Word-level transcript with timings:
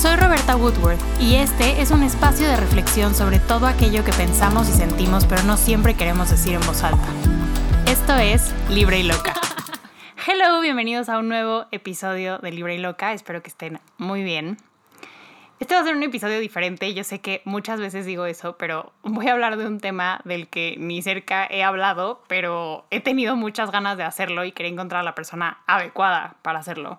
Soy 0.00 0.16
Roberta 0.16 0.56
Woodworth 0.56 0.98
y 1.20 1.34
este 1.34 1.82
es 1.82 1.90
un 1.90 2.02
espacio 2.02 2.48
de 2.48 2.56
reflexión 2.56 3.14
sobre 3.14 3.38
todo 3.38 3.66
aquello 3.66 4.02
que 4.02 4.12
pensamos 4.12 4.66
y 4.70 4.72
sentimos 4.72 5.26
pero 5.26 5.42
no 5.42 5.58
siempre 5.58 5.94
queremos 5.94 6.30
decir 6.30 6.54
en 6.54 6.62
voz 6.62 6.82
alta. 6.82 7.06
Esto 7.86 8.16
es 8.16 8.54
Libre 8.70 9.00
y 9.00 9.02
Loca. 9.02 9.34
Hello, 10.26 10.62
bienvenidos 10.62 11.10
a 11.10 11.18
un 11.18 11.28
nuevo 11.28 11.66
episodio 11.70 12.38
de 12.38 12.50
Libre 12.50 12.76
y 12.76 12.78
Loca, 12.78 13.12
espero 13.12 13.42
que 13.42 13.50
estén 13.50 13.78
muy 13.98 14.22
bien. 14.22 14.56
Este 15.60 15.74
va 15.74 15.82
a 15.82 15.84
ser 15.84 15.94
un 15.94 16.02
episodio 16.02 16.40
diferente, 16.40 16.94
yo 16.94 17.04
sé 17.04 17.20
que 17.20 17.42
muchas 17.44 17.80
veces 17.80 18.06
digo 18.06 18.24
eso, 18.24 18.56
pero 18.56 18.94
voy 19.02 19.28
a 19.28 19.32
hablar 19.32 19.58
de 19.58 19.66
un 19.66 19.78
tema 19.78 20.22
del 20.24 20.48
que 20.48 20.76
ni 20.78 21.02
cerca 21.02 21.46
he 21.50 21.62
hablado, 21.62 22.22
pero 22.28 22.86
he 22.88 23.00
tenido 23.00 23.36
muchas 23.36 23.70
ganas 23.70 23.98
de 23.98 24.04
hacerlo 24.04 24.46
y 24.46 24.52
quería 24.52 24.72
encontrar 24.72 25.02
a 25.02 25.04
la 25.04 25.14
persona 25.14 25.58
adecuada 25.66 26.36
para 26.40 26.60
hacerlo. 26.60 26.98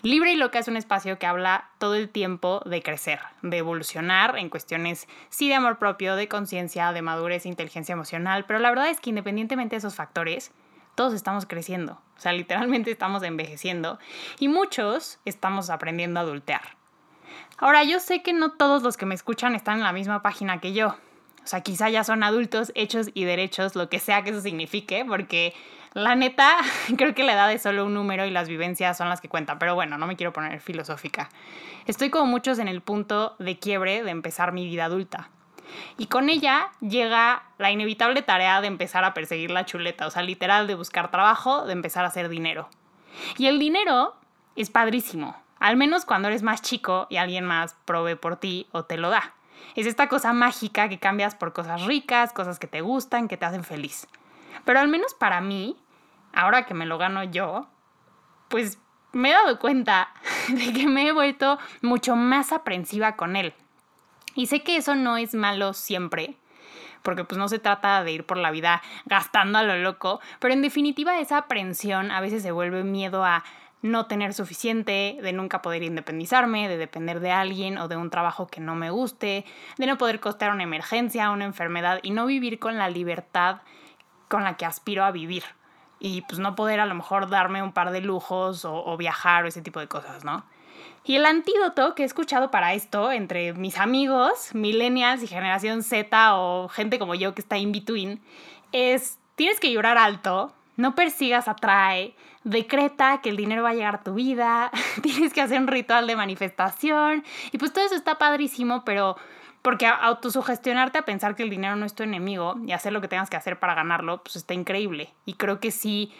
Libre 0.00 0.32
y 0.32 0.36
Loca 0.36 0.58
es 0.58 0.68
un 0.68 0.78
espacio 0.78 1.18
que 1.18 1.26
habla 1.26 1.68
todo 1.76 1.94
el 1.94 2.08
tiempo 2.08 2.62
de 2.64 2.82
crecer, 2.82 3.20
de 3.42 3.58
evolucionar 3.58 4.38
en 4.38 4.48
cuestiones, 4.48 5.06
sí, 5.28 5.50
de 5.50 5.56
amor 5.56 5.78
propio, 5.78 6.16
de 6.16 6.26
conciencia, 6.26 6.94
de 6.94 7.02
madurez, 7.02 7.44
inteligencia 7.44 7.92
emocional, 7.92 8.46
pero 8.46 8.60
la 8.60 8.70
verdad 8.70 8.88
es 8.88 8.98
que 8.98 9.10
independientemente 9.10 9.74
de 9.74 9.80
esos 9.80 9.94
factores, 9.94 10.52
todos 10.94 11.12
estamos 11.12 11.44
creciendo, 11.44 12.00
o 12.16 12.20
sea, 12.20 12.32
literalmente 12.32 12.90
estamos 12.90 13.22
envejeciendo 13.22 13.98
y 14.38 14.48
muchos 14.48 15.20
estamos 15.26 15.68
aprendiendo 15.68 16.18
a 16.18 16.22
adultear. 16.22 16.79
Ahora, 17.58 17.84
yo 17.84 18.00
sé 18.00 18.22
que 18.22 18.32
no 18.32 18.52
todos 18.52 18.82
los 18.82 18.96
que 18.96 19.06
me 19.06 19.14
escuchan 19.14 19.54
están 19.54 19.78
en 19.78 19.84
la 19.84 19.92
misma 19.92 20.22
página 20.22 20.60
que 20.60 20.72
yo. 20.72 20.96
O 21.42 21.46
sea, 21.46 21.62
quizá 21.62 21.88
ya 21.88 22.04
son 22.04 22.22
adultos, 22.22 22.72
hechos 22.74 23.08
y 23.14 23.24
derechos, 23.24 23.74
lo 23.74 23.88
que 23.88 23.98
sea 23.98 24.22
que 24.22 24.30
eso 24.30 24.40
signifique, 24.40 25.04
porque 25.06 25.54
la 25.94 26.14
neta, 26.14 26.56
creo 26.96 27.14
que 27.14 27.24
la 27.24 27.32
edad 27.32 27.52
es 27.52 27.62
solo 27.62 27.84
un 27.86 27.94
número 27.94 28.26
y 28.26 28.30
las 28.30 28.48
vivencias 28.48 28.96
son 28.96 29.08
las 29.08 29.20
que 29.20 29.28
cuentan. 29.28 29.58
Pero 29.58 29.74
bueno, 29.74 29.98
no 29.98 30.06
me 30.06 30.16
quiero 30.16 30.32
poner 30.32 30.60
filosófica. 30.60 31.28
Estoy 31.86 32.10
como 32.10 32.26
muchos 32.26 32.58
en 32.58 32.68
el 32.68 32.80
punto 32.80 33.36
de 33.38 33.58
quiebre 33.58 34.02
de 34.02 34.10
empezar 34.10 34.52
mi 34.52 34.64
vida 34.64 34.84
adulta. 34.84 35.30
Y 35.98 36.06
con 36.06 36.28
ella 36.28 36.70
llega 36.80 37.44
la 37.58 37.70
inevitable 37.70 38.22
tarea 38.22 38.60
de 38.60 38.66
empezar 38.66 39.04
a 39.04 39.14
perseguir 39.14 39.50
la 39.50 39.66
chuleta, 39.66 40.06
o 40.06 40.10
sea, 40.10 40.22
literal 40.22 40.66
de 40.66 40.74
buscar 40.74 41.10
trabajo, 41.10 41.64
de 41.64 41.72
empezar 41.72 42.04
a 42.04 42.08
hacer 42.08 42.28
dinero. 42.28 42.68
Y 43.38 43.46
el 43.46 43.58
dinero 43.58 44.14
es 44.56 44.70
padrísimo. 44.70 45.36
Al 45.60 45.76
menos 45.76 46.04
cuando 46.04 46.28
eres 46.28 46.42
más 46.42 46.62
chico 46.62 47.06
y 47.10 47.18
alguien 47.18 47.44
más 47.44 47.76
provee 47.84 48.16
por 48.16 48.36
ti 48.36 48.66
o 48.72 48.84
te 48.84 48.96
lo 48.96 49.10
da. 49.10 49.34
Es 49.76 49.86
esta 49.86 50.08
cosa 50.08 50.32
mágica 50.32 50.88
que 50.88 50.98
cambias 50.98 51.34
por 51.34 51.52
cosas 51.52 51.84
ricas, 51.84 52.32
cosas 52.32 52.58
que 52.58 52.66
te 52.66 52.80
gustan, 52.80 53.28
que 53.28 53.36
te 53.36 53.44
hacen 53.44 53.62
feliz. 53.62 54.08
Pero 54.64 54.80
al 54.80 54.88
menos 54.88 55.14
para 55.14 55.40
mí, 55.40 55.76
ahora 56.32 56.64
que 56.64 56.74
me 56.74 56.86
lo 56.86 56.98
gano 56.98 57.22
yo, 57.24 57.68
pues 58.48 58.78
me 59.12 59.30
he 59.30 59.32
dado 59.32 59.58
cuenta 59.58 60.08
de 60.48 60.72
que 60.72 60.86
me 60.86 61.06
he 61.06 61.12
vuelto 61.12 61.58
mucho 61.82 62.16
más 62.16 62.52
aprensiva 62.52 63.16
con 63.16 63.36
él. 63.36 63.54
Y 64.34 64.46
sé 64.46 64.62
que 64.62 64.76
eso 64.76 64.94
no 64.94 65.16
es 65.16 65.34
malo 65.34 65.74
siempre, 65.74 66.36
porque 67.02 67.24
pues 67.24 67.38
no 67.38 67.48
se 67.48 67.58
trata 67.58 68.02
de 68.04 68.12
ir 68.12 68.24
por 68.24 68.36
la 68.36 68.50
vida 68.50 68.80
gastando 69.04 69.58
a 69.58 69.62
lo 69.62 69.76
loco, 69.76 70.20
pero 70.38 70.54
en 70.54 70.62
definitiva 70.62 71.18
esa 71.18 71.38
aprensión 71.38 72.10
a 72.10 72.20
veces 72.20 72.42
se 72.42 72.52
vuelve 72.52 72.84
miedo 72.84 73.24
a 73.24 73.44
no 73.82 74.06
tener 74.06 74.34
suficiente, 74.34 75.18
de 75.22 75.32
nunca 75.32 75.62
poder 75.62 75.82
independizarme, 75.82 76.68
de 76.68 76.76
depender 76.76 77.20
de 77.20 77.30
alguien 77.30 77.78
o 77.78 77.88
de 77.88 77.96
un 77.96 78.10
trabajo 78.10 78.46
que 78.46 78.60
no 78.60 78.74
me 78.74 78.90
guste, 78.90 79.44
de 79.78 79.86
no 79.86 79.96
poder 79.96 80.20
costear 80.20 80.52
una 80.52 80.64
emergencia, 80.64 81.30
una 81.30 81.46
enfermedad 81.46 82.00
y 82.02 82.10
no 82.10 82.26
vivir 82.26 82.58
con 82.58 82.76
la 82.76 82.90
libertad 82.90 83.62
con 84.28 84.44
la 84.44 84.56
que 84.56 84.66
aspiro 84.66 85.04
a 85.04 85.10
vivir. 85.10 85.44
Y 85.98 86.22
pues 86.22 86.38
no 86.38 86.54
poder 86.54 86.80
a 86.80 86.86
lo 86.86 86.94
mejor 86.94 87.28
darme 87.28 87.62
un 87.62 87.72
par 87.72 87.90
de 87.90 88.00
lujos 88.00 88.64
o, 88.64 88.96
viajar 88.96 89.44
o 89.44 89.48
ese 89.48 89.60
tipo 89.62 89.80
de 89.80 89.88
cosas, 89.88 90.24
¿no? 90.24 90.44
Y 91.04 91.16
el 91.16 91.26
antídoto 91.26 91.94
que 91.94 92.02
he 92.02 92.06
escuchado 92.06 92.50
para 92.50 92.74
esto 92.74 93.10
entre 93.12 93.52
mis 93.54 93.78
amigos, 93.78 94.54
millennials 94.54 95.22
y 95.22 95.26
generación 95.26 95.82
Z 95.82 96.36
o 96.36 96.68
gente 96.68 96.98
como 96.98 97.14
yo 97.14 97.34
que 97.34 97.40
está 97.40 97.58
in 97.58 97.72
between, 97.72 98.22
es 98.72 99.18
tienes 99.34 99.60
que 99.60 99.72
llorar 99.72 99.98
alto, 99.98 100.54
no 100.76 100.94
persigas 100.94 101.48
atrae, 101.48 102.14
decreta 102.44 103.20
que 103.20 103.28
el 103.28 103.36
dinero 103.36 103.62
va 103.62 103.70
a 103.70 103.74
llegar 103.74 103.96
a 103.96 104.02
tu 104.02 104.14
vida, 104.14 104.70
tienes 105.02 105.32
que 105.32 105.40
hacer 105.40 105.60
un 105.60 105.66
ritual 105.66 106.06
de 106.06 106.16
manifestación 106.16 107.24
y 107.52 107.58
pues 107.58 107.72
todo 107.72 107.84
eso 107.84 107.94
está 107.94 108.18
padrísimo, 108.18 108.84
pero 108.84 109.16
porque 109.62 109.86
autosugestionarte 109.86 110.98
a 110.98 111.02
pensar 111.02 111.36
que 111.36 111.42
el 111.42 111.50
dinero 111.50 111.76
no 111.76 111.84
es 111.84 111.94
tu 111.94 112.02
enemigo 112.02 112.56
y 112.66 112.72
hacer 112.72 112.92
lo 112.92 113.00
que 113.00 113.08
tengas 113.08 113.28
que 113.28 113.36
hacer 113.36 113.58
para 113.58 113.74
ganarlo, 113.74 114.22
pues 114.22 114.36
está 114.36 114.54
increíble. 114.54 115.12
Y 115.26 115.34
creo 115.34 115.60
que 115.60 115.70
sí, 115.70 116.14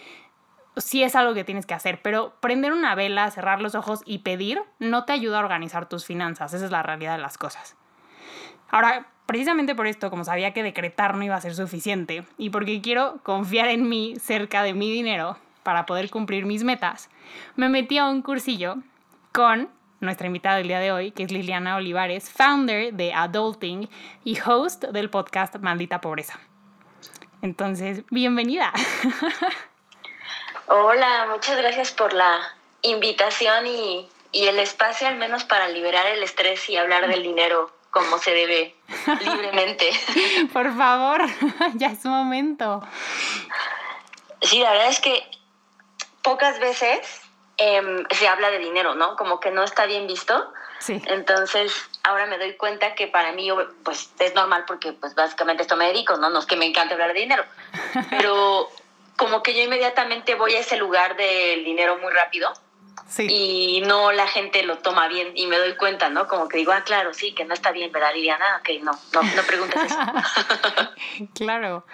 sí 0.76 1.02
es 1.02 1.16
algo 1.16 1.32
que 1.32 1.44
tienes 1.44 1.64
que 1.64 1.72
hacer, 1.72 2.02
pero 2.02 2.34
prender 2.40 2.72
una 2.72 2.94
vela, 2.94 3.30
cerrar 3.30 3.62
los 3.62 3.74
ojos 3.74 4.02
y 4.04 4.18
pedir 4.18 4.60
no 4.78 5.04
te 5.04 5.14
ayuda 5.14 5.38
a 5.38 5.40
organizar 5.40 5.88
tus 5.88 6.04
finanzas, 6.04 6.52
esa 6.52 6.66
es 6.66 6.70
la 6.70 6.82
realidad 6.82 7.16
de 7.16 7.22
las 7.22 7.38
cosas. 7.38 7.76
Ahora, 8.70 9.08
precisamente 9.24 9.74
por 9.74 9.86
esto, 9.86 10.10
como 10.10 10.24
sabía 10.24 10.52
que 10.52 10.62
decretar 10.62 11.16
no 11.16 11.24
iba 11.24 11.34
a 11.34 11.40
ser 11.40 11.54
suficiente 11.54 12.24
y 12.36 12.50
porque 12.50 12.80
quiero 12.82 13.20
confiar 13.22 13.68
en 13.68 13.88
mí 13.88 14.14
cerca 14.20 14.62
de 14.62 14.74
mi 14.74 14.90
dinero, 14.92 15.38
para 15.62 15.86
poder 15.86 16.10
cumplir 16.10 16.46
mis 16.46 16.64
metas, 16.64 17.10
me 17.56 17.68
metí 17.68 17.98
a 17.98 18.06
un 18.06 18.22
cursillo 18.22 18.76
con 19.32 19.70
nuestra 20.00 20.26
invitada 20.26 20.56
del 20.56 20.68
día 20.68 20.80
de 20.80 20.92
hoy, 20.92 21.12
que 21.12 21.22
es 21.22 21.30
Liliana 21.30 21.76
Olivares, 21.76 22.30
founder 22.30 22.92
de 22.94 23.12
Adulting 23.12 23.88
y 24.24 24.38
host 24.40 24.84
del 24.84 25.10
podcast 25.10 25.56
Maldita 25.56 26.00
Pobreza. 26.00 26.40
Entonces, 27.42 28.02
bienvenida. 28.10 28.72
Hola, 30.66 31.26
muchas 31.30 31.56
gracias 31.56 31.92
por 31.92 32.12
la 32.12 32.38
invitación 32.82 33.66
y, 33.66 34.08
y 34.32 34.46
el 34.46 34.58
espacio 34.58 35.08
al 35.08 35.16
menos 35.16 35.44
para 35.44 35.68
liberar 35.68 36.06
el 36.06 36.22
estrés 36.22 36.68
y 36.68 36.76
hablar 36.76 37.08
del 37.08 37.22
dinero 37.22 37.72
como 37.90 38.18
se 38.18 38.32
debe 38.32 38.74
libremente. 39.20 39.90
Por 40.52 40.74
favor, 40.76 41.22
ya 41.74 41.88
es 41.88 42.04
momento. 42.04 42.82
Sí, 44.42 44.60
la 44.60 44.70
verdad 44.70 44.88
es 44.88 45.00
que 45.00 45.22
pocas 46.22 46.58
veces 46.58 47.22
em, 47.56 48.04
se 48.10 48.28
habla 48.28 48.50
de 48.50 48.58
dinero, 48.58 48.94
¿no? 48.94 49.16
Como 49.16 49.40
que 49.40 49.50
no 49.50 49.62
está 49.62 49.86
bien 49.86 50.06
visto. 50.06 50.52
Sí. 50.78 51.00
Entonces, 51.06 51.74
ahora 52.02 52.26
me 52.26 52.38
doy 52.38 52.54
cuenta 52.54 52.94
que 52.94 53.06
para 53.06 53.32
mí, 53.32 53.48
pues, 53.84 54.10
es 54.18 54.34
normal 54.34 54.64
porque, 54.66 54.92
pues, 54.92 55.14
básicamente 55.14 55.62
esto 55.62 55.76
me 55.76 55.86
dedico, 55.86 56.16
¿no? 56.16 56.30
No 56.30 56.38
es 56.38 56.46
que 56.46 56.56
me 56.56 56.66
encante 56.66 56.94
hablar 56.94 57.12
de 57.12 57.20
dinero, 57.20 57.44
pero 58.10 58.70
como 59.16 59.42
que 59.42 59.54
yo 59.54 59.62
inmediatamente 59.62 60.34
voy 60.34 60.54
a 60.54 60.60
ese 60.60 60.76
lugar 60.76 61.16
del 61.16 61.64
dinero 61.64 61.98
muy 61.98 62.10
rápido. 62.12 62.50
Sí. 63.06 63.26
Y 63.28 63.80
no 63.82 64.12
la 64.12 64.26
gente 64.28 64.62
lo 64.62 64.78
toma 64.78 65.08
bien 65.08 65.32
y 65.34 65.46
me 65.46 65.58
doy 65.58 65.74
cuenta, 65.74 66.08
¿no? 66.10 66.28
Como 66.28 66.48
que 66.48 66.58
digo, 66.58 66.72
ah, 66.72 66.84
claro, 66.84 67.12
sí, 67.12 67.34
que 67.34 67.44
no 67.44 67.54
está 67.54 67.72
bien, 67.72 67.90
¿verdad, 67.90 68.14
Liliana? 68.14 68.60
Ok, 68.60 68.82
no, 68.82 68.92
no, 69.12 69.22
no 69.22 69.42
preguntes 69.42 69.82
eso. 69.82 69.98
claro. 71.34 71.84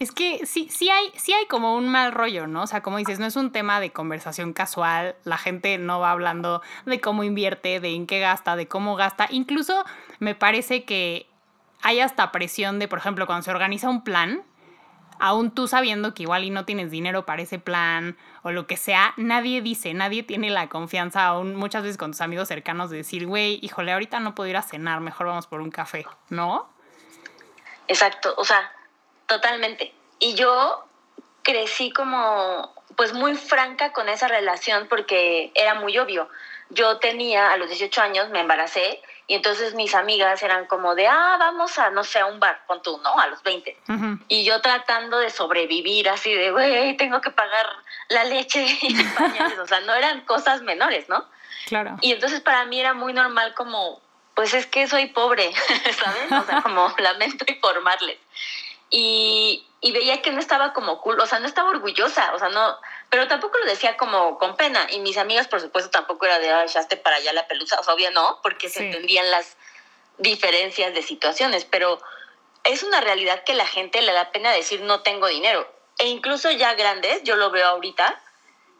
Es 0.00 0.10
que 0.10 0.44
sí, 0.44 0.68
sí 0.70 0.90
hay, 0.90 1.12
sí 1.16 1.32
hay 1.32 1.46
como 1.46 1.76
un 1.76 1.88
mal 1.88 2.12
rollo, 2.12 2.46
¿no? 2.46 2.62
O 2.62 2.66
sea, 2.66 2.82
como 2.82 2.98
dices, 2.98 3.20
no 3.20 3.26
es 3.26 3.36
un 3.36 3.52
tema 3.52 3.78
de 3.78 3.92
conversación 3.92 4.52
casual, 4.52 5.14
la 5.22 5.38
gente 5.38 5.78
no 5.78 6.00
va 6.00 6.10
hablando 6.10 6.62
de 6.84 7.00
cómo 7.00 7.22
invierte, 7.22 7.78
de 7.78 7.94
en 7.94 8.06
qué 8.06 8.18
gasta, 8.18 8.56
de 8.56 8.66
cómo 8.66 8.96
gasta. 8.96 9.28
Incluso 9.30 9.84
me 10.18 10.34
parece 10.34 10.84
que 10.84 11.28
hay 11.82 12.00
hasta 12.00 12.32
presión 12.32 12.78
de, 12.78 12.88
por 12.88 12.98
ejemplo, 12.98 13.26
cuando 13.26 13.44
se 13.44 13.50
organiza 13.52 13.88
un 13.88 14.02
plan, 14.02 14.42
aún 15.20 15.52
tú 15.52 15.68
sabiendo 15.68 16.12
que 16.12 16.24
igual 16.24 16.44
y 16.44 16.50
no 16.50 16.64
tienes 16.64 16.90
dinero 16.90 17.24
para 17.24 17.42
ese 17.42 17.58
plan 17.58 18.16
o 18.42 18.50
lo 18.50 18.66
que 18.66 18.76
sea, 18.76 19.14
nadie 19.16 19.62
dice, 19.62 19.94
nadie 19.94 20.22
tiene 20.22 20.50
la 20.50 20.68
confianza, 20.68 21.24
aún 21.26 21.54
muchas 21.54 21.82
veces 21.82 21.98
con 21.98 22.10
tus 22.10 22.20
amigos 22.20 22.48
cercanos, 22.48 22.90
de 22.90 22.98
decir, 22.98 23.26
güey, 23.26 23.58
híjole, 23.62 23.92
ahorita 23.92 24.18
no 24.18 24.34
puedo 24.34 24.50
ir 24.50 24.56
a 24.56 24.62
cenar, 24.62 25.00
mejor 25.00 25.28
vamos 25.28 25.46
por 25.46 25.60
un 25.60 25.70
café, 25.70 26.04
¿no? 26.30 26.68
Exacto, 27.86 28.34
o 28.36 28.44
sea, 28.44 28.72
Totalmente. 29.34 29.92
Y 30.20 30.34
yo 30.34 30.86
crecí 31.42 31.90
como, 31.90 32.72
pues 32.96 33.12
muy 33.12 33.34
franca 33.34 33.92
con 33.92 34.08
esa 34.08 34.28
relación 34.28 34.86
porque 34.88 35.50
era 35.56 35.74
muy 35.74 35.98
obvio. 35.98 36.28
Yo 36.70 36.98
tenía, 36.98 37.52
a 37.52 37.56
los 37.56 37.68
18 37.68 38.00
años 38.00 38.30
me 38.30 38.40
embaracé 38.40 39.02
y 39.26 39.34
entonces 39.34 39.74
mis 39.74 39.94
amigas 39.96 40.40
eran 40.44 40.66
como 40.66 40.94
de, 40.94 41.08
ah, 41.08 41.36
vamos 41.38 41.78
a, 41.80 41.90
no 41.90 42.04
sé, 42.04 42.20
a 42.20 42.26
un 42.26 42.38
bar 42.38 42.62
con 42.68 42.80
tú, 42.82 43.00
¿no? 43.02 43.18
A 43.18 43.26
los 43.26 43.42
20. 43.42 43.76
Y 44.28 44.44
yo 44.44 44.60
tratando 44.60 45.18
de 45.18 45.30
sobrevivir 45.30 46.08
así 46.08 46.32
de, 46.32 46.52
güey, 46.52 46.96
tengo 46.96 47.20
que 47.20 47.30
pagar 47.30 47.66
la 48.08 48.22
leche 48.22 48.64
y 48.82 48.94
pañales. 49.18 49.58
o 49.58 49.66
sea, 49.66 49.80
no 49.80 49.94
eran 49.94 50.20
cosas 50.22 50.62
menores, 50.62 51.08
¿no? 51.08 51.24
Claro. 51.66 51.96
Y 52.02 52.12
entonces 52.12 52.40
para 52.40 52.66
mí 52.66 52.78
era 52.78 52.94
muy 52.94 53.12
normal 53.12 53.52
como, 53.54 54.00
pues 54.34 54.54
es 54.54 54.66
que 54.66 54.86
soy 54.86 55.06
pobre, 55.06 55.52
¿sabes? 55.92 56.30
O 56.30 56.44
sea, 56.44 56.62
como 56.62 56.94
lamento 56.98 57.44
informarles 57.48 58.18
y, 58.90 59.66
veía 59.82 60.22
que 60.22 60.30
no 60.30 60.40
estaba 60.40 60.72
como 60.72 61.00
cool, 61.00 61.20
o 61.20 61.26
sea, 61.26 61.40
no 61.40 61.46
estaba 61.46 61.70
orgullosa, 61.70 62.32
o 62.34 62.38
sea, 62.38 62.48
no, 62.48 62.78
pero 63.10 63.28
tampoco 63.28 63.58
lo 63.58 63.66
decía 63.66 63.96
como 63.96 64.38
con 64.38 64.56
pena. 64.56 64.86
Y 64.90 65.00
mis 65.00 65.18
amigas, 65.18 65.46
por 65.48 65.60
supuesto, 65.60 65.90
tampoco 65.90 66.26
era 66.26 66.38
de, 66.38 66.52
ay, 66.52 66.66
echaste 66.66 66.96
para 66.96 67.16
allá 67.16 67.32
la 67.32 67.46
pelusa, 67.46 67.78
o 67.80 67.82
sea, 67.82 67.94
obvio 67.94 68.10
no, 68.10 68.40
porque 68.42 68.68
se 68.68 68.86
entendían 68.86 69.30
las 69.30 69.56
diferencias 70.18 70.94
de 70.94 71.02
situaciones, 71.02 71.64
pero 71.64 72.00
es 72.64 72.82
una 72.82 73.00
realidad 73.00 73.44
que 73.44 73.54
la 73.54 73.66
gente 73.66 74.00
le 74.02 74.12
da 74.12 74.30
pena 74.30 74.52
decir 74.52 74.80
no 74.80 75.02
tengo 75.02 75.26
dinero. 75.26 75.70
E 75.98 76.08
incluso 76.08 76.50
ya 76.50 76.74
grandes, 76.74 77.22
yo 77.22 77.36
lo 77.36 77.50
veo 77.50 77.68
ahorita, 77.68 78.20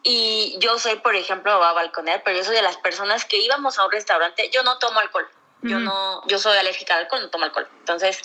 Y 0.06 0.56
yo 0.58 0.78
soy, 0.78 0.96
por 0.96 1.16
ejemplo, 1.16 1.58
va 1.58 1.70
a 1.70 1.72
balconear, 1.72 2.22
pero 2.22 2.36
yo 2.36 2.44
soy 2.44 2.54
de 2.54 2.60
las 2.60 2.76
personas 2.76 3.24
que 3.24 3.38
íbamos 3.38 3.78
a 3.78 3.86
un 3.86 3.90
restaurante, 3.90 4.50
yo 4.50 4.62
no 4.62 4.78
tomo 4.78 5.00
alcohol. 5.00 5.26
Yo 5.62 5.78
no, 5.78 6.22
yo 6.26 6.38
soy 6.38 6.58
alérgica 6.58 6.94
al 6.94 7.04
alcohol, 7.04 7.22
no 7.22 7.30
tomo 7.30 7.46
alcohol. 7.46 7.66
Entonces, 7.78 8.20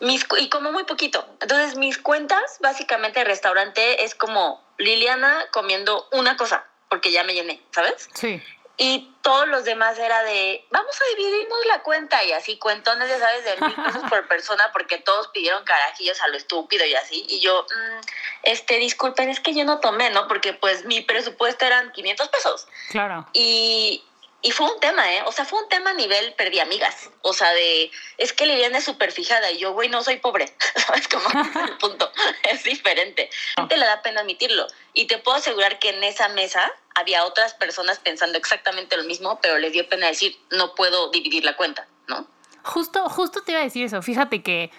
mis, 0.00 0.26
y 0.38 0.48
como 0.48 0.72
muy 0.72 0.84
poquito. 0.84 1.26
Entonces, 1.40 1.76
mis 1.76 1.98
cuentas, 1.98 2.58
básicamente, 2.60 3.20
de 3.20 3.24
restaurante 3.24 4.04
es 4.04 4.14
como 4.14 4.62
Liliana 4.78 5.46
comiendo 5.52 6.08
una 6.12 6.36
cosa, 6.36 6.64
porque 6.88 7.12
ya 7.12 7.24
me 7.24 7.34
llené, 7.34 7.60
¿sabes? 7.72 8.08
Sí. 8.14 8.42
Y 8.78 9.10
todos 9.22 9.48
los 9.48 9.64
demás 9.64 9.98
era 9.98 10.22
de, 10.24 10.62
vamos 10.70 10.94
a 11.00 11.16
dividirnos 11.16 11.64
la 11.66 11.82
cuenta 11.82 12.22
y 12.24 12.32
así, 12.32 12.58
cuentones, 12.58 13.08
ya 13.08 13.18
sabes, 13.18 13.44
de 13.44 13.66
mil 13.66 13.74
pesos 13.74 14.02
por 14.10 14.28
persona 14.28 14.70
porque 14.72 14.98
todos 14.98 15.28
pidieron 15.28 15.64
carajillos 15.64 16.20
a 16.20 16.28
lo 16.28 16.36
estúpido 16.36 16.84
y 16.84 16.94
así. 16.94 17.24
Y 17.28 17.40
yo, 17.40 17.62
mm, 17.62 18.00
este, 18.42 18.76
disculpen, 18.76 19.30
es 19.30 19.40
que 19.40 19.54
yo 19.54 19.64
no 19.64 19.80
tomé, 19.80 20.10
¿no? 20.10 20.28
Porque 20.28 20.52
pues 20.52 20.84
mi 20.84 21.00
presupuesto 21.00 21.64
eran 21.64 21.90
500 21.92 22.28
pesos. 22.28 22.68
Claro. 22.90 23.26
Y, 23.32 24.04
y 24.42 24.50
fue 24.52 24.70
un 24.70 24.78
tema, 24.80 25.12
¿eh? 25.12 25.22
O 25.26 25.32
sea, 25.32 25.44
fue 25.44 25.62
un 25.62 25.68
tema 25.68 25.90
a 25.90 25.94
nivel 25.94 26.34
perdí 26.34 26.60
amigas. 26.60 27.10
O 27.22 27.32
sea, 27.32 27.52
de, 27.52 27.90
es 28.18 28.32
que 28.32 28.46
Liliana 28.46 28.78
es 28.78 28.84
súper 28.84 29.10
fijada 29.10 29.50
y 29.50 29.58
yo, 29.58 29.72
güey, 29.72 29.88
no 29.88 30.02
soy 30.02 30.18
pobre. 30.18 30.52
¿Sabes 30.76 31.08
cómo 31.08 31.24
el 31.66 31.76
punto? 31.78 32.10
Es 32.44 32.62
diferente. 32.64 33.30
A 33.56 33.66
te 33.66 33.76
le 33.76 33.86
da 33.86 34.02
pena 34.02 34.20
admitirlo. 34.20 34.66
Y 34.92 35.06
te 35.06 35.18
puedo 35.18 35.38
asegurar 35.38 35.78
que 35.78 35.90
en 35.90 36.04
esa 36.04 36.28
mesa 36.28 36.70
había 36.94 37.24
otras 37.24 37.54
personas 37.54 37.98
pensando 37.98 38.38
exactamente 38.38 38.96
lo 38.96 39.04
mismo, 39.04 39.40
pero 39.40 39.58
les 39.58 39.72
dio 39.72 39.88
pena 39.88 40.06
decir, 40.06 40.38
no 40.50 40.74
puedo 40.74 41.10
dividir 41.10 41.44
la 41.44 41.56
cuenta, 41.56 41.88
¿no? 42.06 42.28
Justo, 42.62 43.08
justo 43.08 43.42
te 43.42 43.52
iba 43.52 43.60
a 43.60 43.64
decir 43.64 43.84
eso. 43.84 44.02
Fíjate 44.02 44.42
que 44.42 44.70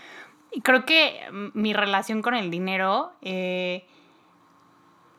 creo 0.63 0.85
que 0.85 1.27
mi 1.31 1.73
relación 1.73 2.21
con 2.21 2.35
el 2.35 2.51
dinero... 2.51 3.11
Eh, 3.21 3.85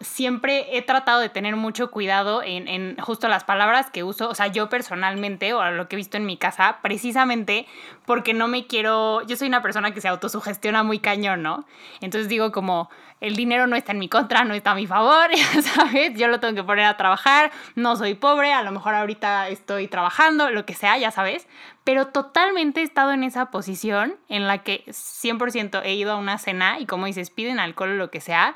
siempre 0.01 0.77
he 0.77 0.83
tratado 0.83 1.21
de 1.21 1.29
tener 1.29 1.57
mucho 1.57 1.91
cuidado 1.91 2.43
en, 2.43 2.69
en, 2.69 2.97
justo 2.99 3.29
las 3.29 3.45
palabras 3.45 3.91
que 3.91 4.05
uso, 4.05 4.29
o 4.29 4.35
sea, 4.35 4.47
yo 4.47 4.69
personalmente 4.69 5.55
o 5.55 5.71
lo 5.71 5.89
que 5.89 5.97
he 5.97 5.99
visto 5.99 6.17
en 6.17 6.27
mi 6.27 6.37
casa, 6.37 6.79
precisamente 6.83 7.67
porque 8.07 8.35
no 8.35 8.49
me 8.49 8.67
quiero, 8.67 9.23
yo 9.27 9.37
soy 9.37 9.49
una 9.49 9.63
persona 9.63 9.93
que 9.93 10.01
se 10.01 10.09
autosugestiona 10.09 10.83
muy 10.83 10.99
cañón, 11.01 11.43
¿no? 11.43 11.67
Entonces 12.01 12.29
digo 12.29 12.53
como, 12.53 12.91
el 13.21 13.35
dinero 13.35 13.67
no 13.67 13.75
está 13.75 13.93
en 13.93 13.99
mi 13.99 14.09
contra, 14.09 14.45
no 14.45 14.55
está 14.55 14.73
a 14.73 14.75
mi 14.75 14.87
favor, 14.87 15.31
¿sabes? 15.63 16.15
Yo 16.17 16.29
lo 16.29 16.39
tengo 16.39 16.55
que 16.55 16.63
poner 16.63 16.85
a 16.85 16.97
trabajar, 16.97 17.51
no 17.75 17.97
soy 17.97 18.15
pobre, 18.15 18.53
a 18.53 18.63
lo 18.63 18.71
mejor 18.71 18.95
ahorita 18.95 19.49
estoy 19.49 19.89
trabajando, 19.89 20.51
lo 20.51 20.65
que 20.65 20.75
sea, 20.75 20.97
ya 20.99 21.11
sabes, 21.11 21.49
pero 21.85 22.09
totalmente 22.09 22.81
he 22.81 22.85
estado 22.85 23.13
en 23.13 23.25
esa 23.25 23.47
posición 23.47 24.17
en 24.29 24.47
la 24.47 24.59
que 24.59 24.85
100% 24.87 25.83
he 25.85 25.95
ido 25.95 26.13
a 26.13 26.17
una 26.17 26.39
cena 26.39 26.79
y 26.79 26.87
como 26.87 27.07
dices, 27.07 27.31
piden 27.31 27.59
alcohol 27.59 27.91
o 27.91 27.95
lo 27.95 28.11
que 28.11 28.21
sea 28.21 28.55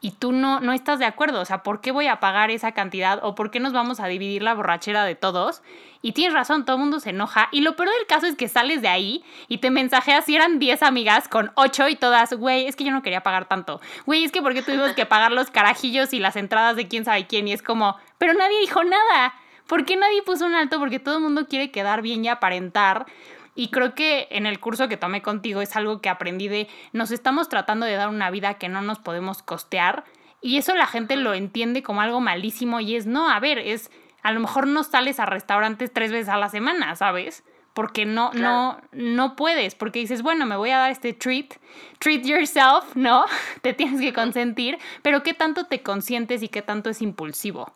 y 0.00 0.12
tú 0.12 0.32
no, 0.32 0.60
no 0.60 0.72
estás 0.72 0.98
de 0.98 1.04
acuerdo. 1.04 1.40
O 1.40 1.44
sea, 1.44 1.62
¿por 1.62 1.80
qué 1.80 1.92
voy 1.92 2.06
a 2.06 2.20
pagar 2.20 2.50
esa 2.50 2.72
cantidad? 2.72 3.20
¿O 3.22 3.34
por 3.34 3.50
qué 3.50 3.60
nos 3.60 3.72
vamos 3.72 4.00
a 4.00 4.06
dividir 4.06 4.42
la 4.42 4.54
borrachera 4.54 5.04
de 5.04 5.14
todos? 5.14 5.62
Y 6.02 6.12
tienes 6.12 6.32
razón, 6.32 6.64
todo 6.64 6.76
el 6.76 6.80
mundo 6.80 7.00
se 7.00 7.10
enoja. 7.10 7.48
Y 7.52 7.60
lo 7.60 7.76
peor 7.76 7.90
del 7.90 8.06
caso 8.06 8.26
es 8.26 8.34
que 8.34 8.48
sales 8.48 8.80
de 8.80 8.88
ahí 8.88 9.22
y 9.48 9.58
te 9.58 9.70
mensajeas 9.70 10.24
si 10.24 10.34
eran 10.34 10.58
10 10.58 10.82
amigas 10.82 11.28
con 11.28 11.52
8 11.56 11.88
y 11.88 11.96
todas, 11.96 12.32
güey, 12.32 12.66
es 12.66 12.76
que 12.76 12.84
yo 12.84 12.92
no 12.92 13.02
quería 13.02 13.22
pagar 13.22 13.46
tanto. 13.46 13.80
Güey, 14.06 14.24
es 14.24 14.32
que 14.32 14.40
porque 14.40 14.62
tuvimos 14.62 14.92
que 14.92 15.04
pagar 15.04 15.32
los 15.32 15.50
carajillos 15.50 16.14
y 16.14 16.18
las 16.18 16.36
entradas 16.36 16.76
de 16.76 16.88
quién 16.88 17.04
sabe 17.04 17.26
quién. 17.26 17.46
Y 17.48 17.52
es 17.52 17.62
como, 17.62 17.96
pero 18.16 18.32
nadie 18.32 18.58
dijo 18.60 18.82
nada. 18.82 19.34
¿Por 19.66 19.84
qué 19.84 19.96
nadie 19.96 20.22
puso 20.22 20.46
un 20.46 20.54
alto? 20.54 20.78
Porque 20.78 20.98
todo 20.98 21.16
el 21.18 21.22
mundo 21.22 21.46
quiere 21.46 21.70
quedar 21.70 22.02
bien 22.02 22.24
y 22.24 22.28
aparentar. 22.28 23.06
Y 23.54 23.70
creo 23.70 23.94
que 23.94 24.28
en 24.30 24.46
el 24.46 24.60
curso 24.60 24.88
que 24.88 24.96
tomé 24.96 25.22
contigo 25.22 25.60
es 25.60 25.76
algo 25.76 26.00
que 26.00 26.08
aprendí 26.08 26.48
de 26.48 26.68
nos 26.92 27.10
estamos 27.10 27.48
tratando 27.48 27.86
de 27.86 27.94
dar 27.94 28.08
una 28.08 28.30
vida 28.30 28.54
que 28.54 28.68
no 28.68 28.80
nos 28.80 28.98
podemos 28.98 29.42
costear 29.42 30.04
y 30.40 30.56
eso 30.56 30.74
la 30.74 30.86
gente 30.86 31.16
lo 31.16 31.34
entiende 31.34 31.82
como 31.82 32.00
algo 32.00 32.20
malísimo 32.20 32.80
y 32.80 32.96
es 32.96 33.06
no, 33.06 33.30
a 33.30 33.38
ver, 33.40 33.58
es 33.58 33.90
a 34.22 34.32
lo 34.32 34.40
mejor 34.40 34.66
no 34.66 34.84
sales 34.84 35.20
a 35.20 35.26
restaurantes 35.26 35.92
tres 35.92 36.12
veces 36.12 36.28
a 36.28 36.36
la 36.36 36.48
semana, 36.48 36.96
¿sabes? 36.96 37.42
Porque 37.74 38.04
no, 38.04 38.32
no, 38.32 38.80
no 38.92 39.36
puedes, 39.36 39.74
porque 39.74 40.00
dices, 40.00 40.22
bueno, 40.22 40.44
me 40.44 40.56
voy 40.56 40.70
a 40.70 40.78
dar 40.78 40.90
este 40.90 41.12
treat, 41.12 41.54
treat 41.98 42.22
yourself, 42.24 42.94
¿no? 42.94 43.24
Te 43.62 43.74
tienes 43.74 44.00
que 44.00 44.12
consentir, 44.12 44.78
pero 45.02 45.22
¿qué 45.22 45.34
tanto 45.34 45.66
te 45.66 45.82
consientes 45.82 46.42
y 46.42 46.48
qué 46.48 46.62
tanto 46.62 46.90
es 46.90 47.00
impulsivo? 47.00 47.72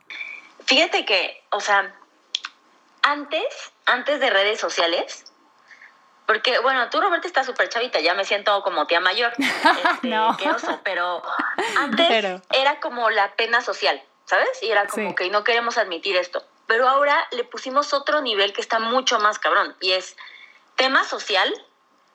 Fíjate 0.66 1.04
que, 1.04 1.42
o 1.50 1.60
sea, 1.60 1.94
antes, 3.02 3.72
antes 3.86 4.18
de 4.20 4.30
redes 4.30 4.58
sociales, 4.58 5.24
porque, 6.26 6.58
bueno, 6.60 6.88
tú, 6.90 7.00
Roberta, 7.00 7.26
estás 7.26 7.46
súper 7.46 7.68
chavita, 7.68 8.00
ya 8.00 8.14
me 8.14 8.24
siento 8.24 8.62
como 8.62 8.86
tía 8.86 9.00
mayor. 9.00 9.32
Este, 9.94 10.08
no. 10.08 10.36
Qué 10.36 10.48
oso, 10.50 10.80
pero 10.82 11.22
antes 11.78 12.40
era 12.52 12.80
como 12.80 13.10
la 13.10 13.34
pena 13.36 13.60
social, 13.60 14.02
¿sabes? 14.24 14.62
Y 14.62 14.70
era 14.70 14.86
como 14.86 15.14
que 15.14 15.28
no 15.30 15.44
queremos 15.44 15.78
admitir 15.78 16.16
esto. 16.16 16.42
Pero 16.66 16.88
ahora 16.88 17.26
le 17.32 17.44
pusimos 17.44 17.92
otro 17.92 18.22
nivel 18.22 18.52
que 18.52 18.60
está 18.60 18.78
mucho 18.78 19.18
más 19.18 19.38
cabrón, 19.38 19.76
y 19.80 19.92
es 19.92 20.16
tema 20.76 21.04
social, 21.04 21.52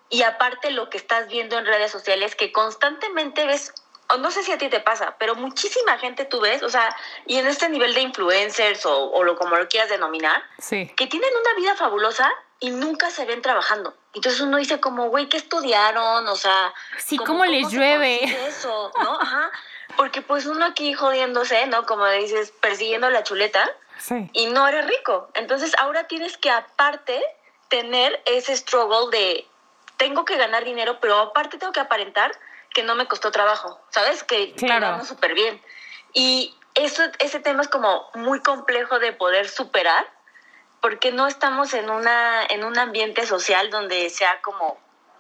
y 0.10 0.24
aparte 0.24 0.72
lo 0.72 0.90
que 0.90 0.98
estás 0.98 1.28
viendo 1.28 1.58
en 1.58 1.66
redes 1.66 1.92
sociales, 1.92 2.36
que 2.36 2.52
constantemente 2.52 3.46
ves 3.46 3.74
no 4.18 4.32
sé 4.32 4.42
si 4.42 4.52
a 4.52 4.58
ti 4.58 4.70
te 4.70 4.80
pasa, 4.80 5.16
pero 5.20 5.36
muchísima 5.36 6.00
gente 6.00 6.26
tú 6.26 6.40
ves, 6.40 6.64
o 6.64 6.70
sea, 6.70 6.96
y 7.28 7.38
en 7.38 7.46
este 7.46 7.70
nivel 7.70 7.94
de 7.94 8.02
influencers 8.02 8.84
o, 8.88 9.12
o 9.12 9.24
lo 9.24 9.38
como 9.38 9.56
lo 9.56 9.68
quieras 9.68 9.90
denominar, 9.90 10.44
que 10.68 11.08
tienen 11.08 11.30
una 11.40 11.54
vida 11.56 11.76
fabulosa 11.76 12.32
y 12.60 12.72
nunca 12.72 13.10
se 13.10 13.26
ven 13.26 13.42
trabajando. 13.42 13.94
Entonces 14.14 14.42
uno 14.42 14.58
dice 14.58 14.80
como, 14.80 15.10
güey, 15.10 15.30
¿qué 15.30 15.38
estudiaron? 15.38 16.28
O 16.28 16.36
sea... 16.36 16.74
Sí, 16.98 17.18
¿cómo, 17.18 17.46
les 17.46 17.70
llueve? 17.72 18.24
Eso, 18.48 18.92
¿no? 19.02 19.20
Ajá. 19.20 19.50
Porque 19.96 20.22
pues 20.22 20.46
uno 20.46 20.66
aquí 20.66 20.94
jodiéndose, 20.94 21.68
¿no? 21.68 21.86
Como 21.86 22.06
dices, 22.08 22.52
persiguiendo 22.60 23.10
la 23.10 23.24
chuleta. 23.24 23.70
Sí. 23.98 24.30
Y 24.34 24.48
no 24.48 24.68
eres 24.68 24.88
rico. 24.88 25.30
Entonces 25.34 25.74
ahora 25.78 26.08
tienes 26.08 26.38
que 26.38 26.50
aparte 26.50 27.22
tener 27.70 28.22
ese 28.26 28.56
struggle 28.56 29.18
de, 29.18 29.48
tengo 29.98 30.26
que 30.26 30.38
ganar 30.38 30.66
dinero, 30.66 31.00
pero 31.00 31.18
aparte 31.20 31.58
tengo 31.58 31.72
que 31.72 31.80
aparentar 31.80 32.32
que 32.74 32.84
no 32.84 32.96
me 32.96 33.08
costó 33.08 33.32
trabajo, 33.32 33.80
¿sabes? 33.90 34.24
Que, 34.24 34.54
claro. 34.54 35.04
súper 35.06 35.34
bien. 35.34 35.62
Y 36.14 36.56
eso, 36.76 37.04
ese 37.20 37.40
tema 37.40 37.62
es 37.62 37.68
como 37.68 38.10
muy 38.16 38.42
complejo 38.42 39.00
de 39.00 39.14
poder 39.14 39.48
superar 39.48 40.08
porque 40.81 41.12
no 41.12 41.28
estamos 41.28 41.74
en, 41.74 41.90
una, 41.90 42.44
en 42.46 42.64
un 42.64 42.78
ambiente 42.78 43.26
social 43.26 43.70
donde 43.70 44.10
sea 44.10 44.42
como, 44.42 44.78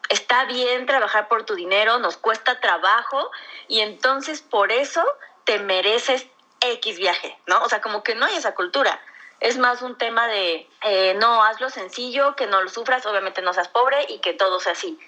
está 0.09 0.45
bien 0.45 0.85
trabajar 0.85 1.27
por 1.27 1.45
tu 1.45 1.55
dinero, 1.55 1.99
nos 1.99 2.17
cuesta 2.17 2.59
trabajo 2.59 3.31
y 3.67 3.81
entonces 3.81 4.41
por 4.41 4.71
eso 4.71 5.03
te 5.43 5.59
mereces 5.59 6.27
X 6.61 6.97
viaje, 6.97 7.37
¿no? 7.47 7.63
O 7.63 7.69
sea, 7.69 7.81
como 7.81 8.03
que 8.03 8.15
no 8.15 8.25
hay 8.25 8.35
esa 8.35 8.55
cultura. 8.55 8.99
Es 9.39 9.57
más 9.57 9.81
un 9.81 9.97
tema 9.97 10.27
de, 10.27 10.67
eh, 10.83 11.15
no, 11.19 11.43
hazlo 11.43 11.69
sencillo, 11.69 12.35
que 12.35 12.47
no 12.47 12.61
lo 12.61 12.69
sufras, 12.69 13.05
obviamente 13.05 13.41
no 13.41 13.53
seas 13.53 13.69
pobre 13.69 14.05
y 14.09 14.19
que 14.19 14.33
todo 14.33 14.59
sea 14.59 14.73
así. 14.73 14.99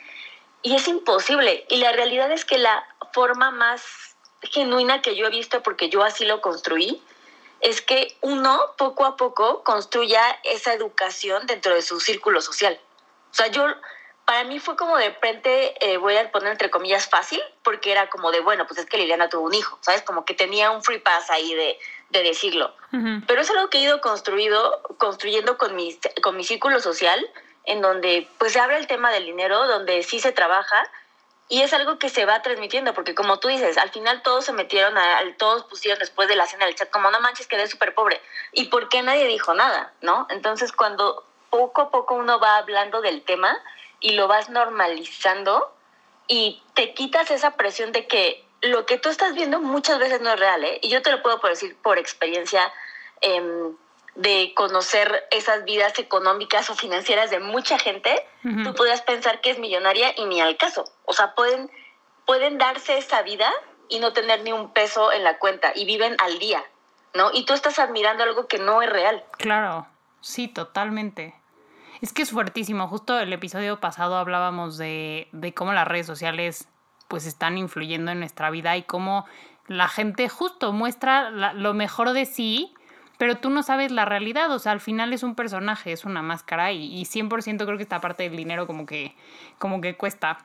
Y 0.62 0.76
es 0.76 0.88
imposible. 0.88 1.66
Y 1.70 1.78
la 1.78 1.92
realidad 1.92 2.32
es 2.32 2.46
que 2.46 2.58
la 2.58 2.86
forma 3.12 3.52
más 3.52 4.16
genuina 4.44 5.02
que 5.02 5.16
yo 5.16 5.28
he 5.28 5.30
visto, 5.30 5.62
porque 5.64 5.90
yo 5.90 6.04
así 6.04 6.26
lo 6.26 6.42
construí, 6.42 7.04
es 7.62 7.82
que 7.82 8.16
uno 8.22 8.60
poco 8.78 9.06
a 9.06 9.16
poco 9.16 9.64
construya 9.64 10.22
esa 10.44 10.74
educación 10.74 11.46
dentro 11.48 11.76
de 11.76 11.82
su 11.82 12.00
círculo 12.00 12.42
social. 12.42 12.80
O 13.32 13.34
sea, 13.34 13.48
yo, 13.48 13.66
para 14.26 14.44
mí 14.44 14.60
fue 14.60 14.76
como 14.76 14.98
de 14.98 15.14
frente, 15.14 15.76
eh, 15.80 15.98
voy 15.98 16.18
a 16.18 16.32
poner 16.32 16.52
entre 16.52 16.70
comillas 16.70 17.08
fácil, 17.08 17.42
porque 17.64 17.92
era 17.92 18.10
como 18.10 18.32
de, 18.32 18.40
bueno, 18.40 18.66
pues 18.68 18.80
es 18.80 18.86
que 18.88 18.98
Liliana 18.98 19.30
tuvo 19.30 19.46
un 19.46 19.54
hijo, 19.54 19.78
¿sabes? 19.82 20.02
Como 20.02 20.26
que 20.26 20.34
tenía 20.34 20.72
un 20.72 20.84
free 20.84 21.00
pass 21.00 21.30
ahí 21.30 21.54
de, 21.54 21.78
de 22.10 22.24
decirlo. 22.24 22.74
Pero 23.26 23.42
es 23.42 23.50
algo 23.50 23.70
que 23.70 23.78
he 23.78 23.82
ido 23.82 24.02
construido, 24.02 24.82
construyendo 24.98 25.58
con 25.58 25.76
mi, 25.76 25.98
con 26.22 26.36
mi 26.36 26.44
círculo 26.44 26.80
social, 26.82 27.26
en 27.64 27.82
donde 27.82 28.28
pues 28.38 28.54
se 28.54 28.60
abre 28.60 28.78
el 28.78 28.88
tema 28.88 29.12
del 29.12 29.26
dinero, 29.26 29.66
donde 29.68 30.04
sí 30.04 30.20
se 30.20 30.34
trabaja, 30.34 30.84
y 31.52 31.64
es 31.64 31.74
algo 31.74 32.00
que 32.00 32.08
se 32.08 32.26
va 32.26 32.42
transmitiendo, 32.42 32.94
porque 32.94 33.14
como 33.14 33.40
tú 33.40 33.50
dices, 33.50 33.78
al 33.78 33.90
final 33.90 34.22
todos 34.22 34.46
se 34.46 34.54
metieron, 34.54 34.98
a, 34.98 35.20
todos 35.38 35.66
pusieron 35.66 36.00
después 36.00 36.30
de 36.30 36.38
la 36.38 36.48
cena 36.48 36.66
del 36.66 36.76
chat 36.76 36.90
como, 36.90 37.12
no 37.12 37.20
manches, 37.20 37.46
quedé 37.46 37.68
súper 37.68 37.94
pobre. 37.94 38.22
¿Y 38.54 38.70
por 38.70 38.88
qué 38.88 39.02
nadie 39.02 39.28
dijo 39.28 39.54
nada? 39.54 39.92
¿No? 40.00 40.28
Entonces 40.30 40.72
cuando 40.72 41.26
poco 41.50 41.82
a 41.82 41.92
poco 41.92 42.16
uno 42.16 42.40
va 42.40 42.56
hablando 42.56 43.02
del 43.02 43.22
tema 43.24 43.62
y 44.00 44.14
lo 44.14 44.30
vas 44.30 44.50
normalizando 44.50 45.76
y 46.26 46.64
te 46.74 46.94
quitas 46.94 47.30
esa 47.32 47.58
presión 47.58 47.92
de 47.92 48.08
que 48.08 48.46
lo 48.62 48.86
que 48.86 48.98
tú 48.98 49.10
estás 49.10 49.34
viendo 49.34 49.60
muchas 49.60 50.00
veces 50.00 50.22
no 50.22 50.32
es 50.32 50.40
real, 50.40 50.64
¿eh? 50.64 50.80
Y 50.82 50.88
yo 50.88 51.02
te 51.02 51.12
lo 51.12 51.22
puedo 51.22 51.38
decir 51.50 51.76
por 51.84 51.98
experiencia. 51.98 52.72
Eh, 53.20 53.74
de 54.16 54.54
conocer 54.56 55.24
esas 55.32 55.64
vidas 55.64 55.98
económicas 55.98 56.70
o 56.70 56.76
financieras 56.76 57.30
de 57.30 57.40
mucha 57.40 57.80
gente, 57.80 58.26
tú 58.64 58.74
podrías 58.76 59.02
pensar 59.02 59.42
que 59.42 59.52
es 59.52 59.60
millonaria 59.60 60.14
y 60.18 60.26
ni 60.26 60.42
al 60.42 60.58
caso. 60.58 60.84
O 61.06 61.14
sea, 61.14 61.34
pueden, 61.34 61.72
pueden 62.26 62.58
darse 62.58 62.98
esa 62.98 63.22
vida 63.22 63.50
y 63.90 64.00
no 64.00 64.14
tener 64.14 64.44
ni 64.44 64.52
un 64.52 64.72
peso 64.74 65.12
en 65.12 65.24
la 65.24 65.38
cuenta 65.38 65.72
y 65.76 65.86
viven 65.86 66.16
al 66.20 66.40
día, 66.40 66.64
¿no? 67.14 67.32
Y 67.34 67.46
tú 67.46 67.54
estás 67.54 67.80
admirando 67.80 68.24
algo 68.24 68.48
que 68.48 68.58
no 68.58 68.82
es 68.82 68.90
real. 68.90 69.24
Claro, 69.38 69.88
sí, 70.20 70.48
totalmente. 70.48 71.34
Es 72.02 72.14
que 72.14 72.24
es 72.24 72.32
fuertísimo. 72.32 72.88
Justo 72.88 73.20
el 73.20 73.32
episodio 73.32 73.80
pasado 73.80 74.18
hablábamos 74.18 74.78
de, 74.78 75.30
de 75.32 75.54
cómo 75.54 75.72
las 75.72 75.88
redes 75.88 76.08
sociales 76.08 76.68
pues 77.08 77.26
están 77.26 77.58
influyendo 77.58 78.12
en 78.12 78.20
nuestra 78.20 78.50
vida 78.50 78.76
y 78.78 78.84
cómo 78.84 79.26
la 79.68 79.88
gente 79.88 80.30
justo 80.30 80.74
muestra 80.74 81.30
lo 81.30 81.74
mejor 81.74 82.14
de 82.14 82.26
sí, 82.26 82.74
pero 83.22 83.38
tú 83.38 83.52
no 83.52 83.62
sabes 83.62 83.92
la 83.92 84.04
realidad, 84.04 84.50
o 84.52 84.58
sea, 84.58 84.72
al 84.72 84.80
final 84.80 85.14
es 85.14 85.22
un 85.22 85.36
personaje, 85.36 85.92
es 85.92 86.06
una 86.06 86.24
máscara 86.24 86.72
y, 86.72 86.86
y 86.92 87.04
100% 87.04 87.66
creo 87.66 87.78
que 87.78 87.84
esta 87.84 88.02
parte 88.02 88.24
del 88.24 88.36
dinero 88.36 88.66
como 88.66 88.88
que, 88.88 89.16
como 89.60 89.80
que 89.80 89.96
cuesta. 89.96 90.40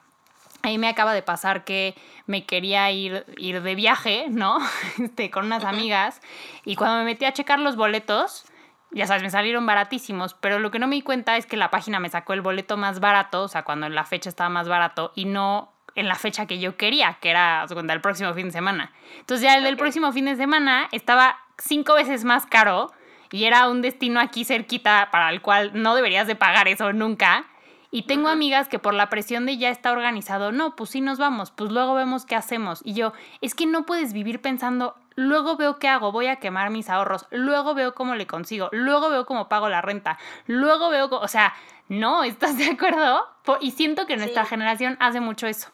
Ahí 0.62 0.76
me 0.76 0.86
acaba 0.86 1.14
de 1.14 1.22
pasar 1.22 1.64
que 1.64 1.94
me 2.26 2.44
quería 2.44 2.90
ir, 2.90 3.24
ir 3.38 3.62
de 3.62 3.74
viaje, 3.74 4.26
¿no? 4.28 4.58
Este, 5.02 5.30
con 5.30 5.46
unas 5.46 5.64
amigas. 5.64 6.20
Y 6.66 6.76
cuando 6.76 6.98
me 6.98 7.04
metí 7.04 7.24
a 7.24 7.32
checar 7.32 7.60
los 7.60 7.76
boletos, 7.76 8.44
ya 8.90 9.06
sabes, 9.06 9.22
me 9.22 9.30
salieron 9.30 9.64
baratísimos, 9.64 10.34
pero 10.34 10.58
lo 10.58 10.70
que 10.70 10.78
no 10.78 10.86
me 10.86 10.96
di 10.96 11.02
cuenta 11.02 11.38
es 11.38 11.46
que 11.46 11.56
la 11.56 11.70
página 11.70 11.98
me 11.98 12.10
sacó 12.10 12.34
el 12.34 12.42
boleto 12.42 12.76
más 12.76 13.00
barato, 13.00 13.44
o 13.44 13.48
sea, 13.48 13.62
cuando 13.62 13.86
en 13.86 13.94
la 13.94 14.04
fecha 14.04 14.28
estaba 14.28 14.50
más 14.50 14.68
barato, 14.68 15.12
y 15.14 15.24
no 15.24 15.72
en 15.94 16.08
la 16.08 16.14
fecha 16.14 16.44
que 16.44 16.58
yo 16.58 16.76
quería, 16.76 17.16
que 17.22 17.30
era 17.30 17.64
el 17.70 18.00
próximo 18.02 18.34
fin 18.34 18.48
de 18.48 18.52
semana. 18.52 18.92
Entonces 19.18 19.44
ya 19.44 19.56
el 19.56 19.64
del 19.64 19.78
próximo 19.78 20.12
fin 20.12 20.26
de 20.26 20.36
semana 20.36 20.90
estaba 20.92 21.38
cinco 21.58 21.94
veces 21.94 22.24
más 22.24 22.46
caro 22.46 22.92
y 23.30 23.44
era 23.44 23.68
un 23.68 23.82
destino 23.82 24.20
aquí 24.20 24.44
cerquita 24.44 25.08
para 25.10 25.30
el 25.30 25.42
cual 25.42 25.70
no 25.74 25.94
deberías 25.94 26.26
de 26.26 26.36
pagar 26.36 26.68
eso 26.68 26.92
nunca. 26.92 27.46
Y 27.90 28.02
tengo 28.02 28.28
amigas 28.28 28.68
que 28.68 28.78
por 28.78 28.94
la 28.94 29.08
presión 29.08 29.46
de 29.46 29.56
ya 29.56 29.70
está 29.70 29.92
organizado, 29.92 30.52
no, 30.52 30.76
pues 30.76 30.90
sí 30.90 31.00
nos 31.00 31.18
vamos, 31.18 31.50
pues 31.50 31.70
luego 31.70 31.94
vemos 31.94 32.26
qué 32.26 32.34
hacemos. 32.34 32.80
Y 32.84 32.94
yo, 32.94 33.12
es 33.40 33.54
que 33.54 33.64
no 33.64 33.86
puedes 33.86 34.12
vivir 34.12 34.42
pensando, 34.42 34.96
luego 35.14 35.56
veo 35.56 35.78
qué 35.78 35.88
hago, 35.88 36.12
voy 36.12 36.26
a 36.26 36.36
quemar 36.36 36.70
mis 36.70 36.90
ahorros, 36.90 37.26
luego 37.30 37.74
veo 37.74 37.94
cómo 37.94 38.14
le 38.14 38.26
consigo, 38.26 38.68
luego 38.72 39.08
veo 39.08 39.24
cómo 39.24 39.48
pago 39.48 39.68
la 39.68 39.82
renta, 39.82 40.18
luego 40.46 40.90
veo, 40.90 41.08
o 41.10 41.28
sea, 41.28 41.54
no, 41.88 42.24
¿estás 42.24 42.58
de 42.58 42.66
acuerdo? 42.70 43.26
Y 43.60 43.70
siento 43.70 44.06
que 44.06 44.16
nuestra 44.16 44.44
generación 44.44 44.96
hace 45.00 45.20
mucho 45.20 45.46
eso. 45.46 45.70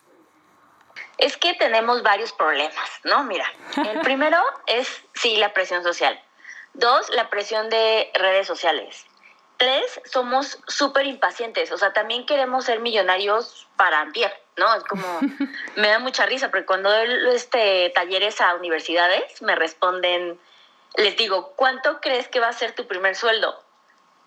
Es 1.18 1.37
que 1.37 1.54
tenemos 1.54 2.02
varios 2.02 2.32
problemas, 2.32 2.90
¿no? 3.04 3.25
Mira, 3.25 3.50
el 3.76 4.00
primero 4.02 4.38
es, 4.66 5.02
sí, 5.14 5.37
la 5.37 5.52
presión 5.52 5.82
social. 5.82 6.20
Dos, 6.75 7.11
la 7.11 7.28
presión 7.28 7.68
de 7.68 8.11
redes 8.14 8.46
sociales. 8.46 9.06
Tres, 9.58 10.00
somos 10.04 10.58
súper 10.66 11.06
impacientes, 11.06 11.70
o 11.70 11.78
sea, 11.78 11.92
también 11.92 12.26
queremos 12.26 12.64
ser 12.64 12.80
millonarios 12.80 13.68
para 13.76 14.00
antier, 14.00 14.32
¿no? 14.56 14.75
Es 14.75 14.82
como, 14.84 15.20
me 15.76 15.88
da 15.88 15.99
mucha 15.99 16.26
risa, 16.26 16.50
porque 16.50 16.66
cuando 16.66 16.90
doy 16.90 17.34
este, 17.34 17.90
talleres 17.94 18.40
a 18.40 18.54
universidades, 18.54 19.42
me 19.42 19.54
responden, 19.54 20.40
les 20.96 21.16
digo, 21.16 21.52
¿cuánto 21.56 22.00
crees 22.00 22.28
que 22.28 22.40
va 22.40 22.49
a 22.49 22.52
ser 22.52 22.75
tu 22.75 22.87
primer 22.88 23.14
sueldo? 23.14 23.62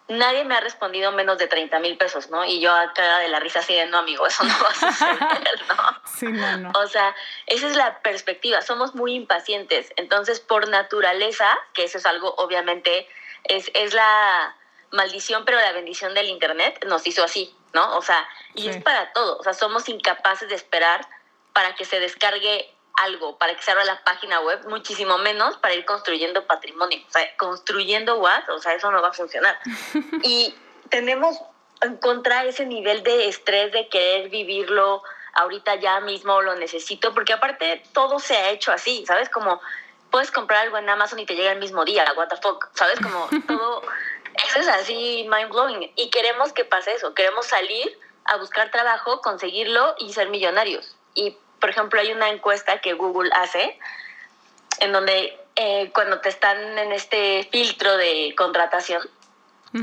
Nadie 0.08 0.44
me 0.44 0.56
ha 0.56 0.60
respondido 0.60 1.12
menos 1.12 1.38
de 1.38 1.48
30 1.48 1.80
mil 1.80 1.98
pesos, 1.98 2.30
¿no? 2.30 2.46
Y 2.46 2.60
yo 2.60 2.74
acá 2.74 3.20
de 3.20 3.30
la 3.30 3.40
risa 3.40 3.60
así 3.60 3.74
de, 3.74 3.88
no, 3.88 4.00
amigo, 4.00 4.28
eso 4.28 4.44
no 4.44 4.54
va 4.64 4.70
a 4.70 4.74
suceder, 4.74 5.62
¿no? 5.68 6.02
Sí, 6.06 6.26
no, 6.28 6.58
no. 6.58 6.72
O 6.76 6.88
sea, 6.88 7.16
esa 7.48 7.68
es 7.68 7.76
la 7.76 8.00
perspectiva, 8.02 8.62
somos 8.62 8.94
muy 8.96 9.14
impacientes. 9.14 9.92
Entonces, 9.96 10.40
por 10.40 10.70
naturaleza, 10.70 11.58
que 11.74 11.86
eso 11.86 11.98
es 11.98 12.06
algo, 12.06 12.36
obviamente, 12.38 13.08
es, 13.46 13.72
es 13.74 13.94
la 13.94 14.56
maldición, 14.92 15.44
pero 15.46 15.60
la 15.60 15.72
bendición 15.72 16.14
del 16.14 16.30
Internet 16.30 16.86
nos 16.86 17.06
hizo 17.08 17.24
así, 17.24 17.56
¿no? 17.74 17.98
O 17.98 18.02
sea, 18.02 18.28
y 18.54 18.70
es 18.70 18.82
para 18.82 19.12
todo, 19.12 19.38
o 19.38 19.44
sea, 19.44 19.54
somos 19.54 19.90
incapaces 19.90 20.48
de 20.50 20.56
esperar 20.56 21.08
para 21.54 21.76
que 21.76 21.86
se 21.86 22.00
descargue 22.00 22.75
algo 22.98 23.38
para 23.38 23.56
que 23.56 23.62
se 23.62 23.72
abra 23.72 23.84
la 23.86 24.04
página 24.04 24.40
web, 24.42 24.68
muchísimo 24.68 25.18
menos 25.18 25.58
para 25.58 25.74
ir 25.74 25.86
construyendo 25.86 26.46
patrimonio. 26.48 27.00
O 27.08 27.12
sea, 27.12 27.36
construyendo 27.38 28.20
what, 28.20 28.50
o 28.50 28.60
sea, 28.60 28.74
eso 28.74 28.92
no 28.92 29.02
va 29.02 29.10
a 29.10 29.14
funcionar. 29.14 29.60
y 30.24 30.56
tenemos 30.90 31.40
en 31.82 31.98
contra 31.98 32.46
ese 32.46 32.66
nivel 32.66 33.04
de 33.04 33.28
estrés 33.28 33.72
de 33.72 33.88
querer 33.90 34.30
vivirlo 34.30 35.04
ahorita 35.34 35.76
ya 35.76 36.00
mismo 36.00 36.42
lo 36.42 36.56
necesito, 36.56 37.14
porque 37.14 37.34
aparte 37.34 37.84
todo 37.94 38.20
se 38.20 38.38
ha 38.38 38.50
hecho 38.52 38.72
así, 38.72 39.06
¿sabes? 39.06 39.30
Como 39.30 39.62
puedes 40.10 40.32
comprar 40.32 40.64
algo 40.64 40.78
en 40.78 40.90
Amazon 40.90 41.20
y 41.20 41.26
te 41.26 41.36
llega 41.36 41.52
el 41.52 41.60
mismo 41.60 41.84
día, 41.84 42.06
what 42.16 42.30
the 42.30 42.38
fuck, 42.38 42.70
¿sabes? 42.74 43.00
Como 43.02 43.28
todo, 43.48 43.82
eso 44.48 44.60
es 44.60 44.68
así 44.70 45.28
mind 45.30 45.50
blowing. 45.50 45.92
Y 45.96 46.10
queremos 46.10 46.54
que 46.54 46.64
pase 46.64 46.94
eso, 46.94 47.14
queremos 47.14 47.46
salir 47.46 48.00
a 48.24 48.38
buscar 48.38 48.72
trabajo, 48.72 49.22
conseguirlo 49.22 49.96
y 50.00 50.14
ser 50.14 50.30
millonarios. 50.30 50.96
Y 51.16 51.38
por 51.66 51.72
ejemplo, 51.72 52.00
hay 52.00 52.12
una 52.12 52.30
encuesta 52.30 52.80
que 52.80 52.94
Google 52.94 53.32
hace 53.34 53.80
en 54.82 54.92
donde 54.92 55.36
eh, 55.56 55.90
cuando 55.96 56.22
te 56.22 56.30
están 56.30 56.78
en 56.78 56.92
este 56.92 57.50
filtro 57.52 57.98
de 57.98 58.36
contratación, 58.38 59.02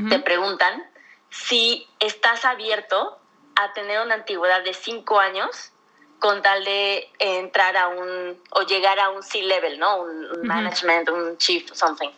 te 0.09 0.17
preguntan 0.19 0.81
si 1.29 1.85
estás 1.99 2.45
abierto 2.45 3.19
a 3.57 3.73
tener 3.73 3.99
una 3.99 4.15
antigüedad 4.15 4.63
de 4.63 4.73
cinco 4.73 5.19
años 5.19 5.73
con 6.19 6.41
tal 6.41 6.63
de 6.63 7.11
entrar 7.19 7.75
a 7.75 7.89
un 7.89 8.41
o 8.51 8.61
llegar 8.61 8.97
a 9.01 9.09
un 9.09 9.21
C-level, 9.21 9.77
¿no? 9.77 10.03
Un, 10.03 10.47
management, 10.47 11.09
un 11.09 11.37
chief, 11.37 11.69
something. 11.73 12.11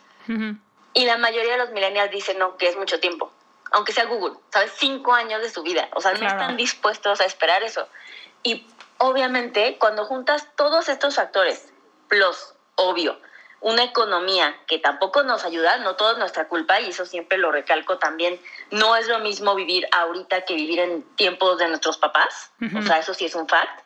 Y 0.94 1.04
la 1.06 1.18
mayoría 1.18 1.54
de 1.54 1.58
los 1.58 1.70
millennials 1.72 2.12
dicen 2.12 2.38
no, 2.38 2.56
que 2.56 2.68
es 2.68 2.76
mucho 2.76 3.00
tiempo, 3.00 3.32
aunque 3.72 3.92
sea 3.92 4.04
Google, 4.04 4.36
¿sabes? 4.48 4.70
Cinco 4.76 5.12
años 5.12 5.42
de 5.42 5.50
su 5.50 5.64
vida, 5.64 5.88
o 5.96 6.00
sea, 6.00 6.14
no 6.14 6.24
están 6.24 6.56
dispuestos 6.56 7.20
a 7.20 7.24
esperar 7.24 7.64
eso. 7.64 7.88
Y 8.44 8.64
obviamente, 8.98 9.76
cuando 9.78 10.04
juntas 10.04 10.48
todos 10.56 10.88
estos 10.88 11.16
factores, 11.16 11.72
plus, 12.08 12.54
obvio, 12.76 13.18
una 13.60 13.82
economía 13.82 14.54
que 14.66 14.78
tampoco 14.78 15.22
nos 15.22 15.44
ayuda, 15.44 15.78
no 15.78 15.96
todo 15.96 16.12
es 16.12 16.18
nuestra 16.18 16.46
culpa, 16.46 16.80
y 16.80 16.90
eso 16.90 17.06
siempre 17.06 17.38
lo 17.38 17.50
recalco 17.50 17.98
también, 17.98 18.40
no 18.70 18.96
es 18.96 19.08
lo 19.08 19.18
mismo 19.20 19.54
vivir 19.54 19.88
ahorita 19.92 20.42
que 20.42 20.54
vivir 20.54 20.78
en 20.78 21.02
tiempos 21.16 21.58
de 21.58 21.68
nuestros 21.68 21.98
papás, 21.98 22.50
o 22.76 22.82
sea, 22.82 22.98
eso 22.98 23.14
sí 23.14 23.24
es 23.24 23.34
un 23.34 23.48
fact, 23.48 23.82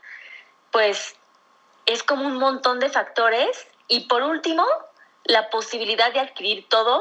pues 0.70 1.14
es 1.86 2.02
como 2.02 2.26
un 2.26 2.36
montón 2.36 2.80
de 2.80 2.88
factores, 2.88 3.66
y 3.88 4.06
por 4.06 4.22
último, 4.22 4.66
la 5.24 5.50
posibilidad 5.50 6.12
de 6.12 6.20
adquirir 6.20 6.68
todo 6.68 6.98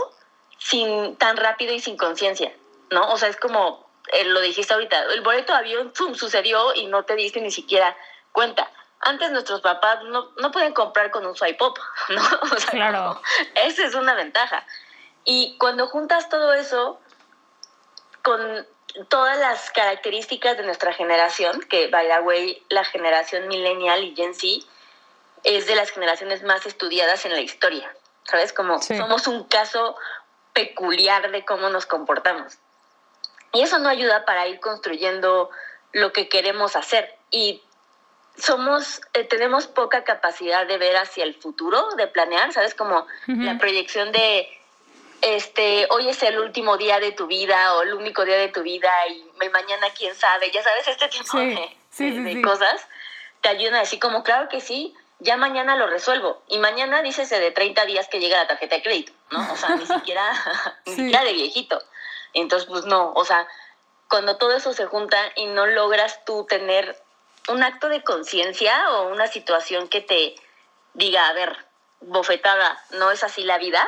sin 0.58 1.16
tan 1.16 1.38
rápido 1.38 1.74
y 1.74 1.80
sin 1.80 1.98
conciencia, 1.98 2.54
¿no? 2.92 3.12
O 3.12 3.18
sea, 3.18 3.30
es 3.30 3.38
como 3.38 3.89
eh, 4.14 4.26
lo 4.26 4.42
dijiste 4.42 4.74
ahorita, 4.74 5.04
el 5.14 5.22
boleto 5.22 5.54
de 5.54 5.60
avión 5.60 5.94
sucedió 6.16 6.74
y 6.76 6.88
no 6.88 7.04
te 7.04 7.16
diste 7.16 7.42
ni 7.42 7.52
siquiera 7.52 7.96
cuenta. 8.32 8.72
Antes 9.02 9.32
nuestros 9.32 9.62
papás 9.62 10.04
no, 10.04 10.32
no 10.38 10.52
pueden 10.52 10.74
comprar 10.74 11.10
con 11.12 11.26
un 11.26 11.36
swipe 11.36 11.64
up, 11.64 11.80
¿no? 12.10 12.22
claro. 12.70 13.22
esa 13.56 13.86
es 13.86 13.96
una 13.96 14.14
ventaja. 14.14 14.66
Y 15.26 15.58
cuando 15.58 15.88
juntas 15.88 16.30
todo 16.30 16.54
eso 16.54 17.00
con 18.24 18.68
todas 19.08 19.38
las 19.38 19.70
características 19.72 20.58
de 20.58 20.64
nuestra 20.64 20.94
generación, 20.94 21.62
que 21.70 21.88
by 21.88 22.08
the 22.08 22.20
way, 22.22 22.64
la 22.70 22.84
generación 22.84 23.48
millennial 23.48 24.04
y 24.04 24.16
Gen 24.16 24.34
Z 24.34 24.66
es 25.44 25.68
de 25.68 25.76
las 25.76 25.92
generaciones 25.92 26.44
más 26.44 26.66
estudiadas 26.66 27.26
en 27.26 27.34
la 27.34 27.42
historia. 27.42 27.94
¿Sabes? 28.24 28.54
Como 28.54 28.82
somos 28.82 29.28
un 29.28 29.46
caso 29.46 29.96
peculiar 30.54 31.32
de 31.32 31.46
cómo 31.46 31.70
nos 31.70 31.86
comportamos. 31.86 32.58
Y 33.52 33.62
eso 33.62 33.80
no 33.80 33.90
ayuda 33.90 34.26
para 34.26 34.48
ir 34.48 34.60
construyendo 34.60 35.50
lo 35.92 36.14
que 36.14 36.30
queremos 36.30 36.76
hacer. 36.76 37.16
Y 37.32 37.62
somos, 38.38 39.02
eh, 39.14 39.24
tenemos 39.24 39.68
poca 39.68 40.04
capacidad 40.04 40.68
de 40.68 40.78
ver 40.78 40.98
hacia 40.98 41.24
el 41.24 41.36
futuro, 41.36 41.90
de 41.98 42.08
planear, 42.08 42.54
¿sabes? 42.54 42.76
Como 42.76 43.08
la 43.28 43.58
proyección 43.58 44.12
de, 44.12 44.48
este, 45.22 45.88
hoy 45.90 46.10
es 46.10 46.24
el 46.24 46.40
último 46.40 46.78
día 46.78 47.00
de 47.00 47.12
tu 47.12 47.28
vida 47.28 47.76
o 47.76 47.82
el 47.82 47.94
único 47.94 48.26
día 48.26 48.38
de 48.38 48.50
tu 48.50 48.64
vida 48.64 48.90
y 49.08 49.50
mañana 49.50 49.88
quién 49.98 50.16
sabe, 50.16 50.52
ya 50.52 50.64
sabes, 50.64 50.88
este 50.88 51.08
tipo 51.10 51.38
de, 51.38 52.42
cosas 52.42 52.88
te 53.42 53.50
ayudan 53.50 53.76
a 53.76 53.80
decir 53.80 54.00
como, 54.00 54.24
claro 54.24 54.50
que 54.50 54.62
sí, 54.62 54.94
ya 55.20 55.38
mañana 55.38 55.76
lo 55.76 55.88
resuelvo. 55.88 56.42
Y 56.48 56.58
mañana 56.60 57.02
dícese 57.02 57.40
de 57.40 57.52
30 57.52 57.86
días 57.86 58.08
que 58.08 58.20
llega 58.20 58.38
la 58.38 58.48
tarjeta 58.48 58.76
de 58.78 58.84
crédito, 58.84 59.14
¿no? 59.32 59.52
O 59.52 59.56
sea, 59.56 59.76
ni 59.76 59.86
siquiera, 59.86 60.32
ni 60.86 60.96
siquiera 60.96 61.24
de 61.24 61.34
viejito. 61.34 61.82
Entonces, 62.34 62.68
pues 62.70 62.86
no, 62.86 63.12
o 63.14 63.26
sea, 63.26 63.48
cuando 64.10 64.38
todo 64.38 64.56
eso 64.56 64.74
se 64.74 64.86
junta 64.86 65.18
y 65.36 65.46
no 65.46 65.66
logras 65.68 66.24
tú 66.26 66.46
tener 66.48 66.98
un 67.48 67.64
acto 67.64 67.90
de 67.90 68.04
conciencia 68.04 68.92
o 68.92 69.10
una 69.10 69.28
situación 69.28 69.88
que 69.88 70.02
te 70.02 70.36
diga, 70.94 71.28
a 71.28 71.34
ver, 71.34 71.56
bofetada, 72.02 72.80
no 72.98 73.12
es 73.12 73.24
así 73.24 73.44
la 73.44 73.58
vida, 73.58 73.88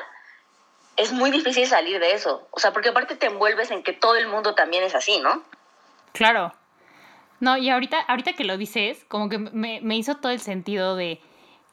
es 0.98 1.12
muy 1.12 1.32
difícil 1.32 1.68
salir 1.68 2.00
de 2.00 2.14
eso. 2.14 2.48
O 2.52 2.60
sea, 2.60 2.72
porque 2.74 2.90
aparte 2.90 3.16
te 3.16 3.28
envuelves 3.28 3.72
en 3.72 3.84
que 3.84 3.94
todo 3.94 4.16
el 4.16 4.28
mundo 4.28 4.56
también 4.56 4.84
es 4.84 4.96
así, 4.96 5.20
¿no? 5.20 5.44
Claro. 6.14 6.54
No, 7.40 7.58
y 7.58 7.70
ahorita, 7.70 8.00
ahorita 8.00 8.34
que 8.34 8.44
lo 8.44 8.58
dices, 8.58 9.04
como 9.08 9.30
que 9.30 9.40
me, 9.40 9.80
me 9.82 9.98
hizo 9.98 10.16
todo 10.18 10.32
el 10.32 10.40
sentido 10.40 10.96
de, 10.96 11.20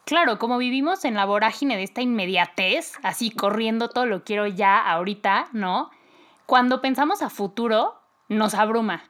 claro, 0.07 0.39
como 0.39 0.57
vivimos 0.57 1.05
en 1.05 1.15
la 1.15 1.27
vorágine 1.27 1.77
de 1.77 1.83
esta 1.83 2.01
inmediatez, 2.01 2.95
así 3.03 3.31
corriendo 3.31 3.91
todo 3.91 4.07
lo 4.07 4.25
quiero 4.25 4.47
ya, 4.47 4.79
ahorita, 4.79 5.49
¿no? 5.53 5.91
Cuando 6.49 6.81
pensamos 6.81 7.21
a 7.21 7.29
futuro, 7.29 8.01
nos 8.31 8.55
abruma. 8.55 9.05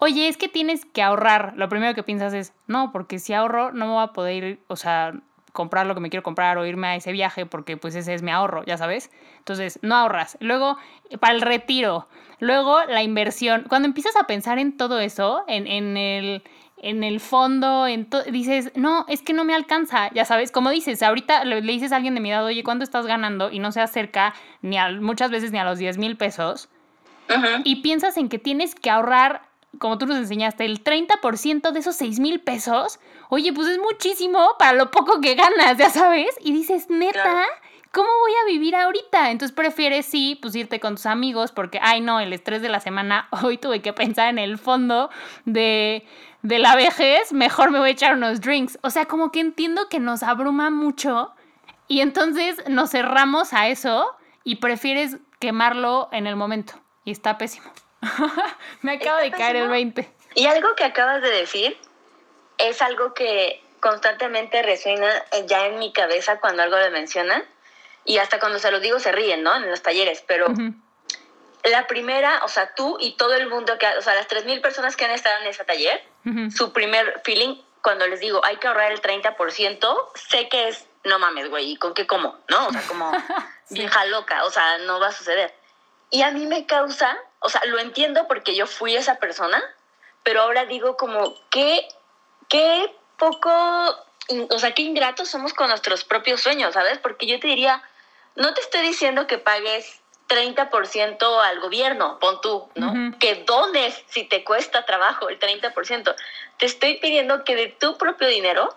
Oye, 0.00 0.26
es 0.26 0.36
que 0.36 0.48
tienes 0.48 0.84
que 0.84 1.02
ahorrar. 1.02 1.52
Lo 1.54 1.68
primero 1.68 1.94
que 1.94 2.02
piensas 2.02 2.34
es, 2.34 2.52
no, 2.66 2.90
porque 2.90 3.20
si 3.20 3.32
ahorro 3.32 3.70
no 3.70 3.86
me 3.86 3.92
voy 3.92 4.02
a 4.02 4.08
poder 4.08 4.42
ir, 4.42 4.64
o 4.66 4.74
sea, 4.74 5.12
comprar 5.52 5.86
lo 5.86 5.94
que 5.94 6.00
me 6.00 6.10
quiero 6.10 6.24
comprar 6.24 6.58
o 6.58 6.66
irme 6.66 6.88
a 6.88 6.96
ese 6.96 7.12
viaje 7.12 7.46
porque 7.46 7.76
pues 7.76 7.94
ese 7.94 8.12
es 8.12 8.22
mi 8.22 8.32
ahorro, 8.32 8.64
ya 8.64 8.76
sabes. 8.76 9.12
Entonces, 9.38 9.78
no 9.82 9.94
ahorras. 9.94 10.36
Luego, 10.40 10.76
para 11.20 11.34
el 11.34 11.42
retiro. 11.42 12.08
Luego, 12.40 12.82
la 12.86 13.04
inversión. 13.04 13.66
Cuando 13.68 13.86
empiezas 13.86 14.16
a 14.16 14.24
pensar 14.24 14.58
en 14.58 14.76
todo 14.76 14.98
eso, 14.98 15.44
en, 15.46 15.68
en 15.68 15.96
el 15.96 16.42
en 16.84 17.02
el 17.02 17.18
fondo, 17.18 17.86
en 17.86 18.08
dices, 18.30 18.70
no, 18.74 19.06
es 19.08 19.22
que 19.22 19.32
no 19.32 19.44
me 19.44 19.54
alcanza, 19.54 20.10
ya 20.12 20.26
sabes, 20.26 20.52
como 20.52 20.68
dices, 20.68 21.02
ahorita 21.02 21.44
le, 21.46 21.62
dices 21.62 21.92
a 21.92 21.96
alguien 21.96 22.14
de 22.14 22.20
mi 22.20 22.30
edad, 22.30 22.44
oye, 22.44 22.62
¿cuánto 22.62 22.84
estás 22.84 23.06
ganando? 23.06 23.50
Y 23.50 23.58
no 23.58 23.72
se 23.72 23.80
acerca 23.80 24.34
ni 24.60 24.76
a, 24.76 24.90
muchas 24.90 25.30
veces 25.30 25.50
ni 25.50 25.58
a 25.58 25.64
los 25.64 25.78
10 25.78 25.96
mil 25.96 26.16
pesos. 26.18 26.68
Y 27.64 27.76
piensas 27.76 28.18
en 28.18 28.28
que 28.28 28.38
tienes 28.38 28.74
que 28.74 28.90
ahorrar, 28.90 29.48
como 29.78 29.96
tú 29.96 30.04
nos 30.04 30.18
enseñaste, 30.18 30.66
el 30.66 30.84
30% 30.84 31.72
de 31.72 31.80
esos 31.80 31.96
6 31.96 32.20
mil 32.20 32.40
pesos. 32.40 33.00
Oye, 33.30 33.50
pues 33.54 33.68
es 33.68 33.78
muchísimo 33.78 34.50
para 34.58 34.74
lo 34.74 34.90
poco 34.90 35.22
que 35.22 35.34
ganas, 35.34 35.78
ya 35.78 35.88
sabes. 35.88 36.36
Y 36.42 36.52
dices, 36.52 36.90
neta. 36.90 37.46
¿Cómo 37.94 38.08
voy 38.20 38.32
a 38.42 38.46
vivir 38.46 38.74
ahorita? 38.76 39.30
Entonces 39.30 39.54
prefieres 39.54 40.04
sí, 40.04 40.38
pues 40.42 40.54
irte 40.54 40.80
con 40.80 40.96
tus 40.96 41.06
amigos 41.06 41.52
porque, 41.52 41.78
ay 41.80 42.00
no, 42.00 42.20
el 42.20 42.32
estrés 42.32 42.60
de 42.60 42.68
la 42.68 42.80
semana, 42.80 43.28
hoy 43.42 43.56
tuve 43.56 43.80
que 43.80 43.94
pensar 43.94 44.28
en 44.28 44.38
el 44.38 44.58
fondo 44.58 45.08
de, 45.46 46.06
de 46.42 46.58
la 46.58 46.76
vejez, 46.76 47.32
mejor 47.32 47.70
me 47.70 47.78
voy 47.78 47.90
a 47.90 47.92
echar 47.92 48.14
unos 48.14 48.40
drinks. 48.40 48.78
O 48.82 48.90
sea, 48.90 49.06
como 49.06 49.32
que 49.32 49.40
entiendo 49.40 49.88
que 49.88 50.00
nos 50.00 50.22
abruma 50.22 50.68
mucho 50.70 51.32
y 51.86 52.00
entonces 52.00 52.68
nos 52.68 52.90
cerramos 52.90 53.54
a 53.54 53.68
eso 53.68 54.14
y 54.42 54.56
prefieres 54.56 55.16
quemarlo 55.38 56.08
en 56.12 56.26
el 56.26 56.36
momento. 56.36 56.74
Y 57.04 57.12
está 57.12 57.38
pésimo. 57.38 57.70
me 58.82 58.92
acaba 58.92 59.20
de 59.20 59.30
caer 59.30 59.56
el 59.56 59.68
20. 59.68 60.10
Y 60.34 60.46
algo 60.46 60.74
que 60.76 60.84
acabas 60.84 61.22
de 61.22 61.30
decir 61.30 61.76
es 62.58 62.82
algo 62.82 63.14
que 63.14 63.62
constantemente 63.80 64.62
resuena 64.62 65.08
ya 65.46 65.66
en 65.66 65.78
mi 65.78 65.92
cabeza 65.92 66.40
cuando 66.40 66.62
algo 66.62 66.78
le 66.78 66.90
mencionan 66.90 67.44
y 68.04 68.18
hasta 68.18 68.38
cuando 68.38 68.58
se 68.58 68.70
lo 68.70 68.80
digo 68.80 68.98
se 68.98 69.12
ríen, 69.12 69.42
¿no? 69.42 69.54
En 69.54 69.68
los 69.68 69.82
talleres, 69.82 70.22
pero 70.26 70.46
la 71.64 71.86
primera, 71.86 72.42
o 72.44 72.48
sea, 72.48 72.74
tú 72.74 72.98
y 73.00 73.12
todo 73.12 73.34
el 73.34 73.48
mundo, 73.48 73.78
que, 73.78 73.86
o 73.98 74.02
sea, 74.02 74.14
las 74.14 74.28
3.000 74.28 74.60
personas 74.60 74.96
que 74.96 75.04
han 75.04 75.12
estado 75.12 75.40
en 75.40 75.48
ese 75.48 75.64
taller, 75.64 76.02
su 76.54 76.72
primer 76.72 77.20
feeling, 77.24 77.56
cuando 77.82 78.06
les 78.06 78.20
digo, 78.20 78.44
hay 78.44 78.56
que 78.56 78.68
ahorrar 78.68 78.92
el 78.92 79.00
30%, 79.00 80.10
sé 80.14 80.48
que 80.48 80.68
es, 80.68 80.86
no 81.04 81.18
mames, 81.18 81.50
güey, 81.50 81.72
¿y 81.72 81.76
con 81.76 81.94
qué 81.94 82.06
como? 82.06 82.38
¿No? 82.48 82.68
O 82.68 82.72
sea, 82.72 82.82
como 82.86 83.10
vieja 83.70 84.04
loca, 84.06 84.44
o 84.44 84.50
sea, 84.50 84.78
no 84.78 85.00
va 85.00 85.08
a 85.08 85.12
suceder. 85.12 85.54
Y 86.10 86.22
a 86.22 86.30
mí 86.30 86.46
me 86.46 86.66
causa, 86.66 87.16
o 87.40 87.48
sea, 87.48 87.62
lo 87.66 87.78
entiendo 87.78 88.26
porque 88.28 88.54
yo 88.54 88.66
fui 88.66 88.94
esa 88.94 89.16
persona, 89.16 89.62
pero 90.22 90.42
ahora 90.42 90.66
digo 90.66 90.96
como, 90.96 91.34
qué, 91.50 91.88
qué 92.48 92.94
poco, 93.18 93.50
o 94.50 94.58
sea, 94.58 94.72
qué 94.72 94.82
ingratos 94.82 95.28
somos 95.28 95.54
con 95.54 95.68
nuestros 95.68 96.04
propios 96.04 96.42
sueños, 96.42 96.74
¿sabes? 96.74 96.98
Porque 96.98 97.26
yo 97.26 97.40
te 97.40 97.48
diría, 97.48 97.82
no 98.36 98.54
te 98.54 98.60
estoy 98.60 98.82
diciendo 98.82 99.26
que 99.26 99.38
pagues 99.38 100.00
30% 100.28 101.42
al 101.42 101.60
gobierno, 101.60 102.18
pon 102.18 102.40
tú, 102.40 102.68
¿no? 102.74 103.16
Que 103.18 103.44
dones 103.44 104.02
si 104.08 104.24
te 104.24 104.42
cuesta 104.42 104.86
trabajo 104.86 105.28
el 105.28 105.38
30%. 105.38 106.14
Te 106.58 106.66
estoy 106.66 106.98
pidiendo 106.98 107.44
que 107.44 107.54
de 107.56 107.68
tu 107.68 107.96
propio 107.98 108.28
dinero 108.28 108.74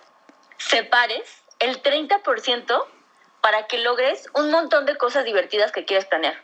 separes 0.58 1.44
el 1.60 1.82
30% 1.82 2.86
para 3.42 3.68
que 3.68 3.80
logres 3.80 4.28
un 4.34 4.52
montón 4.52 4.86
de 4.86 4.98
cosas 4.98 5.26
divertidas 5.26 5.72
que 5.72 5.86
quieres 5.86 6.06
planear. 6.06 6.44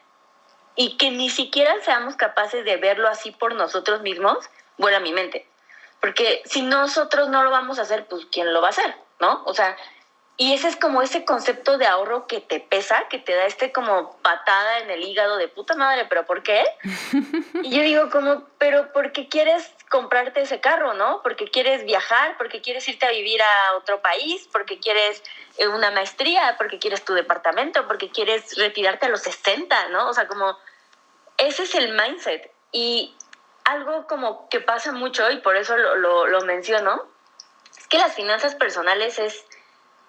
Y 0.75 0.97
que 0.97 1.11
ni 1.11 1.29
siquiera 1.29 1.75
seamos 1.83 2.15
capaces 2.15 2.65
de 2.65 2.77
verlo 2.77 3.07
así 3.07 3.31
por 3.31 3.53
nosotros 3.53 4.01
mismos, 4.01 4.49
vuela 4.77 4.99
mi 4.99 5.11
mente. 5.11 5.47
Porque 5.99 6.41
si 6.45 6.61
nosotros 6.61 7.29
no 7.29 7.43
lo 7.43 7.51
vamos 7.51 7.77
a 7.77 7.83
hacer, 7.83 8.07
pues 8.07 8.25
¿quién 8.31 8.53
lo 8.53 8.61
va 8.61 8.67
a 8.67 8.71
hacer? 8.71 8.95
¿No? 9.19 9.43
O 9.45 9.53
sea, 9.53 9.77
y 10.35 10.53
ese 10.53 10.67
es 10.67 10.75
como 10.75 11.03
ese 11.03 11.25
concepto 11.25 11.77
de 11.77 11.85
ahorro 11.85 12.25
que 12.25 12.41
te 12.41 12.59
pesa, 12.59 13.07
que 13.07 13.19
te 13.19 13.35
da 13.35 13.45
este 13.45 13.71
como 13.71 14.17
patada 14.23 14.79
en 14.79 14.89
el 14.89 15.03
hígado 15.03 15.37
de 15.37 15.47
puta 15.47 15.75
madre, 15.75 16.05
pero 16.09 16.25
¿por 16.25 16.41
qué? 16.41 16.63
Y 17.63 17.69
yo 17.69 17.83
digo 17.83 18.09
como, 18.09 18.43
pero 18.57 18.91
porque 18.93 19.29
quieres 19.29 19.71
comprarte 19.89 20.41
ese 20.41 20.59
carro, 20.59 20.95
¿no? 20.95 21.21
Porque 21.21 21.49
quieres 21.49 21.85
viajar, 21.85 22.35
porque 22.37 22.61
quieres 22.61 22.87
irte 22.89 23.05
a 23.05 23.11
vivir 23.11 23.41
a 23.41 23.77
otro 23.77 24.01
país, 24.01 24.49
porque 24.51 24.79
quieres 24.79 25.23
eh, 25.57 25.67
una 25.67 25.91
maestría, 25.91 26.55
porque 26.57 26.79
quieres 26.79 27.05
tu 27.05 27.13
departamento, 27.13 27.87
porque 27.87 28.09
quieres 28.09 28.57
retirarte 28.57 29.05
a 29.05 29.09
los 29.09 29.21
60, 29.21 29.89
¿no? 29.89 30.09
O 30.09 30.13
sea, 30.13 30.27
como 30.27 30.57
ese 31.37 31.63
es 31.63 31.75
el 31.75 31.93
mindset. 31.93 32.51
Y 32.71 33.15
algo 33.65 34.07
como 34.07 34.49
que 34.49 34.61
pasa 34.61 34.91
mucho, 34.91 35.29
y 35.29 35.37
por 35.37 35.55
eso 35.55 35.77
lo, 35.77 35.95
lo, 35.95 36.25
lo 36.25 36.41
menciono, 36.41 37.03
es 37.77 37.87
que 37.87 37.99
las 37.99 38.15
finanzas 38.15 38.55
personales 38.55 39.19
es 39.19 39.45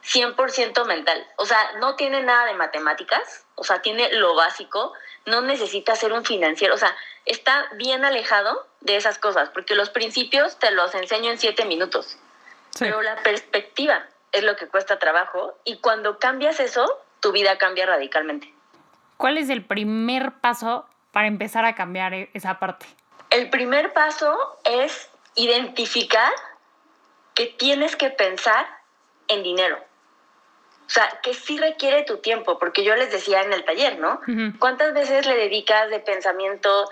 100% 0.05 0.87
mental. 0.87 1.27
O 1.37 1.47
sea, 1.47 1.59
no 1.81 1.97
tiene 1.97 2.23
nada 2.23 2.47
de 2.47 2.55
matemáticas, 2.55 3.47
o 3.55 3.65
sea, 3.65 3.81
tiene 3.81 4.13
lo 4.13 4.35
básico, 4.35 4.93
no 5.27 5.41
necesita 5.41 5.97
ser 5.97 6.13
un 6.13 6.25
financiero, 6.25 6.75
o 6.75 6.79
sea, 6.79 6.95
está 7.25 7.67
bien 7.77 8.05
alejado 8.05 8.67
de 8.81 8.97
esas 8.97 9.19
cosas, 9.19 9.49
porque 9.51 9.75
los 9.75 9.91
principios 9.91 10.59
te 10.59 10.71
los 10.71 10.95
enseño 10.95 11.31
en 11.31 11.39
siete 11.39 11.65
minutos, 11.65 12.19
pero 12.79 13.01
la 13.01 13.17
perspectiva 13.23 14.07
es 14.33 14.43
lo 14.43 14.57
que 14.57 14.69
cuesta 14.69 14.99
trabajo 14.99 15.57
y 15.65 15.79
cuando 15.79 16.19
cambias 16.19 16.61
eso, 16.61 16.85
tu 17.21 17.33
vida 17.33 17.57
cambia 17.57 17.87
radicalmente. 17.87 18.53
¿Cuál 19.17 19.39
es 19.39 19.49
el 19.49 19.65
primer 19.65 20.33
paso 20.41 20.87
para 21.13 21.29
empezar 21.29 21.65
a 21.65 21.75
cambiar 21.75 22.13
e-, 22.13 22.31
esa 22.35 22.59
parte? 22.59 22.87
El 23.31 23.49
primer 23.49 23.93
paso 23.93 24.37
es 24.65 25.09
identificar 25.37 26.33
que 27.35 27.47
tienes 27.47 27.97
que 27.97 28.11
pensar 28.11 28.67
en 29.29 29.43
dinero. 29.43 29.79
O 30.87 30.91
sea, 30.91 31.09
que 31.23 31.33
sí 31.33 31.59
requiere 31.59 32.03
tu 32.03 32.19
tiempo, 32.19 32.59
porque 32.59 32.85
yo 32.85 32.95
les 32.95 33.11
decía 33.11 33.43
en 33.43 33.53
el 33.53 33.65
taller, 33.65 33.99
¿no? 33.99 34.21
¿Cuántas 34.59 34.93
veces 34.93 35.27
le 35.27 35.35
dedicas 35.35 35.89
de 35.89 35.99
pensamiento 35.99 36.91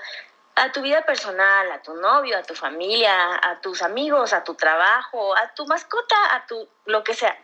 a 0.55 0.73
tu 0.73 0.81
vida 0.81 1.03
personal, 1.03 1.71
a 1.71 1.83
tu 1.83 1.95
novio, 1.95 2.39
a 2.39 2.43
tu 2.43 2.55
familia, 2.55 3.35
a 3.43 3.61
tus 3.61 3.83
amigos, 3.83 4.33
a 4.33 4.45
tu 4.45 4.55
trabajo, 4.55 5.37
a 5.37 5.53
tu 5.55 5.67
mascota, 5.67 6.17
a 6.35 6.47
tu 6.47 6.69
lo 6.87 7.05
que 7.05 7.15
sea? 7.15 7.39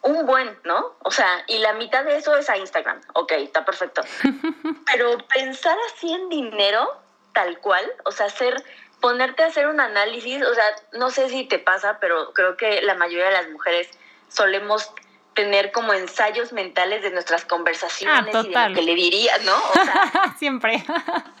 Un 0.00 0.26
buen, 0.26 0.58
¿no? 0.64 0.94
O 1.00 1.10
sea, 1.10 1.44
y 1.48 1.58
la 1.58 1.74
mitad 1.74 2.04
de 2.04 2.16
eso 2.16 2.34
es 2.36 2.48
a 2.48 2.56
Instagram. 2.56 3.00
Ok, 3.14 3.32
está 3.32 3.64
perfecto. 3.64 4.02
Pero 4.90 5.18
pensar 5.34 5.76
así 5.92 6.12
en 6.12 6.28
dinero, 6.30 6.98
tal 7.34 7.58
cual, 7.58 7.84
o 8.04 8.10
sea, 8.10 8.26
hacer, 8.26 8.56
ponerte 9.00 9.42
a 9.42 9.46
hacer 9.46 9.66
un 9.66 9.80
análisis, 9.80 10.42
o 10.42 10.54
sea, 10.54 10.64
no 10.92 11.10
sé 11.10 11.28
si 11.28 11.44
te 11.44 11.58
pasa, 11.58 11.98
pero 12.00 12.32
creo 12.32 12.56
que 12.56 12.80
la 12.80 12.94
mayoría 12.94 13.26
de 13.26 13.32
las 13.32 13.48
mujeres 13.50 13.90
solemos 14.28 14.90
tener 15.34 15.72
como 15.72 15.92
ensayos 15.92 16.52
mentales 16.52 17.02
de 17.02 17.10
nuestras 17.10 17.44
conversaciones 17.44 18.34
ah, 18.34 18.42
y 18.44 18.48
de 18.48 18.68
lo 18.68 18.74
que 18.74 18.82
le 18.82 18.94
dirías, 18.94 19.42
¿no? 19.42 19.56
O 19.56 19.72
sea, 19.72 20.34
Siempre. 20.38 20.84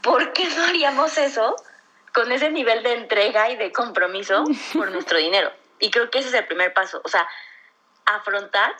¿Por 0.02 0.32
qué 0.32 0.46
no 0.56 0.64
haríamos 0.64 1.16
eso 1.16 1.56
con 2.12 2.30
ese 2.32 2.50
nivel 2.50 2.82
de 2.82 2.94
entrega 2.94 3.50
y 3.50 3.56
de 3.56 3.72
compromiso 3.72 4.44
por 4.74 4.90
nuestro 4.92 5.18
dinero? 5.18 5.50
Y 5.78 5.90
creo 5.90 6.10
que 6.10 6.18
ese 6.18 6.28
es 6.28 6.34
el 6.34 6.46
primer 6.46 6.72
paso, 6.72 7.00
o 7.04 7.08
sea, 7.08 7.26
afrontar 8.06 8.74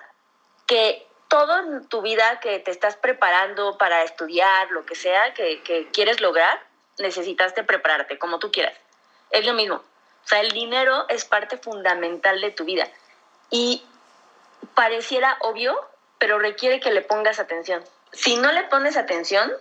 que 0.66 1.06
todo 1.28 1.58
en 1.58 1.88
tu 1.88 2.02
vida 2.02 2.40
que 2.40 2.58
te 2.60 2.70
estás 2.70 2.96
preparando 2.96 3.76
para 3.78 4.02
estudiar, 4.02 4.70
lo 4.70 4.84
que 4.86 4.94
sea 4.94 5.34
que, 5.34 5.62
que 5.62 5.88
quieres 5.92 6.20
lograr, 6.20 6.62
necesitaste 6.98 7.64
prepararte, 7.64 8.18
como 8.18 8.38
tú 8.38 8.52
quieras. 8.52 8.74
Es 9.30 9.44
lo 9.44 9.52
mismo. 9.54 9.76
O 9.76 10.28
sea, 10.28 10.40
el 10.40 10.52
dinero 10.52 11.06
es 11.08 11.24
parte 11.24 11.58
fundamental 11.58 12.40
de 12.40 12.50
tu 12.50 12.64
vida. 12.64 12.88
Y 13.50 13.84
pareciera 14.74 15.36
obvio, 15.40 15.78
pero 16.18 16.38
requiere 16.38 16.80
que 16.80 16.92
le 16.92 17.02
pongas 17.02 17.38
atención. 17.38 17.82
Si 18.12 18.36
no 18.36 18.52
le 18.52 18.64
pones 18.64 18.96
atención, 18.96 19.52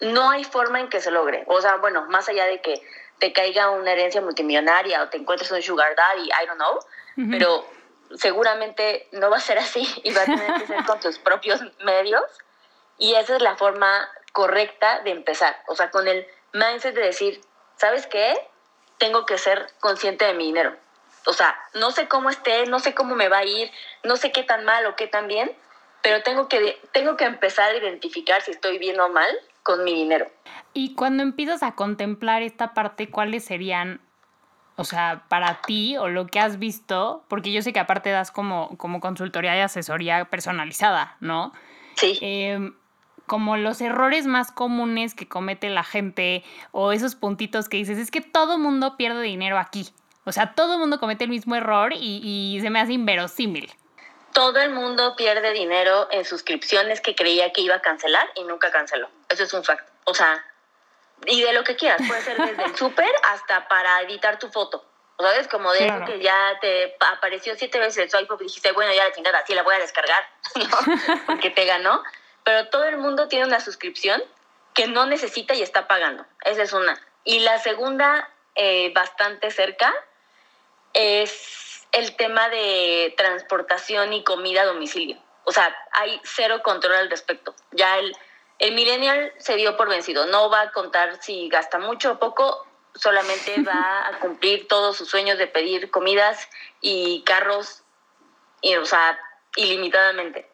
no 0.00 0.30
hay 0.30 0.44
forma 0.44 0.80
en 0.80 0.88
que 0.88 1.00
se 1.00 1.10
logre. 1.10 1.44
O 1.46 1.60
sea, 1.60 1.76
bueno, 1.76 2.06
más 2.06 2.28
allá 2.28 2.46
de 2.46 2.60
que 2.60 2.80
te 3.18 3.32
caiga 3.32 3.70
una 3.70 3.92
herencia 3.92 4.20
multimillonaria 4.20 5.02
o 5.02 5.08
te 5.08 5.16
encuentres 5.16 5.50
un 5.50 5.62
sugar 5.62 5.94
daddy, 5.96 6.28
I 6.28 6.46
don't 6.46 6.58
know, 6.58 6.78
pero 7.30 7.64
seguramente 8.14 9.08
no 9.12 9.30
va 9.30 9.38
a 9.38 9.40
ser 9.40 9.58
así 9.58 9.86
y 10.04 10.12
va 10.12 10.22
a 10.22 10.26
tener 10.26 10.54
que 10.54 10.66
ser 10.66 10.84
con 10.84 11.00
tus 11.00 11.18
propios 11.18 11.60
medios. 11.82 12.22
Y 12.98 13.14
esa 13.14 13.36
es 13.36 13.42
la 13.42 13.56
forma 13.56 14.08
correcta 14.32 15.00
de 15.00 15.10
empezar. 15.10 15.56
O 15.66 15.74
sea, 15.74 15.90
con 15.90 16.06
el 16.08 16.26
mindset 16.52 16.94
de 16.94 17.02
decir, 17.02 17.40
¿sabes 17.76 18.06
qué? 18.06 18.34
Tengo 18.98 19.26
que 19.26 19.38
ser 19.38 19.66
consciente 19.80 20.24
de 20.24 20.34
mi 20.34 20.46
dinero 20.46 20.76
o 21.26 21.32
sea, 21.32 21.56
no 21.74 21.90
sé 21.90 22.08
cómo 22.08 22.30
esté, 22.30 22.66
no 22.66 22.78
sé 22.78 22.94
cómo 22.94 23.16
me 23.16 23.28
va 23.28 23.38
a 23.38 23.44
ir, 23.44 23.70
no 24.04 24.16
sé 24.16 24.32
qué 24.32 24.44
tan 24.44 24.64
mal 24.64 24.86
o 24.86 24.96
qué 24.96 25.08
tan 25.08 25.26
bien, 25.26 25.50
pero 26.02 26.22
tengo 26.22 26.48
que, 26.48 26.80
tengo 26.92 27.16
que 27.16 27.24
empezar 27.24 27.70
a 27.70 27.76
identificar 27.76 28.40
si 28.42 28.52
estoy 28.52 28.78
bien 28.78 28.98
o 29.00 29.08
mal 29.08 29.28
con 29.62 29.82
mi 29.82 29.92
dinero. 29.92 30.26
Y 30.72 30.94
cuando 30.94 31.24
empiezas 31.24 31.64
a 31.64 31.74
contemplar 31.74 32.42
esta 32.42 32.74
parte, 32.74 33.10
¿cuáles 33.10 33.44
serían, 33.44 34.00
o 34.76 34.84
sea, 34.84 35.24
para 35.28 35.60
ti 35.62 35.96
o 35.96 36.08
lo 36.08 36.28
que 36.28 36.38
has 36.38 36.60
visto? 36.60 37.24
Porque 37.28 37.50
yo 37.50 37.60
sé 37.60 37.72
que 37.72 37.80
aparte 37.80 38.10
das 38.10 38.30
como, 38.30 38.76
como 38.78 39.00
consultoría 39.00 39.56
y 39.56 39.60
asesoría 39.60 40.26
personalizada, 40.26 41.16
¿no? 41.18 41.52
Sí. 41.96 42.18
Em, 42.20 42.76
como 43.26 43.56
los 43.56 43.80
errores 43.80 44.26
más 44.26 44.52
comunes 44.52 45.14
que 45.14 45.26
comete 45.26 45.68
la 45.70 45.82
gente 45.82 46.44
o 46.70 46.92
esos 46.92 47.16
puntitos 47.16 47.68
que 47.68 47.78
dices, 47.78 47.98
es 47.98 48.12
que 48.12 48.20
todo 48.20 48.58
mundo 48.58 48.96
pierde 48.96 49.22
dinero 49.22 49.58
aquí. 49.58 49.88
O 50.26 50.32
sea, 50.32 50.54
todo 50.54 50.74
el 50.74 50.80
mundo 50.80 50.98
comete 50.98 51.24
el 51.24 51.30
mismo 51.30 51.54
error 51.54 51.92
y, 51.94 52.58
se 52.60 52.68
me 52.68 52.80
hace 52.80 52.92
inverosímil. 52.92 53.72
Todo 54.32 54.58
el 54.58 54.70
mundo 54.70 55.14
pierde 55.16 55.52
dinero 55.52 56.08
en 56.10 56.24
suscripciones 56.24 57.00
que 57.00 57.14
creía 57.14 57.52
que 57.52 57.62
iba 57.62 57.76
a 57.76 57.80
cancelar 57.80 58.28
y 58.34 58.42
nunca 58.42 58.70
canceló. 58.70 59.08
Eso 59.28 59.44
es 59.44 59.54
un 59.54 59.64
fact. 59.64 59.88
O 60.04 60.14
sea, 60.14 60.44
y 61.26 61.42
de 61.42 61.52
lo 61.52 61.64
que 61.64 61.76
quieras. 61.76 62.02
Puede 62.06 62.20
ser 62.22 62.36
desde 62.36 62.64
el 62.64 62.76
súper 62.76 63.10
hasta 63.32 63.68
para 63.68 64.02
editar 64.02 64.38
tu 64.38 64.48
foto. 64.48 64.84
¿sabes? 65.18 65.48
Como 65.48 65.72
de 65.72 65.86
eso 65.86 66.04
que 66.04 66.20
ya 66.20 66.58
te 66.60 66.94
apareció 67.00 67.54
siete 67.56 67.78
veces 67.78 68.04
el 68.04 68.10
swipe 68.10 68.34
y 68.40 68.44
dijiste, 68.44 68.72
bueno, 68.72 68.92
ya 68.92 69.04
la 69.04 69.12
chingada, 69.12 69.42
sí 69.46 69.54
la 69.54 69.62
voy 69.62 69.74
a 69.74 69.78
descargar, 69.78 70.28
¿no? 70.56 71.24
Porque 71.26 71.50
te 71.50 71.64
ganó. 71.64 72.02
Pero 72.44 72.68
todo 72.68 72.84
el 72.84 72.98
mundo 72.98 73.28
tiene 73.28 73.46
una 73.46 73.60
suscripción 73.60 74.22
que 74.74 74.86
no 74.88 75.06
necesita 75.06 75.54
y 75.54 75.62
está 75.62 75.88
pagando. 75.88 76.26
Esa 76.44 76.62
es 76.62 76.72
una. 76.72 77.00
Y 77.24 77.40
la 77.40 77.58
segunda, 77.58 78.28
eh, 78.54 78.92
bastante 78.94 79.50
cerca, 79.50 79.94
es 80.96 81.86
el 81.92 82.16
tema 82.16 82.48
de 82.48 83.14
transportación 83.16 84.14
y 84.14 84.24
comida 84.24 84.62
a 84.62 84.66
domicilio. 84.66 85.18
O 85.44 85.52
sea, 85.52 85.76
hay 85.92 86.18
cero 86.24 86.62
control 86.64 86.94
al 86.94 87.10
respecto. 87.10 87.54
Ya 87.72 87.98
el, 87.98 88.16
el 88.58 88.74
millennial 88.74 89.32
se 89.38 89.56
dio 89.56 89.76
por 89.76 89.88
vencido. 89.88 90.26
No 90.26 90.48
va 90.48 90.62
a 90.62 90.72
contar 90.72 91.22
si 91.22 91.48
gasta 91.50 91.78
mucho 91.78 92.12
o 92.12 92.18
poco, 92.18 92.66
solamente 92.94 93.60
va 93.68 94.08
a 94.08 94.18
cumplir 94.20 94.66
todos 94.68 94.96
sus 94.96 95.08
sueños 95.08 95.38
de 95.38 95.46
pedir 95.46 95.90
comidas 95.90 96.48
y 96.80 97.22
carros, 97.24 97.82
y, 98.62 98.74
o 98.76 98.86
sea, 98.86 99.20
ilimitadamente. 99.56 100.50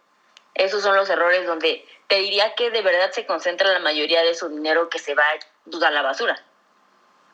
Esos 0.55 0.83
son 0.83 0.97
los 0.97 1.09
errores 1.09 1.47
donde 1.47 1.87
te 2.09 2.17
diría 2.17 2.55
que 2.57 2.71
de 2.71 2.83
verdad 2.83 3.13
se 3.13 3.27
concentra 3.27 3.73
la 3.73 3.79
mayoría 3.79 4.23
de 4.23 4.35
su 4.35 4.49
dinero 4.49 4.91
que 4.91 4.99
se 4.99 5.15
va 5.15 5.25
a 5.25 5.91
la 5.91 6.03
basura. 6.03 6.45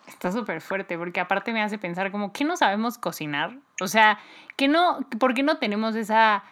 Está 0.09 0.33
súper 0.33 0.61
fuerte, 0.61 0.99
porque 0.99 1.21
aparte 1.21 1.53
me 1.53 1.63
hace 1.63 1.79
pensar 1.79 2.11
como, 2.11 2.33
¿qué 2.33 2.45
no 2.45 2.57
sabemos 2.57 2.99
cocinar? 2.99 3.59
O 3.81 3.87
sea, 3.87 4.19
¿qué 4.57 4.67
no, 4.67 5.01
¿por 5.21 5.35
qué 5.35 5.43
no 5.43 5.59
tenemos 5.59 5.95
esa 5.95 6.43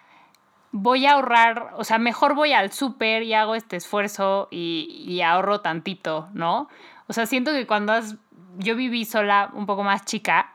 voy 0.73 1.07
a 1.07 1.13
ahorrar, 1.13 1.71
o 1.77 1.85
sea, 1.85 1.99
mejor 1.99 2.35
voy 2.35 2.53
al 2.53 2.71
súper 2.71 3.23
y 3.23 3.33
hago 3.33 3.55
este 3.55 3.77
esfuerzo 3.77 4.49
y, 4.51 5.05
y, 5.07 5.23
ahorro 5.23 5.61
tantito, 5.61 6.29
¿no? 6.35 6.69
O 7.07 7.15
sea, 7.15 7.25
siento 7.25 7.53
que 7.53 7.67
cuando 7.67 7.93
has, 7.93 8.17
yo 8.59 8.77
viví 8.77 9.07
sola 9.07 9.51
un 9.55 9.65
poco 9.65 9.85
más 9.85 10.05
chica 10.05 10.53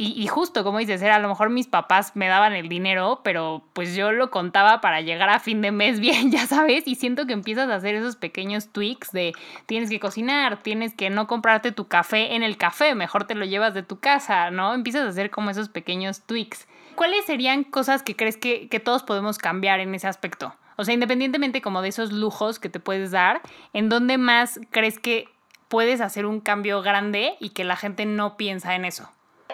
y, 0.00 0.26
justo 0.28 0.62
como 0.62 0.78
dices, 0.78 1.02
era 1.02 1.16
a 1.16 1.18
lo 1.18 1.28
mejor 1.28 1.50
mis 1.50 1.66
papás 1.66 2.12
me 2.14 2.28
daban 2.28 2.52
el 2.52 2.68
dinero, 2.68 3.20
pero 3.24 3.64
pues 3.72 3.96
yo 3.96 4.12
lo 4.12 4.30
contaba 4.30 4.80
para 4.80 5.00
llegar 5.00 5.28
a 5.28 5.40
fin 5.40 5.60
de 5.60 5.72
mes 5.72 5.98
bien, 6.00 6.30
ya 6.30 6.46
sabes, 6.46 6.86
y 6.86 6.94
siento 6.94 7.26
que 7.26 7.32
empiezas 7.32 7.68
a 7.68 7.74
hacer 7.74 7.96
esos 7.96 8.14
pequeños 8.14 8.70
tweaks 8.70 9.10
de 9.10 9.32
tienes 9.66 9.90
que 9.90 9.98
cocinar, 9.98 10.62
tienes 10.62 10.94
que 10.94 11.10
no 11.10 11.26
comprarte 11.26 11.72
tu 11.72 11.88
café 11.88 12.36
en 12.36 12.44
el 12.44 12.56
café, 12.56 12.94
mejor 12.94 13.24
te 13.24 13.34
lo 13.34 13.44
llevas 13.44 13.74
de 13.74 13.82
tu 13.82 13.98
casa, 13.98 14.52
¿no? 14.52 14.72
Empiezas 14.72 15.02
a 15.02 15.08
hacer 15.08 15.30
como 15.30 15.50
esos 15.50 15.68
pequeños 15.68 16.22
tweaks. 16.22 16.68
¿Cuáles 16.94 17.24
serían 17.24 17.64
cosas 17.64 18.04
que 18.04 18.14
crees 18.14 18.36
que, 18.36 18.68
que 18.68 18.78
todos 18.78 19.02
podemos 19.02 19.38
cambiar 19.38 19.80
en 19.80 19.92
ese 19.96 20.06
aspecto? 20.06 20.54
O 20.76 20.84
sea, 20.84 20.94
independientemente 20.94 21.60
como 21.60 21.82
de 21.82 21.88
esos 21.88 22.12
lujos 22.12 22.60
que 22.60 22.68
te 22.68 22.78
puedes 22.78 23.10
dar, 23.10 23.40
¿en 23.72 23.88
dónde 23.88 24.16
más 24.16 24.60
crees 24.70 25.00
que 25.00 25.28
puedes 25.66 26.00
hacer 26.00 26.24
un 26.24 26.38
cambio 26.38 26.82
grande 26.82 27.34
y 27.40 27.50
que 27.50 27.64
la 27.64 27.74
gente 27.74 28.06
no 28.06 28.36
piensa 28.36 28.76
en 28.76 28.84
eso? 28.84 29.10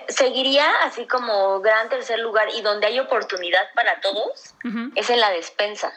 Seguiría 0.09 0.71
así 0.83 1.07
como 1.07 1.61
gran 1.61 1.89
tercer 1.89 2.19
lugar 2.19 2.49
y 2.55 2.63
donde 2.63 2.87
hay 2.87 2.99
oportunidad 2.99 3.73
para 3.75 4.01
todos 4.01 4.55
es 4.95 5.11
en 5.11 5.21
la 5.21 5.31
despensa. 5.31 5.93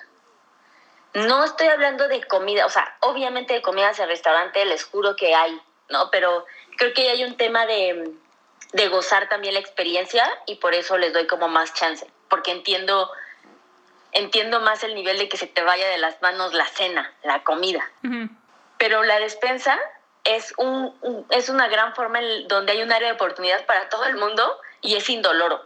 No 1.14 1.44
estoy 1.44 1.68
hablando 1.68 2.08
de 2.08 2.24
comida, 2.24 2.66
o 2.66 2.70
sea, 2.70 2.98
obviamente 3.00 3.54
de 3.54 3.62
comidas 3.62 4.00
en 4.00 4.08
restaurante 4.08 4.64
les 4.66 4.84
juro 4.84 5.16
que 5.16 5.34
hay, 5.34 5.60
¿no? 5.90 6.12
Pero 6.12 6.46
creo 6.78 6.94
que 6.94 7.10
hay 7.10 7.24
un 7.24 7.38
tema 7.38 7.66
de, 7.66 8.14
de 8.74 8.88
gozar 8.90 9.30
también 9.30 9.54
la 9.54 9.60
experiencia 9.60 10.30
y 10.46 10.56
por 10.56 10.74
eso 10.74 10.98
les 10.98 11.14
doy 11.14 11.26
como 11.28 11.48
más 11.48 11.74
chance, 11.74 12.06
porque 12.30 12.52
entiendo 12.52 13.10
entiendo 14.12 14.62
más 14.62 14.84
el 14.84 14.96
nivel 14.96 15.18
de 15.18 15.30
que 15.30 15.38
se 15.38 15.48
te 15.48 15.62
vaya 15.62 15.88
de 15.90 15.98
las 15.98 16.22
manos 16.22 16.54
la 16.54 16.66
cena, 16.66 17.14
la 17.24 17.44
comida. 17.44 17.88
Pero 18.78 19.04
la 19.04 19.20
despensa 19.20 19.78
es, 20.28 20.54
un, 20.58 21.26
es 21.30 21.50
una 21.50 21.68
gran 21.68 21.96
forma 21.96 22.20
donde 22.48 22.74
hay 22.74 22.82
un 22.82 22.92
área 22.92 23.08
de 23.08 23.14
oportunidad 23.16 23.66
para 23.66 23.90
todo 23.90 24.06
el 24.06 24.18
mundo 24.18 24.60
y 24.82 24.96
es 24.96 25.10
indoloro. 25.10 25.66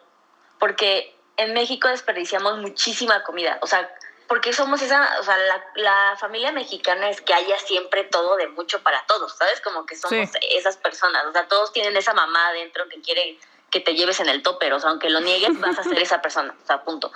Porque 0.60 1.16
en 1.38 1.54
México 1.54 1.88
desperdiciamos 1.88 2.60
muchísima 2.60 3.24
comida. 3.24 3.58
O 3.62 3.68
sea, 3.68 3.90
porque 4.28 4.54
somos 4.54 4.82
esa, 4.82 5.20
o 5.20 5.24
sea, 5.24 5.38
la, 5.38 5.66
la, 5.76 6.16
familia 6.18 6.52
mexicana 6.52 7.10
es 7.10 7.22
que 7.22 7.34
haya 7.34 7.58
siempre 7.60 8.04
todo 8.06 8.38
de 8.38 8.48
mucho 8.48 8.82
para 8.84 9.04
todos, 9.08 9.36
¿sabes? 9.36 9.60
Como 9.62 9.86
que 9.86 9.96
somos 9.96 10.30
esas 10.52 10.78
personas. 10.78 11.26
O 11.26 11.32
sea, 11.32 11.48
todos 11.48 11.74
tienen 11.74 11.98
esa 11.98 12.14
mamá 12.14 12.50
adentro 12.50 12.88
que 12.88 13.02
quiere 13.02 13.40
que 13.72 13.80
te 13.80 13.96
lleves 13.96 14.20
en 14.20 14.30
el 14.30 14.44
topper. 14.44 14.74
O 14.74 14.80
sea, 14.80 14.92
aunque 14.92 15.10
lo 15.10 15.22
niegues, 15.22 15.60
vas 15.60 15.80
a 15.80 15.84
ser 15.84 16.00
esa 16.00 16.22
persona. 16.22 16.56
O 16.62 16.66
sea, 16.68 16.84
punto. 16.84 17.12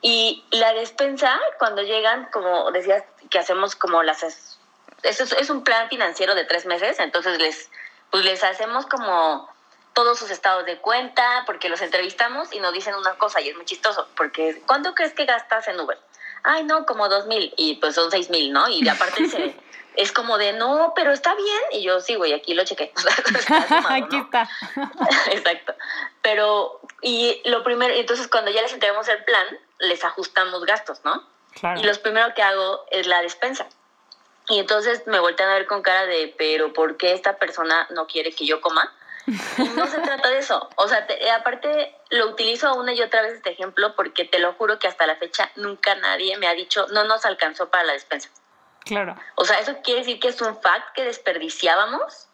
Y 0.00 0.44
la 0.50 0.72
despensa, 0.72 1.38
cuando 1.58 1.82
llegan, 1.82 2.30
como 2.32 2.70
decías, 2.70 3.04
que 3.28 3.38
hacemos 3.38 3.76
como 3.76 4.02
las 4.02 4.22
eso 5.02 5.24
es, 5.36 5.50
un 5.50 5.64
plan 5.64 5.88
financiero 5.88 6.34
de 6.34 6.44
tres 6.44 6.66
meses, 6.66 6.98
entonces 6.98 7.38
les, 7.38 7.70
pues 8.10 8.24
les 8.24 8.42
hacemos 8.44 8.86
como 8.86 9.48
todos 9.92 10.18
sus 10.18 10.30
estados 10.30 10.64
de 10.66 10.78
cuenta, 10.78 11.42
porque 11.46 11.68
los 11.68 11.80
entrevistamos 11.80 12.52
y 12.52 12.60
nos 12.60 12.72
dicen 12.72 12.94
una 12.94 13.14
cosa 13.14 13.40
y 13.40 13.48
es 13.48 13.56
muy 13.56 13.64
chistoso, 13.64 14.08
porque 14.16 14.62
¿cuánto 14.66 14.94
crees 14.94 15.12
que 15.14 15.24
gastas 15.24 15.68
en 15.68 15.80
Uber? 15.80 15.98
Ay, 16.42 16.64
no, 16.64 16.86
como 16.86 17.08
dos 17.08 17.26
mil, 17.26 17.52
y 17.56 17.76
pues 17.76 17.94
son 17.94 18.10
seis 18.10 18.30
mil, 18.30 18.52
¿no? 18.52 18.68
Y 18.68 18.88
aparte 18.88 19.28
se, 19.28 19.54
es 19.96 20.12
como 20.12 20.38
de, 20.38 20.52
no, 20.52 20.92
pero 20.94 21.12
está 21.12 21.34
bien, 21.34 21.60
y 21.72 21.82
yo 21.82 22.00
sí, 22.00 22.14
güey, 22.14 22.32
aquí 22.32 22.54
lo 22.54 22.64
chequé. 22.64 22.92
aquí 23.88 24.16
está. 24.16 24.48
Exacto. 25.32 25.74
Pero, 26.22 26.80
y 27.02 27.42
lo 27.44 27.62
primero, 27.62 27.92
entonces 27.94 28.28
cuando 28.28 28.50
ya 28.50 28.62
les 28.62 28.72
entregamos 28.72 29.08
el 29.08 29.22
plan, 29.24 29.46
les 29.78 30.04
ajustamos 30.04 30.64
gastos, 30.64 31.00
¿no? 31.04 31.26
Claro. 31.52 31.80
Y 31.80 31.82
lo 31.82 31.92
primero 32.00 32.32
que 32.34 32.42
hago 32.42 32.84
es 32.90 33.06
la 33.06 33.22
despensa. 33.22 33.66
Y 34.50 34.58
entonces 34.58 35.06
me 35.06 35.20
voltean 35.20 35.48
a 35.48 35.54
ver 35.54 35.66
con 35.66 35.80
cara 35.80 36.06
de, 36.06 36.34
pero 36.36 36.72
¿por 36.72 36.96
qué 36.96 37.12
esta 37.12 37.38
persona 37.38 37.86
no 37.90 38.08
quiere 38.08 38.32
que 38.32 38.44
yo 38.44 38.60
coma? 38.60 38.92
Y 39.26 39.68
no 39.76 39.86
se 39.86 40.00
trata 40.00 40.28
de 40.28 40.38
eso. 40.38 40.68
O 40.74 40.88
sea, 40.88 41.06
aparte 41.36 41.94
lo 42.10 42.26
utilizo 42.30 42.74
una 42.74 42.92
y 42.92 43.00
otra 43.00 43.22
vez 43.22 43.34
este 43.34 43.50
ejemplo 43.50 43.94
porque 43.94 44.24
te 44.24 44.40
lo 44.40 44.52
juro 44.54 44.80
que 44.80 44.88
hasta 44.88 45.06
la 45.06 45.14
fecha 45.16 45.52
nunca 45.54 45.94
nadie 45.94 46.36
me 46.36 46.48
ha 46.48 46.54
dicho, 46.54 46.86
no 46.90 47.04
nos 47.04 47.24
alcanzó 47.24 47.70
para 47.70 47.84
la 47.84 47.92
despensa. 47.92 48.28
Claro. 48.84 49.14
O 49.36 49.44
sea, 49.44 49.60
eso 49.60 49.76
quiere 49.84 50.00
decir 50.00 50.18
que 50.18 50.28
es 50.28 50.40
un 50.40 50.60
fact 50.60 50.94
que 50.96 51.04
desperdiciábamos 51.04 52.26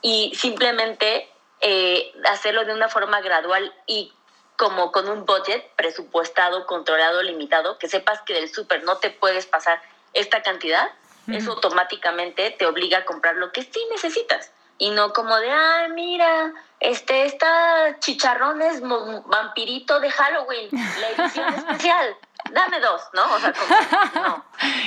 y 0.00 0.32
simplemente 0.34 1.28
eh, 1.60 2.14
hacerlo 2.30 2.64
de 2.64 2.72
una 2.72 2.88
forma 2.88 3.20
gradual 3.20 3.74
y 3.86 4.10
como 4.56 4.90
con 4.90 5.06
un 5.10 5.26
budget 5.26 5.70
presupuestado, 5.76 6.66
controlado, 6.66 7.22
limitado, 7.22 7.78
que 7.78 7.88
sepas 7.88 8.22
que 8.22 8.32
del 8.32 8.48
súper 8.48 8.84
no 8.84 8.96
te 8.96 9.10
puedes 9.10 9.44
pasar 9.44 9.82
esta 10.14 10.42
cantidad 10.42 10.90
eso 11.28 11.52
automáticamente 11.52 12.50
te 12.50 12.66
obliga 12.66 12.98
a 12.98 13.04
comprar 13.04 13.36
lo 13.36 13.52
que 13.52 13.62
sí 13.62 13.80
necesitas. 13.90 14.52
Y 14.78 14.90
no 14.90 15.12
como 15.12 15.36
de, 15.36 15.50
ay, 15.50 15.92
mira, 15.92 16.52
este, 16.80 17.26
esta 17.26 17.98
chicharrón 18.00 18.60
es 18.62 18.80
vampirito 18.80 20.00
de 20.00 20.10
Halloween, 20.10 20.68
la 20.72 21.24
edición 21.24 21.54
especial. 21.54 22.16
Dame 22.50 22.80
dos, 22.80 23.02
¿no? 23.12 23.22
O 23.32 23.38
sea, 23.38 23.52
como, 23.52 24.44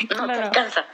no, 0.10 0.28
no 0.28 0.34
te 0.34 0.42
alcanza. 0.42 0.86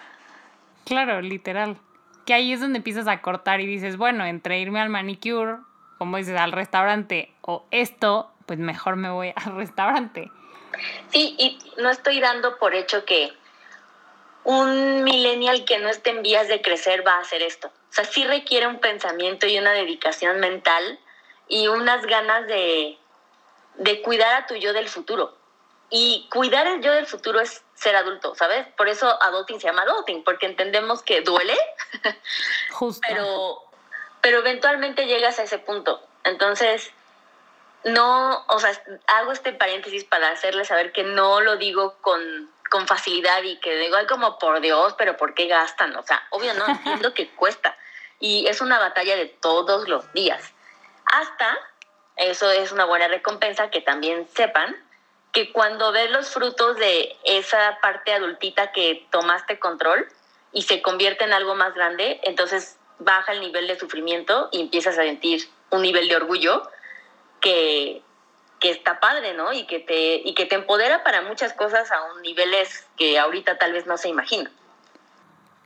Claro, 0.85 1.21
literal. 1.21 1.77
Que 2.25 2.35
ahí 2.35 2.53
es 2.53 2.59
donde 2.59 2.77
empiezas 2.77 3.07
a 3.07 3.21
cortar 3.21 3.61
y 3.61 3.65
dices, 3.65 3.97
bueno, 3.97 4.25
entre 4.25 4.59
irme 4.59 4.79
al 4.79 4.89
manicure, 4.89 5.57
como 5.97 6.17
dices, 6.17 6.39
al 6.39 6.51
restaurante 6.51 7.33
o 7.41 7.65
esto, 7.71 8.31
pues 8.45 8.59
mejor 8.59 8.95
me 8.95 9.09
voy 9.09 9.33
al 9.35 9.55
restaurante. 9.55 10.31
Sí, 11.09 11.35
y 11.37 11.59
no 11.81 11.89
estoy 11.89 12.19
dando 12.19 12.57
por 12.57 12.75
hecho 12.75 13.05
que 13.05 13.33
un 14.43 15.03
millennial 15.03 15.65
que 15.65 15.79
no 15.79 15.89
esté 15.89 16.11
en 16.11 16.23
vías 16.23 16.47
de 16.47 16.61
crecer 16.61 17.05
va 17.05 17.15
a 17.15 17.21
hacer 17.21 17.41
esto. 17.41 17.67
O 17.67 17.93
sea, 17.93 18.05
sí 18.05 18.25
requiere 18.25 18.67
un 18.67 18.79
pensamiento 18.79 19.45
y 19.47 19.57
una 19.57 19.71
dedicación 19.71 20.39
mental 20.39 20.99
y 21.47 21.67
unas 21.67 22.05
ganas 22.05 22.47
de, 22.47 22.97
de 23.75 24.01
cuidar 24.01 24.33
a 24.41 24.47
tu 24.47 24.55
yo 24.55 24.73
del 24.73 24.89
futuro. 24.89 25.37
Y 25.89 26.29
cuidar 26.31 26.67
el 26.67 26.81
yo 26.81 26.93
del 26.93 27.05
futuro 27.05 27.41
es 27.41 27.63
ser 27.73 27.97
adulto, 27.97 28.33
¿sabes? 28.35 28.65
Por 28.77 28.87
eso 28.87 29.21
adulting 29.21 29.59
se 29.59 29.67
llama 29.67 29.81
adulting, 29.81 30.23
porque 30.23 30.45
entendemos 30.45 31.01
que 31.01 31.21
duele, 31.21 31.57
Justo. 32.71 33.01
pero 33.07 33.71
pero 34.21 34.39
eventualmente 34.39 35.07
llegas 35.07 35.39
a 35.39 35.43
ese 35.43 35.59
punto. 35.59 36.01
Entonces, 36.23 36.91
no, 37.83 38.45
o 38.47 38.59
sea, 38.59 38.71
hago 39.07 39.31
este 39.31 39.51
paréntesis 39.51 40.03
para 40.03 40.29
hacerles 40.29 40.67
saber 40.67 40.91
que 40.91 41.03
no 41.03 41.41
lo 41.41 41.57
digo 41.57 41.97
con 42.01 42.49
con 42.71 42.87
facilidad 42.87 43.43
y 43.43 43.57
que 43.57 43.75
digo, 43.75 43.97
ay, 43.97 44.07
como 44.07 44.39
por 44.39 44.61
Dios, 44.61 44.95
pero 44.97 45.17
¿por 45.17 45.33
qué 45.33 45.47
gastan? 45.47 45.93
O 45.97 46.03
sea, 46.03 46.25
obvio 46.29 46.53
no 46.53 46.65
entiendo 46.65 47.13
que 47.13 47.29
cuesta. 47.35 47.77
Y 48.19 48.47
es 48.47 48.61
una 48.61 48.79
batalla 48.79 49.17
de 49.17 49.25
todos 49.25 49.89
los 49.89 50.11
días. 50.13 50.53
Hasta, 51.05 51.59
eso 52.15 52.49
es 52.49 52.71
una 52.71 52.85
buena 52.85 53.09
recompensa, 53.09 53.69
que 53.69 53.81
también 53.81 54.25
sepan 54.33 54.75
que 55.33 55.51
cuando 55.51 55.91
ves 55.91 56.09
los 56.11 56.29
frutos 56.29 56.77
de 56.77 57.17
esa 57.25 57.77
parte 57.81 58.13
adultita 58.13 58.71
que 58.71 59.05
tomaste 59.11 59.59
control 59.59 60.07
y 60.53 60.61
se 60.61 60.81
convierte 60.81 61.25
en 61.25 61.33
algo 61.33 61.55
más 61.55 61.73
grande, 61.73 62.21
entonces 62.23 62.77
baja 62.99 63.33
el 63.33 63.41
nivel 63.41 63.67
de 63.67 63.77
sufrimiento 63.77 64.47
y 64.53 64.61
empiezas 64.61 64.97
a 64.97 65.03
sentir 65.03 65.49
un 65.71 65.81
nivel 65.81 66.07
de 66.07 66.15
orgullo 66.15 66.69
que 67.41 68.01
que 68.61 68.69
está 68.69 68.99
padre, 69.01 69.33
¿no? 69.33 69.51
Y 69.51 69.65
que 69.65 69.79
te, 69.79 70.15
y 70.23 70.33
que 70.35 70.45
te 70.45 70.55
empodera 70.55 71.03
para 71.03 71.23
muchas 71.23 71.51
cosas 71.51 71.91
a 71.91 72.13
un 72.13 72.21
niveles 72.21 72.87
que 72.95 73.19
ahorita 73.19 73.57
tal 73.57 73.73
vez 73.73 73.87
no 73.87 73.97
se 73.97 74.07
imagina. 74.07 74.49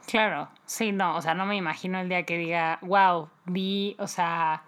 Claro, 0.07 0.47
sí, 0.65 0.91
no, 0.91 1.17
o 1.17 1.21
sea, 1.21 1.33
no 1.33 1.45
me 1.45 1.55
imagino 1.55 1.99
el 1.99 2.09
día 2.09 2.23
que 2.23 2.37
diga, 2.37 2.79
wow, 2.81 3.29
vi, 3.45 3.95
o 3.99 4.07
sea, 4.07 4.63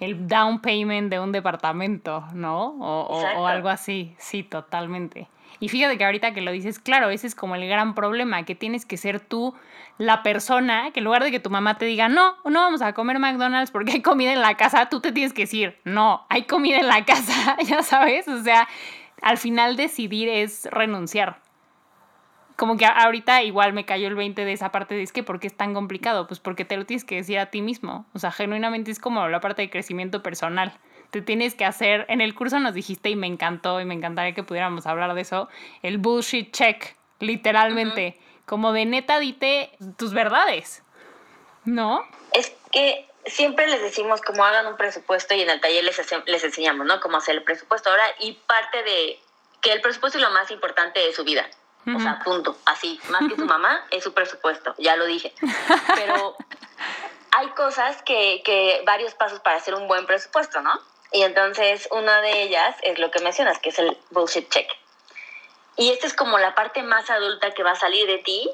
el 0.00 0.26
down 0.26 0.60
payment 0.60 1.10
de 1.10 1.20
un 1.20 1.30
departamento, 1.30 2.24
¿no? 2.32 2.74
O, 2.80 3.20
o, 3.36 3.46
algo 3.46 3.68
así, 3.68 4.16
sí, 4.18 4.42
totalmente. 4.42 5.28
Y 5.60 5.68
fíjate 5.68 5.98
que 5.98 6.04
ahorita 6.04 6.32
que 6.32 6.40
lo 6.40 6.52
dices, 6.52 6.78
claro, 6.78 7.10
ese 7.10 7.26
es 7.26 7.34
como 7.34 7.54
el 7.54 7.68
gran 7.68 7.94
problema, 7.94 8.44
que 8.44 8.54
tienes 8.54 8.86
que 8.86 8.96
ser 8.96 9.20
tú 9.20 9.54
la 9.98 10.22
persona, 10.22 10.90
que 10.92 11.00
en 11.00 11.04
lugar 11.04 11.24
de 11.24 11.30
que 11.30 11.40
tu 11.40 11.50
mamá 11.50 11.78
te 11.78 11.84
diga, 11.84 12.08
no, 12.08 12.36
no 12.44 12.60
vamos 12.60 12.82
a 12.82 12.92
comer 12.92 13.18
McDonald's 13.18 13.70
porque 13.70 13.92
hay 13.92 14.02
comida 14.02 14.32
en 14.32 14.40
la 14.40 14.56
casa, 14.56 14.88
tú 14.88 15.00
te 15.00 15.12
tienes 15.12 15.32
que 15.32 15.42
decir, 15.42 15.78
no, 15.84 16.24
hay 16.28 16.44
comida 16.44 16.78
en 16.78 16.86
la 16.86 17.04
casa, 17.04 17.56
ya 17.66 17.82
sabes, 17.82 18.28
o 18.28 18.42
sea, 18.42 18.68
al 19.22 19.38
final 19.38 19.76
decidir 19.76 20.28
es 20.28 20.68
renunciar 20.70 21.40
como 22.58 22.76
que 22.76 22.86
ahorita 22.86 23.44
igual 23.44 23.72
me 23.72 23.84
cayó 23.84 24.08
el 24.08 24.16
20 24.16 24.44
de 24.44 24.52
esa 24.52 24.72
parte 24.72 24.96
de 24.96 25.04
es 25.04 25.12
que 25.12 25.22
¿por 25.22 25.38
qué 25.38 25.46
es 25.46 25.56
tan 25.56 25.74
complicado? 25.74 26.26
Pues 26.26 26.40
porque 26.40 26.64
te 26.64 26.76
lo 26.76 26.84
tienes 26.86 27.04
que 27.04 27.14
decir 27.14 27.38
a 27.38 27.46
ti 27.46 27.62
mismo. 27.62 28.04
O 28.14 28.18
sea, 28.18 28.32
genuinamente 28.32 28.90
es 28.90 28.98
como 28.98 29.28
la 29.28 29.38
parte 29.38 29.62
de 29.62 29.70
crecimiento 29.70 30.24
personal. 30.24 30.76
Te 31.10 31.22
tienes 31.22 31.54
que 31.54 31.64
hacer, 31.64 32.04
en 32.08 32.20
el 32.20 32.34
curso 32.34 32.58
nos 32.60 32.74
dijiste 32.74 33.08
y 33.08 33.16
me 33.16 33.26
encantó 33.26 33.80
y 33.80 33.84
me 33.84 33.94
encantaría 33.94 34.34
que 34.34 34.42
pudiéramos 34.42 34.86
hablar 34.86 35.14
de 35.14 35.22
eso, 35.22 35.48
el 35.82 35.98
bullshit 35.98 36.52
check, 36.52 36.96
literalmente. 37.20 38.18
Como 38.44 38.72
de 38.72 38.84
neta, 38.86 39.18
dite 39.18 39.70
tus 39.96 40.12
verdades. 40.12 40.82
¿No? 41.64 42.02
Es 42.32 42.52
que 42.72 43.06
siempre 43.26 43.66
les 43.68 43.82
decimos 43.82 44.20
cómo 44.22 44.44
hagan 44.44 44.66
un 44.66 44.76
presupuesto 44.76 45.34
y 45.34 45.42
en 45.42 45.50
el 45.50 45.60
taller 45.60 45.84
les, 45.84 46.00
les 46.26 46.44
enseñamos, 46.44 46.86
¿no? 46.86 47.00
Cómo 47.00 47.18
hacer 47.18 47.36
el 47.36 47.42
presupuesto 47.42 47.90
ahora 47.90 48.04
y 48.20 48.32
parte 48.32 48.82
de 48.82 49.18
que 49.60 49.72
el 49.72 49.80
presupuesto 49.80 50.18
es 50.18 50.24
lo 50.24 50.30
más 50.30 50.50
importante 50.50 51.00
de 51.00 51.12
su 51.12 51.24
vida. 51.24 51.48
O 51.96 52.00
sea, 52.00 52.18
punto. 52.22 52.56
Así, 52.66 53.00
más 53.08 53.22
que 53.28 53.36
su 53.36 53.44
mamá, 53.46 53.84
es 53.90 54.04
su 54.04 54.12
presupuesto, 54.12 54.74
ya 54.78 54.96
lo 54.96 55.06
dije. 55.06 55.32
Pero 55.94 56.36
hay 57.32 57.48
cosas 57.50 58.02
que, 58.02 58.42
que, 58.44 58.82
varios 58.84 59.14
pasos 59.14 59.40
para 59.40 59.56
hacer 59.56 59.74
un 59.74 59.88
buen 59.88 60.06
presupuesto, 60.06 60.60
¿no? 60.60 60.78
Y 61.12 61.22
entonces 61.22 61.88
una 61.90 62.20
de 62.20 62.42
ellas 62.42 62.76
es 62.82 62.98
lo 62.98 63.10
que 63.10 63.20
mencionas, 63.20 63.58
que 63.58 63.70
es 63.70 63.78
el 63.78 63.96
bullshit 64.10 64.48
check. 64.50 64.68
Y 65.76 65.90
esta 65.90 66.06
es 66.06 66.14
como 66.14 66.38
la 66.38 66.54
parte 66.54 66.82
más 66.82 67.08
adulta 67.08 67.52
que 67.52 67.62
va 67.62 67.72
a 67.72 67.76
salir 67.76 68.06
de 68.06 68.18
ti, 68.18 68.50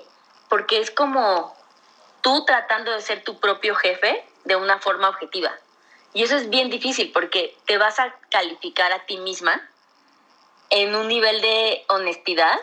porque 0.49 0.79
es 0.79 0.91
como 0.91 1.57
tú 2.21 2.45
tratando 2.45 2.93
de 2.93 3.01
ser 3.01 3.25
tu 3.25 3.41
propio 3.41 3.75
jefe 3.75 4.25
de 4.45 4.57
una 4.57 4.79
forma 4.79 5.09
objetiva. 5.09 5.53
Y 6.13 6.23
eso 6.23 6.37
es 6.37 6.49
bien 6.49 6.71
difícil 6.71 7.11
porque 7.13 7.57
te 7.67 7.79
vas 7.79 7.99
a 7.99 8.15
calificar 8.31 8.93
a 8.93 9.05
ti 9.07 9.19
misma 9.19 9.69
en 10.71 10.95
un 10.95 11.09
nivel 11.09 11.41
de 11.41 11.85
honestidad 11.89 12.61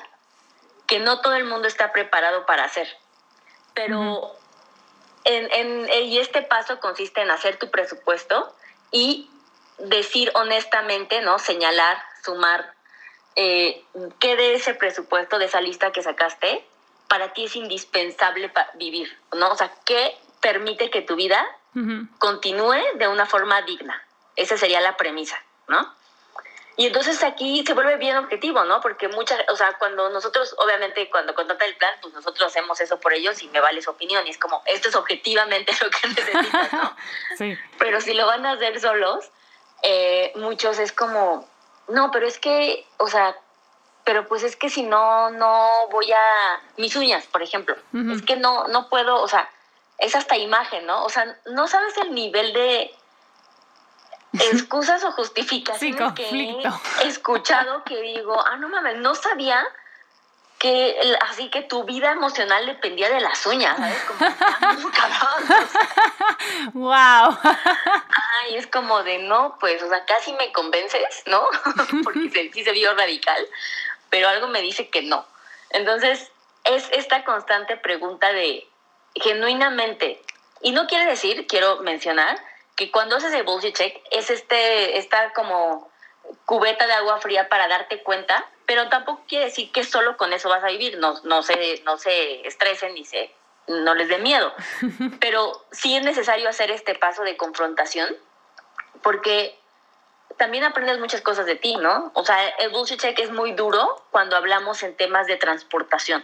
que 0.88 0.99
no 0.99 1.21
todo 1.21 1.36
el 1.36 1.45
mundo 1.45 1.67
está 1.67 1.91
preparado 1.91 2.45
para 2.45 2.65
hacer. 2.65 2.88
Pero 3.73 4.36
en, 5.23 5.89
y 5.89 6.19
este 6.19 6.41
paso 6.41 6.80
consiste 6.80 7.21
en 7.21 7.32
hacer 7.32 7.58
tu 7.58 7.71
presupuesto 7.71 8.54
y 8.91 9.30
decir 9.83 10.31
honestamente, 10.35 11.21
¿no? 11.21 11.39
Señalar, 11.39 12.01
sumar 12.23 12.73
eh, 13.35 13.83
qué 14.19 14.35
de 14.35 14.55
ese 14.55 14.73
presupuesto, 14.73 15.39
de 15.39 15.45
esa 15.45 15.61
lista 15.61 15.91
que 15.91 16.03
sacaste, 16.03 16.65
para 17.07 17.33
ti 17.33 17.45
es 17.45 17.55
indispensable 17.55 18.49
para 18.49 18.71
vivir, 18.75 19.17
¿no? 19.33 19.51
O 19.51 19.55
sea, 19.55 19.71
¿qué 19.85 20.15
permite 20.39 20.89
que 20.89 21.01
tu 21.01 21.15
vida 21.15 21.45
continúe 22.19 22.81
de 22.95 23.07
una 23.07 23.25
forma 23.25 23.61
digna? 23.61 24.01
Esa 24.35 24.57
sería 24.57 24.81
la 24.81 24.97
premisa, 24.97 25.41
¿no? 25.67 25.93
Y 26.77 26.87
entonces 26.87 27.21
aquí 27.23 27.63
se 27.65 27.73
vuelve 27.73 27.97
bien 27.97 28.17
objetivo, 28.17 28.63
¿no? 28.63 28.81
Porque 28.81 29.07
muchas, 29.09 29.39
o 29.49 29.55
sea, 29.55 29.73
cuando 29.77 30.09
nosotros, 30.09 30.55
obviamente, 30.57 31.09
cuando 31.09 31.35
contrata 31.35 31.65
el 31.65 31.75
plan, 31.75 31.93
pues 32.01 32.13
nosotros 32.13 32.47
hacemos 32.47 32.79
eso 32.79 32.99
por 32.99 33.13
ellos 33.13 33.43
y 33.43 33.49
me 33.49 33.59
vale 33.59 33.81
su 33.81 33.91
opinión. 33.91 34.25
Y 34.25 34.31
es 34.31 34.37
como, 34.37 34.63
esto 34.65 34.87
es 34.87 34.95
objetivamente 34.95 35.73
lo 35.81 35.89
que 35.89 36.07
necesitas, 36.07 36.73
¿no? 36.73 36.95
sí. 37.37 37.57
Pero 37.77 38.01
si 38.01 38.13
lo 38.13 38.25
van 38.25 38.45
a 38.45 38.53
hacer 38.53 38.79
solos, 38.79 39.29
eh, 39.81 40.31
muchos 40.35 40.79
es 40.79 40.91
como, 40.91 41.47
no, 41.87 42.11
pero 42.11 42.27
es 42.27 42.37
que, 42.37 42.85
o 42.97 43.07
sea, 43.07 43.35
pero 44.03 44.27
pues 44.27 44.43
es 44.43 44.55
que 44.55 44.69
si 44.69 44.83
no, 44.83 45.29
no 45.29 45.69
voy 45.91 46.11
a, 46.11 46.61
mis 46.77 46.95
uñas, 46.95 47.25
por 47.27 47.41
ejemplo, 47.41 47.75
es 48.13 48.21
que 48.23 48.35
no, 48.35 48.67
no 48.67 48.89
puedo, 48.89 49.21
o 49.21 49.27
sea, 49.27 49.49
es 49.97 50.15
hasta 50.15 50.37
imagen, 50.37 50.85
¿no? 50.87 51.03
O 51.03 51.09
sea, 51.09 51.37
no 51.45 51.67
sabes 51.67 51.95
el 51.97 52.13
nivel 52.13 52.53
de 52.53 52.91
excusas 54.33 55.03
o 55.03 55.11
justificaciones 55.13 56.13
que 56.13 56.63
he 57.01 57.07
escuchado 57.07 57.83
que 57.83 58.01
digo, 58.01 58.39
ah, 58.45 58.57
no 58.57 58.69
mames, 58.69 58.97
no 58.97 59.13
sabía 59.13 59.63
que 60.62 61.17
así 61.28 61.50
que 61.50 61.63
tu 61.63 61.86
vida 61.86 62.12
emocional 62.12 62.67
dependía 62.67 63.10
de 63.10 63.19
las 63.19 63.43
uñas, 63.47 63.76
¿sabes? 63.78 64.04
Como, 64.04 64.19
cabrón. 64.91 65.69
wow. 66.74 67.39
Ay, 68.43 68.58
es 68.58 68.67
como 68.67 69.02
de 69.02 69.17
no, 69.17 69.58
pues, 69.60 69.82
o 69.82 69.89
sea, 69.89 70.06
casi 70.06 70.34
me 70.34 70.52
convences, 70.52 71.24
¿no? 71.26 71.50
Porque 72.04 72.52
sí 72.54 72.63
se 72.63 72.74
vio 72.74 72.93
radical, 72.93 73.43
pero 74.12 74.30
algo 74.30 74.50
me 74.50 74.62
dice 74.62 74.88
que 74.89 75.02
no. 75.02 75.26
Entonces, 75.71 76.32
es 76.65 76.88
esta 76.91 77.24
constante 77.24 77.76
pregunta 77.78 78.32
de 78.32 78.67
genuinamente, 79.15 80.21
y 80.62 80.74
no 80.74 80.86
quiere 80.86 81.06
decir, 81.08 81.47
quiero 81.47 81.78
mencionar, 81.78 82.38
que 82.76 82.91
cuando 82.91 83.15
haces 83.15 83.34
el 83.34 83.41
bullshit 83.41 83.76
check 83.76 84.00
es 84.12 84.30
este, 84.30 85.00
esta 85.00 85.34
como 85.34 85.89
cubeta 86.45 86.86
de 86.86 86.93
agua 86.93 87.19
fría 87.19 87.50
para 87.50 87.67
darte 87.67 88.04
cuenta, 88.04 88.47
pero 88.71 88.88
tampoco 88.88 89.23
quiere 89.27 89.45
decir 89.45 89.69
que 89.73 89.84
solo 89.84 90.15
con 90.15 90.31
eso 90.31 90.47
vas 90.47 90.63
a 90.63 90.67
vivir, 90.67 90.97
no, 90.97 91.19
no, 91.25 91.43
se, 91.43 91.81
no 91.84 91.97
se 91.97 92.47
estresen 92.47 92.93
ni 92.93 93.03
se, 93.03 93.29
no 93.67 93.93
les 93.95 94.07
dé 94.07 94.17
miedo, 94.19 94.53
pero 95.19 95.65
sí 95.73 95.97
es 95.97 96.03
necesario 96.05 96.47
hacer 96.47 96.71
este 96.71 96.95
paso 96.95 97.23
de 97.23 97.36
confrontación 97.36 98.15
porque 99.01 99.60
también 100.38 100.63
aprendes 100.63 100.99
muchas 100.99 101.19
cosas 101.19 101.45
de 101.45 101.57
ti, 101.57 101.75
¿no? 101.75 102.12
O 102.13 102.23
sea, 102.23 102.47
el 102.47 102.69
bullshit 102.69 102.97
check 102.97 103.19
es 103.19 103.29
muy 103.29 103.51
duro 103.51 104.05
cuando 104.10 104.38
hablamos 104.38 104.84
en 104.84 104.95
temas 104.95 105.27
de 105.27 105.36
transportación, 105.36 106.23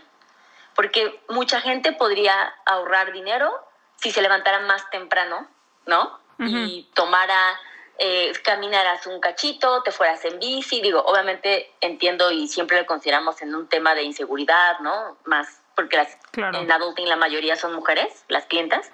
porque 0.74 1.20
mucha 1.28 1.60
gente 1.60 1.92
podría 1.92 2.56
ahorrar 2.66 3.12
dinero 3.12 3.54
si 3.98 4.12
se 4.12 4.22
levantara 4.22 4.62
más 4.62 4.90
temprano, 4.90 5.50
¿no? 5.86 6.18
y 6.40 6.90
tomara, 6.94 7.60
eh, 8.00 8.32
caminaras 8.44 9.08
un 9.08 9.20
cachito, 9.20 9.82
te 9.84 9.92
fueras 9.92 10.24
en 10.26 10.40
bici. 10.40 10.82
Digo, 10.82 11.02
obviamente 11.02 11.72
entiendo 11.82 12.32
y 12.32 12.48
siempre 12.48 12.80
lo 12.80 12.86
consideramos 12.86 13.42
en 13.42 13.56
un 13.56 13.68
tema 13.68 13.96
de 13.96 14.04
inseguridad, 14.04 14.80
¿no? 14.80 15.18
Más 15.26 15.62
porque 15.76 15.96
las, 15.96 16.18
en 16.36 16.72
adulting 16.72 17.08
la 17.08 17.16
mayoría 17.16 17.56
son 17.56 17.74
mujeres, 17.74 18.26
las 18.28 18.46
clientas. 18.46 18.92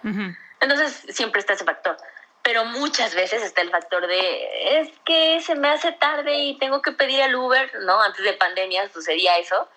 Entonces 0.60 1.06
siempre 1.10 1.40
está 1.40 1.54
ese 1.54 1.64
factor. 1.64 1.98
Pero 2.42 2.66
muchas 2.66 3.16
veces 3.16 3.42
está 3.42 3.62
el 3.62 3.70
factor 3.70 4.06
de, 4.06 4.80
es 4.80 4.90
que 5.06 5.40
se 5.40 5.56
me 5.56 5.70
hace 5.70 5.94
tarde 5.94 6.36
y 6.36 6.58
tengo 6.58 6.82
que 6.82 6.92
pedir 6.92 7.22
el 7.22 7.36
Uber, 7.36 7.72
¿no? 7.84 8.02
Antes 8.02 8.26
de 8.26 8.34
pandemia 8.34 8.90
sucedía 8.90 9.38
eso. 9.38 9.68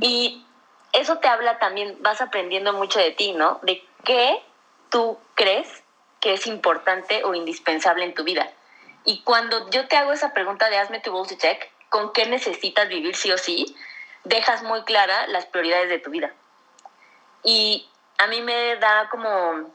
Y 0.00 0.44
eso 0.92 1.18
te 1.18 1.26
habla 1.26 1.58
también, 1.58 1.96
vas 2.00 2.20
aprendiendo 2.20 2.72
mucho 2.74 3.00
de 3.00 3.10
ti, 3.10 3.32
¿no? 3.32 3.58
De 3.62 3.82
qué 4.04 4.40
tú 4.90 5.18
crees 5.34 5.83
que 6.24 6.32
es 6.32 6.46
importante 6.46 7.22
o 7.22 7.34
indispensable 7.34 8.02
en 8.02 8.14
tu 8.14 8.24
vida. 8.24 8.50
Y 9.04 9.20
cuando 9.24 9.68
yo 9.68 9.86
te 9.88 9.98
hago 9.98 10.10
esa 10.10 10.32
pregunta 10.32 10.70
de 10.70 10.78
hazme 10.78 11.00
tu 11.00 11.12
bullshit 11.12 11.38
check, 11.38 11.70
¿con 11.90 12.14
qué 12.14 12.24
necesitas 12.24 12.88
vivir 12.88 13.14
sí 13.14 13.30
o 13.30 13.36
sí? 13.36 13.76
Dejas 14.24 14.62
muy 14.62 14.84
clara 14.84 15.26
las 15.26 15.44
prioridades 15.44 15.90
de 15.90 15.98
tu 15.98 16.08
vida. 16.08 16.32
Y 17.42 17.86
a 18.16 18.26
mí 18.26 18.40
me 18.40 18.76
da 18.76 19.10
como, 19.10 19.70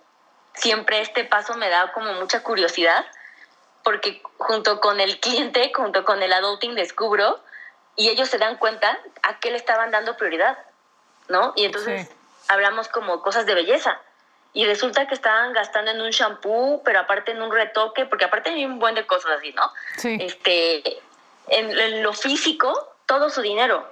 siempre 0.55 1.01
este 1.01 1.23
paso 1.23 1.53
me 1.53 1.69
da 1.69 1.91
como 1.91 2.13
mucha 2.13 2.41
curiosidad, 2.41 3.05
porque 3.83 4.19
junto 4.39 4.81
con 4.81 4.99
el 4.99 5.19
cliente, 5.19 5.71
junto 5.75 6.03
con 6.03 6.23
el 6.23 6.33
adulting, 6.33 6.73
descubro 6.73 7.43
y 7.95 8.09
ellos 8.09 8.27
se 8.27 8.39
dan 8.39 8.57
cuenta 8.57 8.97
a 9.21 9.39
qué 9.39 9.51
le 9.51 9.57
estaban 9.57 9.91
dando 9.91 10.17
prioridad, 10.17 10.57
¿no? 11.27 11.53
Y 11.55 11.65
entonces 11.65 12.09
hablamos 12.47 12.88
como 12.88 13.21
cosas 13.21 13.45
de 13.45 13.53
belleza 13.53 14.01
y 14.60 14.65
resulta 14.65 15.08
que 15.08 15.13
estaban 15.13 15.54
gastando 15.54 15.91
en 15.91 16.02
un 16.02 16.10
shampoo, 16.10 16.82
pero 16.84 17.00
aparte 17.00 17.32
en 17.32 17.41
un 17.41 17.50
retoque, 17.50 18.06
porque 18.06 18.26
aparte 18.26 18.50
hay 18.50 18.65
un 18.65 18.78
buen 18.78 18.93
de 18.93 19.08
cosas 19.08 19.38
así, 19.38 19.54
¿no? 19.54 19.72
Sí. 19.95 20.17
Este, 20.19 21.02
en, 21.48 22.04
lo 22.04 22.12
físico, 22.12 22.93
todo 23.06 23.30
su 23.30 23.41
dinero. 23.41 23.89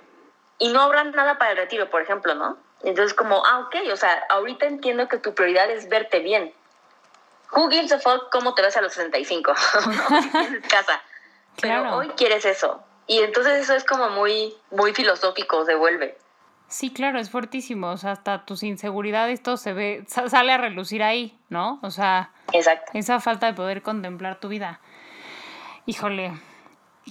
Y 0.60 0.68
no 0.68 0.82
habrá 0.82 1.06
nada 1.06 1.38
para 1.38 1.52
el 1.52 1.58
retiro, 1.58 1.90
por 1.90 2.02
ejemplo, 2.02 2.36
¿no? 2.36 2.58
Entonces, 2.84 3.14
como, 3.14 3.46
ah, 3.46 3.60
ok, 3.60 3.76
o 3.94 3.96
sea, 3.96 4.26
ahorita 4.30 4.66
entiendo 4.66 5.08
que 5.08 5.20
tu 5.20 5.34
prioridad 5.34 5.72
es 5.72 5.88
verte 5.88 6.20
bien. 6.20 6.54
Who 7.54 7.70
gives 7.70 7.94
a 7.94 8.00
fuck 8.00 8.30
cómo 8.30 8.54
te 8.54 8.62
ves 8.62 8.76
a 8.76 8.82
los 8.82 8.92
65? 8.92 9.54
¿no? 9.54 10.22
Si 10.22 10.30
tienes 10.32 10.68
casa. 10.68 11.02
Pero 11.62 11.96
hoy 11.96 12.10
quieres 12.18 12.44
eso. 12.44 12.84
Y 13.08 13.20
entonces 13.20 13.64
eso 13.64 13.74
es 13.74 13.86
como 13.86 14.10
muy, 14.10 14.54
muy 14.72 14.94
filosófico, 14.94 15.64
se 15.64 15.76
vuelve. 15.76 16.18
Sí, 16.68 16.92
claro, 16.92 17.20
es 17.20 17.30
fuertísimo. 17.30 17.88
O 17.88 17.98
sea, 17.98 18.12
hasta 18.12 18.46
tus 18.46 18.64
inseguridades, 18.64 19.42
todo 19.42 19.58
se 19.58 19.74
ve, 19.74 20.04
sale 20.08 20.52
a 20.52 20.58
relucir 20.58 21.02
ahí, 21.04 21.38
¿no? 21.50 21.80
O 21.82 21.92
sea, 21.92 22.32
esa 22.94 23.20
falta 23.20 23.48
de 23.48 23.54
poder 23.54 23.82
contemplar 23.82 24.40
tu 24.40 24.50
vida. 24.50 24.82
Híjole, 25.86 26.34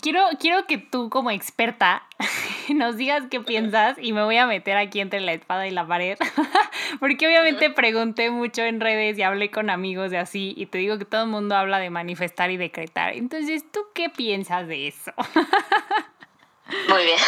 quiero, 0.01 0.23
quiero 0.39 0.67
que 0.67 0.79
tú 0.79 1.09
como 1.11 1.31
experta 1.31 2.03
nos 2.75 2.97
digas 2.97 3.25
qué 3.31 3.41
piensas 3.41 3.97
y 4.01 4.13
me 4.13 4.23
voy 4.23 4.37
a 4.37 4.47
meter 4.47 4.77
aquí 4.77 5.01
entre 5.01 5.21
la 5.21 5.33
espada 5.33 5.67
y 5.67 5.71
la 5.71 5.87
pared, 5.87 6.19
porque 7.01 7.27
obviamente 7.27 7.71
pregunté 7.71 8.31
mucho 8.31 8.63
en 8.63 8.81
redes 8.81 9.19
y 9.19 9.23
hablé 9.23 9.51
con 9.51 9.71
amigos 9.71 10.11
de 10.11 10.19
así 10.19 10.55
y 10.57 10.67
te 10.67 10.79
digo 10.79 10.99
que 10.99 11.05
todo 11.05 11.23
el 11.23 11.31
mundo 11.31 11.57
habla 11.57 11.79
de 11.79 11.91
manifestar 11.91 12.51
y 12.51 12.57
decretar. 12.57 13.15
Entonces, 13.15 13.65
¿tú 13.71 13.81
qué 13.95 14.11
piensas 14.11 14.69
de 14.69 14.89
eso? 14.89 15.13
Muy 16.89 17.05
bien. 17.05 17.19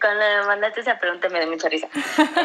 Cuando 0.00 0.24
me 0.24 0.46
mandaste 0.46 0.80
esa 0.80 0.98
pregunta 0.98 1.28
me 1.28 1.40
dio 1.40 1.50
mucha 1.50 1.68
risa. 1.68 1.88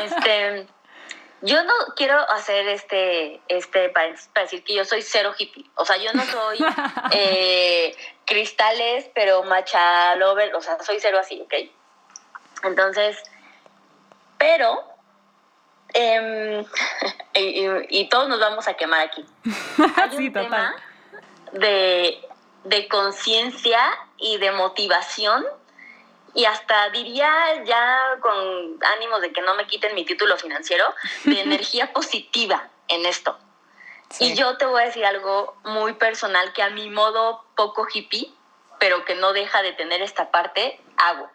Este, 0.03 0.67
yo 1.41 1.63
no 1.63 1.73
quiero 1.95 2.17
hacer 2.29 2.67
este, 2.67 3.41
este 3.47 3.89
para, 3.89 4.13
decir 4.35 4.63
que 4.63 4.75
yo 4.75 4.85
soy 4.85 5.01
cero 5.01 5.33
hippie. 5.37 5.65
O 5.75 5.85
sea, 5.85 5.97
yo 5.97 6.11
no 6.13 6.23
soy 6.23 6.57
eh, 7.11 7.95
cristales, 8.25 9.09
pero 9.15 9.43
macha 9.43 10.15
lover. 10.15 10.53
O 10.55 10.61
sea, 10.61 10.81
soy 10.83 10.99
cero 10.99 11.19
así, 11.19 11.41
¿ok? 11.41 11.53
Entonces, 12.63 13.17
pero 14.37 14.83
em, 15.93 16.65
y, 17.89 18.09
todos 18.09 18.27
nos 18.27 18.39
vamos 18.39 18.67
a 18.67 18.73
quemar 18.73 19.01
aquí. 19.01 19.25
Hay 19.95 20.17
un 20.17 20.33
tema 20.33 20.75
de, 21.53 22.21
de 22.65 22.87
conciencia 22.87 23.79
y 24.17 24.37
de 24.37 24.51
motivación 24.51 25.45
y 26.33 26.45
hasta 26.45 26.89
diría 26.89 27.63
ya 27.65 27.99
con 28.21 28.79
ánimos 28.95 29.21
de 29.21 29.31
que 29.31 29.41
no 29.41 29.55
me 29.55 29.67
quiten 29.67 29.95
mi 29.95 30.05
título 30.05 30.37
financiero, 30.37 30.85
de 31.25 31.41
energía 31.41 31.91
positiva 31.93 32.69
en 32.87 33.05
esto. 33.05 33.37
Y 34.19 34.35
yo 34.35 34.57
te 34.57 34.65
voy 34.65 34.81
a 34.81 34.85
decir 34.85 35.05
algo 35.05 35.55
muy 35.63 35.93
personal 35.93 36.51
que 36.51 36.61
a 36.61 36.69
mi 36.69 36.89
modo 36.89 37.45
poco 37.55 37.87
hippie, 37.91 38.31
pero 38.77 39.05
que 39.05 39.15
no 39.15 39.31
deja 39.31 39.61
de 39.61 39.71
tener 39.71 40.01
esta 40.01 40.31
parte, 40.31 40.81
hago. 40.97 41.29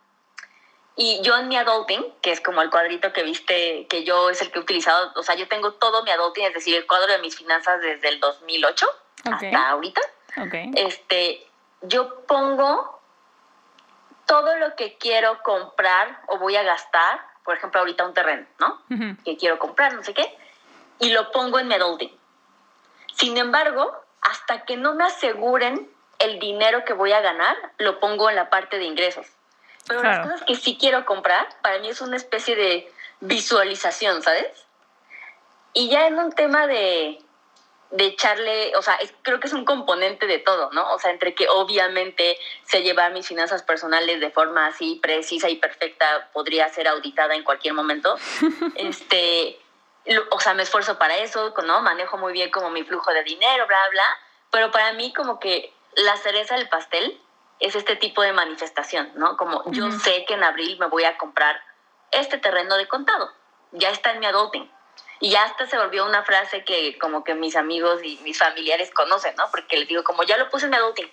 Y 0.95 1.21
yo 1.23 1.37
en 1.37 1.49
mi 1.49 1.57
adulting, 1.57 2.05
que 2.23 2.33
es 2.33 2.41
como 2.41 2.63
el 2.63 2.71
cuadrito 2.71 3.13
que 3.13 3.23
viste, 3.23 3.87
que 3.89 4.05
yo 4.05 4.31
es 4.31 4.41
el 4.43 4.51
que 4.51 4.59
he 4.59 4.63
utilizado, 4.63 5.13
o 5.17 5.23
sea, 5.23 5.35
yo 5.35 5.47
tengo 5.47 5.73
todo 5.73 6.03
mi 6.03 6.11
adulting, 6.11 6.45
es 6.45 6.55
decir, 6.55 6.75
el 6.75 6.87
cuadro 6.87 7.13
de 7.13 7.19
mis 7.19 7.37
finanzas 7.37 7.81
desde 7.81 8.09
el 8.09 8.21
2008 8.21 8.87
hasta 9.25 9.69
ahorita. 9.69 10.01
Este, 10.75 11.47
yo 11.83 12.23
pongo 12.27 12.96
todo 14.27 14.57
lo 14.57 14.75
que 14.75 14.99
quiero 14.99 15.43
comprar 15.43 16.21
o 16.27 16.39
voy 16.39 16.57
a 16.57 16.63
gastar, 16.63 17.21
por 17.45 17.57
ejemplo, 17.57 17.81
ahorita 17.81 18.05
un 18.05 18.15
terreno, 18.15 18.47
¿no? 18.59 18.83
Que 19.25 19.37
quiero 19.37 19.59
comprar, 19.59 19.95
no 19.95 20.03
sé 20.03 20.13
qué, 20.13 20.37
y 20.99 21.11
lo 21.11 21.31
pongo 21.31 21.59
en 21.59 21.69
mi 21.69 21.75
adulting. 21.75 22.15
Sin 23.15 23.37
embargo, 23.37 23.95
hasta 24.21 24.65
que 24.65 24.77
no 24.77 24.95
me 24.95 25.05
aseguren 25.05 25.89
el 26.19 26.39
dinero 26.39 26.85
que 26.85 26.93
voy 26.93 27.13
a 27.13 27.21
ganar, 27.21 27.57
lo 27.79 28.01
pongo 28.01 28.29
en 28.29 28.37
la 28.37 28.51
parte 28.51 28.79
de 28.79 28.85
ingresos. 28.85 29.27
Pero 29.87 30.03
las 30.03 30.27
cosas 30.27 30.43
que 30.43 30.57
sí 30.57 30.77
quiero 30.79 31.05
comprar, 31.07 31.47
para 31.63 31.79
mí 31.79 31.89
es 31.89 32.01
una 32.01 32.17
especie 32.17 32.57
de 32.57 32.93
visualización, 33.21 34.23
¿sabes? 34.23 34.67
Y 35.73 35.89
ya 35.89 36.09
en 36.09 36.19
un 36.19 36.33
tema 36.33 36.67
de, 36.67 37.21
de 37.91 38.07
echarle, 38.07 38.75
o 38.77 38.83
sea, 38.83 38.99
creo 39.23 39.39
que 39.39 39.47
es 39.47 39.53
un 39.53 39.65
componente 39.65 40.27
de 40.27 40.39
todo, 40.39 40.71
¿no? 40.73 40.93
O 40.93 40.99
sea, 40.99 41.11
entre 41.11 41.35
que 41.35 41.49
obviamente 41.49 42.39
sé 42.65 42.83
llevar 42.83 43.13
mis 43.13 43.27
finanzas 43.27 43.63
personales 43.63 44.21
de 44.21 44.31
forma 44.31 44.67
así 44.67 44.99
precisa 45.01 45.49
y 45.49 45.57
perfecta, 45.57 46.31
podría 46.33 46.69
ser 46.69 46.89
auditada 46.89 47.35
en 47.35 47.45
cualquier 47.45 47.75
momento. 47.75 48.17
este, 48.75 49.59
o 50.31 50.41
sea, 50.41 50.55
me 50.55 50.65
esfuerzo 50.65 50.99
para 50.99 51.17
eso, 51.19 51.55
¿no? 51.65 51.81
Manejo 51.83 52.19
muy 52.19 52.33
bien 52.33 52.51
como 52.51 52.71
mi 52.71 52.83
flujo 52.83 53.13
de 53.13 53.23
dinero, 53.23 53.67
bla, 53.67 53.79
bla, 53.91 54.19
pero 54.51 54.71
para 54.71 54.93
mí 54.93 55.13
como 55.13 55.39
que 55.39 55.73
la 55.95 56.17
cereza 56.17 56.57
del 56.57 56.69
pastel 56.69 57.21
es 57.61 57.75
este 57.75 57.97
tipo 57.97 58.21
de 58.23 58.33
manifestación, 58.33 59.13
¿no? 59.15 59.37
Como 59.37 59.63
yo 59.71 59.91
sé 59.93 60.25
que 60.27 60.35
en 60.35 60.45
abril 60.45 60.77
me 60.79 60.87
voy 60.87 61.05
a 61.05 61.17
comprar 61.17 61.61
este 62.11 62.37
terreno 62.39 62.77
de 62.77 62.87
contado, 62.87 63.33
ya 63.73 63.91
está 63.91 64.11
en 64.13 64.21
mi 64.21 64.27
adulting 64.27 64.71
y 65.21 65.31
ya 65.31 65.45
hasta 65.45 65.67
se 65.67 65.79
volvió 65.79 66.05
una 66.05 66.23
frase 66.25 66.65
que 66.65 66.99
como 66.99 67.25
que 67.25 67.35
mis 67.35 67.57
amigos 67.57 68.03
y 68.03 68.19
mis 68.23 68.39
familiares 68.39 68.91
conocen, 68.91 69.35
¿no? 69.37 69.51
Porque 69.51 69.79
les 69.79 69.89
digo, 69.89 70.05
como 70.05 70.23
ya 70.25 70.37
lo 70.37 70.51
puse 70.51 70.67
en 70.67 70.75
adulting 70.75 71.11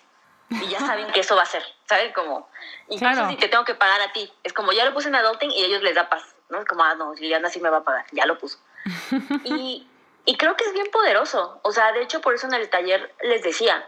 y 0.49 0.67
ya 0.67 0.79
saben 0.79 1.11
que 1.11 1.21
eso 1.21 1.35
va 1.35 1.43
a 1.43 1.47
ser, 1.47 1.63
¿sabes? 1.87 2.13
Como, 2.13 2.49
incluso 2.89 3.27
si 3.29 3.37
te 3.37 3.47
tengo 3.47 3.65
que 3.65 3.75
pagar 3.75 4.01
a 4.01 4.11
ti, 4.11 4.31
es 4.43 4.53
como 4.53 4.71
ya 4.71 4.85
lo 4.85 4.93
puse 4.93 5.07
en 5.07 5.15
adulting 5.15 5.51
y 5.51 5.63
a 5.63 5.65
ellos 5.67 5.81
les 5.81 5.95
da 5.95 6.09
paz, 6.09 6.23
¿no? 6.49 6.59
Es 6.59 6.65
como, 6.65 6.83
ah, 6.83 6.95
no, 6.95 7.13
Liliana 7.13 7.49
sí 7.49 7.59
me 7.59 7.69
va 7.69 7.77
a 7.77 7.83
pagar, 7.83 8.05
ya 8.11 8.25
lo 8.25 8.37
puso. 8.37 8.59
y, 9.45 9.87
y 10.25 10.37
creo 10.37 10.55
que 10.55 10.65
es 10.65 10.73
bien 10.73 10.91
poderoso, 10.91 11.59
o 11.63 11.71
sea, 11.71 11.91
de 11.93 12.01
hecho 12.01 12.21
por 12.21 12.35
eso 12.35 12.47
en 12.47 12.53
el 12.53 12.69
taller 12.69 13.13
les 13.21 13.41
decía, 13.41 13.87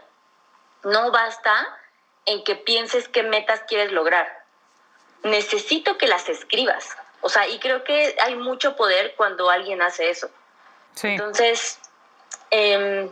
no 0.82 1.10
basta 1.10 1.78
en 2.24 2.42
que 2.42 2.56
pienses 2.56 3.08
qué 3.08 3.22
metas 3.22 3.62
quieres 3.68 3.92
lograr, 3.92 4.44
necesito 5.22 5.98
que 5.98 6.06
las 6.06 6.28
escribas. 6.28 6.96
O 7.26 7.28
sea, 7.28 7.48
y 7.48 7.58
creo 7.58 7.82
que 7.82 8.14
hay 8.20 8.36
mucho 8.36 8.76
poder 8.76 9.14
cuando 9.16 9.50
alguien 9.50 9.82
hace 9.82 10.10
eso. 10.10 10.30
Sí. 10.94 11.08
Entonces, 11.08 11.80
em, 12.50 13.10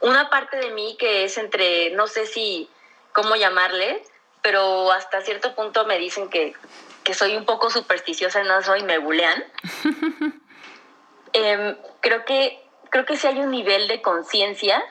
una 0.00 0.30
parte 0.30 0.56
de 0.56 0.70
mí 0.70 0.96
que 0.98 1.24
es 1.24 1.36
entre, 1.36 1.90
no 1.90 2.06
sé 2.06 2.24
si, 2.24 2.70
cómo 3.12 3.36
llamarle, 3.36 4.02
pero 4.40 4.90
hasta 4.90 5.20
cierto 5.20 5.54
punto 5.54 5.84
me 5.84 5.98
dicen 5.98 6.30
que, 6.30 6.54
que 7.04 7.12
soy 7.12 7.36
un 7.36 7.44
poco 7.44 7.68
supersticiosa, 7.68 8.42
no 8.42 8.62
soy, 8.62 8.84
me 8.84 8.96
bulean. 8.96 9.44
Em, 11.34 11.78
creo, 12.00 12.26
que, 12.26 12.62
creo 12.90 13.06
que 13.06 13.16
sí 13.16 13.26
hay 13.26 13.38
un 13.38 13.50
nivel 13.50 13.88
de 13.88 14.02
conciencia 14.02 14.82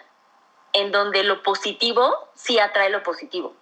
en 0.73 0.91
donde 0.91 1.23
lo 1.23 1.43
positivo 1.43 2.29
sí 2.33 2.57
atrae 2.57 2.89
lo 2.89 3.03
positivo. 3.03 3.55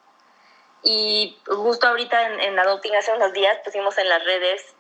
Y 0.82 1.38
justo 1.46 1.88
ahorita 1.88 2.28
en, 2.28 2.40
en 2.40 2.60
Adopting 2.60 2.96
hace 2.96 3.14
unos 3.14 3.34
días 3.34 3.58
pusimos 3.66 3.98
en 3.98 4.08
las 4.08 4.24
redes 4.24 4.76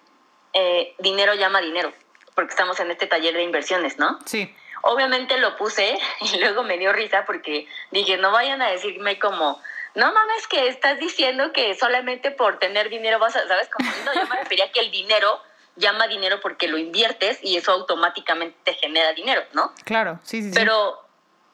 eh, 0.53 0.95
dinero 0.99 1.33
llama 1.35 1.61
dinero, 1.61 1.93
porque 2.35 2.51
estamos 2.51 2.79
en 2.79 2.91
este 2.91 3.07
taller 3.07 3.33
de 3.33 3.43
inversiones, 3.43 3.97
¿no? 3.97 4.19
Sí. 4.25 4.55
Obviamente 4.81 5.37
lo 5.37 5.57
puse 5.57 5.99
y 6.21 6.39
luego 6.39 6.63
me 6.63 6.77
dio 6.77 6.93
risa 6.93 7.25
porque 7.25 7.67
dije, 7.91 8.17
no 8.17 8.31
vayan 8.31 8.61
a 8.61 8.69
decirme 8.69 9.19
como, 9.19 9.61
no 9.95 10.13
mames 10.13 10.47
que 10.47 10.67
estás 10.67 10.99
diciendo 10.99 11.51
que 11.51 11.73
solamente 11.75 12.31
por 12.31 12.59
tener 12.59 12.89
dinero 12.89 13.19
vas 13.19 13.35
a, 13.35 13.47
¿sabes? 13.47 13.69
Como, 13.69 13.89
no, 14.05 14.13
yo 14.13 14.27
me 14.27 14.37
refería 14.37 14.65
a 14.65 14.71
que 14.71 14.79
el 14.79 14.91
dinero 14.91 15.41
llama 15.75 16.07
dinero 16.07 16.39
porque 16.41 16.67
lo 16.67 16.77
inviertes 16.77 17.39
y 17.41 17.57
eso 17.57 17.71
automáticamente 17.71 18.57
te 18.63 18.73
genera 18.73 19.13
dinero, 19.13 19.43
¿no? 19.53 19.73
Claro, 19.85 20.19
sí, 20.23 20.43
sí. 20.43 20.51
Pero, 20.53 21.01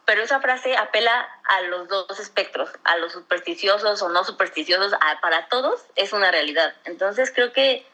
pero 0.06 0.24
esa 0.24 0.42
frase 0.42 0.76
apela 0.76 1.28
a 1.44 1.62
los 1.62 1.88
dos 1.88 2.20
espectros, 2.20 2.70
a 2.84 2.98
los 2.98 3.14
supersticiosos 3.14 4.02
o 4.02 4.10
no 4.10 4.24
supersticiosos, 4.24 4.94
para 5.22 5.48
todos 5.48 5.82
es 5.96 6.12
una 6.12 6.32
realidad. 6.32 6.74
Entonces 6.86 7.32
creo 7.34 7.54
que 7.54 7.86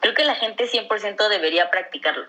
creo 0.00 0.14
que 0.14 0.24
la 0.24 0.34
gente 0.34 0.64
100% 0.64 1.28
debería 1.28 1.70
practicarlo. 1.70 2.26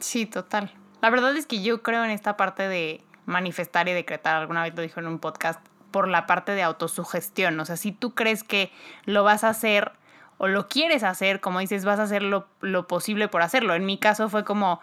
Sí, 0.00 0.26
total. 0.26 0.72
La 1.00 1.10
verdad 1.10 1.36
es 1.36 1.46
que 1.46 1.62
yo 1.62 1.82
creo 1.82 2.04
en 2.04 2.10
esta 2.10 2.36
parte 2.36 2.68
de 2.68 3.02
manifestar 3.26 3.88
y 3.88 3.92
decretar, 3.92 4.36
alguna 4.36 4.62
vez 4.62 4.74
lo 4.74 4.82
dijo 4.82 5.00
en 5.00 5.06
un 5.06 5.18
podcast, 5.18 5.60
por 5.90 6.08
la 6.08 6.26
parte 6.26 6.52
de 6.52 6.62
autosugestión. 6.62 7.58
O 7.60 7.64
sea, 7.64 7.76
si 7.76 7.92
tú 7.92 8.14
crees 8.14 8.44
que 8.44 8.70
lo 9.04 9.24
vas 9.24 9.44
a 9.44 9.48
hacer 9.48 9.92
o 10.38 10.46
lo 10.46 10.68
quieres 10.68 11.02
hacer, 11.02 11.40
como 11.40 11.60
dices, 11.60 11.84
vas 11.84 11.98
a 11.98 12.04
hacer 12.04 12.22
lo, 12.22 12.46
lo 12.60 12.86
posible 12.86 13.28
por 13.28 13.42
hacerlo. 13.42 13.74
En 13.74 13.86
mi 13.86 13.98
caso 13.98 14.28
fue 14.28 14.44
como, 14.44 14.80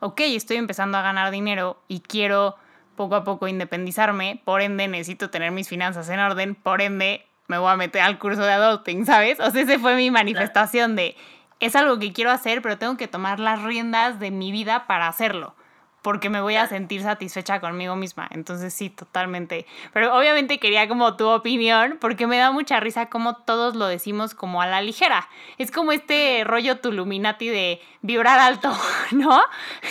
ok, 0.00 0.20
estoy 0.20 0.56
empezando 0.56 0.98
a 0.98 1.02
ganar 1.02 1.30
dinero 1.30 1.82
y 1.88 2.00
quiero 2.00 2.56
poco 2.96 3.16
a 3.16 3.24
poco 3.24 3.48
independizarme, 3.48 4.40
por 4.44 4.60
ende 4.60 4.86
necesito 4.86 5.30
tener 5.30 5.50
mis 5.50 5.68
finanzas 5.68 6.08
en 6.08 6.20
orden, 6.20 6.54
por 6.54 6.82
ende 6.82 7.26
me 7.48 7.58
voy 7.58 7.70
a 7.70 7.76
meter 7.76 8.02
al 8.02 8.18
curso 8.18 8.42
de 8.42 8.52
adulting, 8.52 9.06
¿sabes? 9.06 9.40
O 9.40 9.50
sea, 9.50 9.62
ese 9.62 9.78
fue 9.78 9.96
mi 9.96 10.10
manifestación 10.10 10.96
de, 10.96 11.16
es 11.60 11.76
algo 11.76 11.98
que 11.98 12.12
quiero 12.12 12.30
hacer, 12.30 12.62
pero 12.62 12.78
tengo 12.78 12.96
que 12.96 13.08
tomar 13.08 13.40
las 13.40 13.62
riendas 13.62 14.18
de 14.20 14.30
mi 14.30 14.52
vida 14.52 14.86
para 14.86 15.08
hacerlo 15.08 15.54
porque 16.02 16.28
me 16.28 16.40
voy 16.40 16.56
a 16.56 16.66
sentir 16.66 17.02
satisfecha 17.02 17.60
conmigo 17.60 17.94
misma. 17.94 18.28
Entonces 18.32 18.74
sí, 18.74 18.90
totalmente. 18.90 19.66
Pero 19.92 20.16
obviamente 20.16 20.58
quería 20.58 20.88
como 20.88 21.16
tu 21.16 21.28
opinión, 21.28 21.96
porque 22.00 22.26
me 22.26 22.38
da 22.38 22.50
mucha 22.50 22.80
risa 22.80 23.06
como 23.06 23.36
todos 23.36 23.76
lo 23.76 23.86
decimos 23.86 24.34
como 24.34 24.60
a 24.60 24.66
la 24.66 24.82
ligera. 24.82 25.28
Es 25.58 25.70
como 25.70 25.92
este 25.92 26.42
rollo 26.44 26.78
Tuluminati 26.78 27.48
de 27.48 27.80
vibrar 28.02 28.40
alto, 28.40 28.76
¿no? 29.12 29.40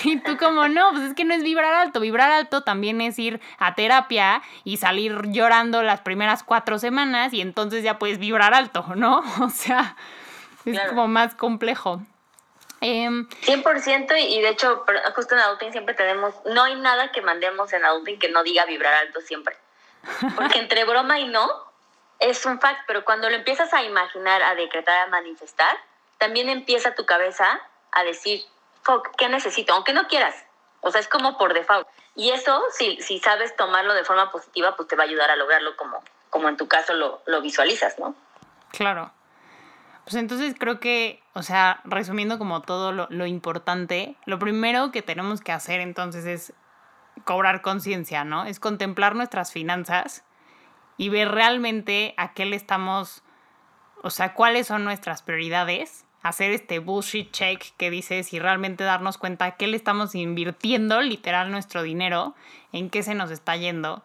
Y 0.03 0.19
tú 0.19 0.37
como, 0.37 0.67
no, 0.67 0.91
pues 0.91 1.03
es 1.03 1.13
que 1.13 1.23
no 1.23 1.33
es 1.33 1.43
vibrar 1.43 1.73
alto. 1.73 2.01
Vibrar 2.01 2.31
alto 2.31 2.61
también 2.61 2.99
es 2.99 3.17
ir 3.17 3.39
a 3.57 3.73
terapia 3.75 4.41
y 4.65 4.77
salir 4.77 5.29
llorando 5.29 5.81
las 5.81 6.01
primeras 6.01 6.43
cuatro 6.43 6.77
semanas 6.77 7.33
y 7.33 7.39
entonces 7.39 7.83
ya 7.83 7.97
puedes 7.97 8.19
vibrar 8.19 8.53
alto, 8.53 8.85
¿no? 8.95 9.23
O 9.41 9.49
sea, 9.49 9.95
es 10.65 10.79
como 10.89 11.07
más 11.07 11.35
complejo. 11.35 12.01
100% 12.81 14.11
em, 14.11 14.17
y 14.17 14.41
de 14.41 14.49
hecho, 14.49 14.83
justo 15.15 15.35
en 15.35 15.41
Adulting 15.41 15.71
siempre 15.71 15.93
tenemos, 15.93 16.33
no 16.45 16.63
hay 16.63 16.75
nada 16.75 17.11
que 17.11 17.21
mandemos 17.21 17.71
en 17.73 17.85
Adulting 17.85 18.17
que 18.19 18.29
no 18.29 18.43
diga 18.43 18.65
vibrar 18.65 18.93
alto 18.95 19.21
siempre. 19.21 19.55
Porque 20.35 20.59
entre 20.59 20.83
broma 20.83 21.19
y 21.19 21.27
no, 21.27 21.47
es 22.19 22.45
un 22.45 22.59
fact, 22.59 22.81
pero 22.87 23.05
cuando 23.05 23.29
lo 23.29 23.35
empiezas 23.35 23.71
a 23.73 23.83
imaginar, 23.83 24.41
a 24.41 24.55
decretar, 24.55 25.07
a 25.07 25.11
manifestar, 25.11 25.77
también 26.17 26.49
empieza 26.49 26.95
tu 26.95 27.05
cabeza 27.05 27.61
a 27.91 28.03
decir, 28.03 28.43
fuck, 28.81 29.09
¿qué 29.15 29.29
necesito? 29.29 29.73
Aunque 29.73 29.93
no 29.93 30.07
quieras. 30.07 30.35
O 30.81 30.91
sea, 30.91 31.01
es 31.01 31.07
como 31.07 31.37
por 31.37 31.53
default. 31.53 31.87
Y 32.15 32.31
eso, 32.31 32.63
si, 32.71 32.99
si 33.01 33.19
sabes 33.19 33.55
tomarlo 33.55 33.93
de 33.93 34.03
forma 34.03 34.31
positiva, 34.31 34.75
pues 34.75 34.87
te 34.87 34.95
va 34.95 35.03
a 35.03 35.05
ayudar 35.05 35.29
a 35.29 35.35
lograrlo 35.35 35.77
como, 35.77 36.03
como 36.31 36.49
en 36.49 36.57
tu 36.57 36.67
caso 36.67 36.93
lo, 36.93 37.21
lo 37.27 37.41
visualizas, 37.41 37.99
¿no? 37.99 38.15
Claro. 38.71 39.11
Pues 40.03 40.15
entonces 40.15 40.55
creo 40.57 40.79
que, 40.79 41.21
o 41.33 41.43
sea, 41.43 41.81
resumiendo 41.83 42.37
como 42.39 42.61
todo 42.61 42.91
lo, 42.91 43.25
importante, 43.25 44.15
lo 44.25 44.39
primero 44.39 44.91
que 44.91 45.01
tenemos 45.01 45.41
que 45.41 45.51
hacer 45.51 45.79
entonces 45.79 46.25
es 46.25 46.53
cobrar 47.23 47.61
conciencia, 47.61 48.23
¿no? 48.23 48.45
Es 48.45 48.59
contemplar 48.59 49.15
nuestras 49.15 49.51
finanzas 49.51 50.23
y 50.97 51.09
ver 51.09 51.29
realmente 51.29 52.15
a 52.17 52.33
qué 52.33 52.45
le 52.45 52.55
estamos, 52.55 53.23
o 54.01 54.09
sea, 54.09 54.33
cuáles 54.33 54.67
son 54.67 54.83
nuestras 54.83 55.21
prioridades, 55.21 56.05
hacer 56.23 56.51
este 56.51 56.79
bullshit 56.79 57.31
check 57.31 57.63
que 57.77 57.89
dice 57.89 58.23
si 58.23 58.39
realmente 58.39 58.83
darnos 58.83 59.17
cuenta 59.17 59.45
a 59.45 59.55
qué 59.55 59.67
le 59.67 59.77
estamos 59.77 60.15
invirtiendo 60.15 61.01
literal 61.01 61.51
nuestro 61.51 61.83
dinero, 61.83 62.35
en 62.71 62.89
qué 62.89 63.03
se 63.03 63.15
nos 63.15 63.31
está 63.31 63.55
yendo. 63.55 64.03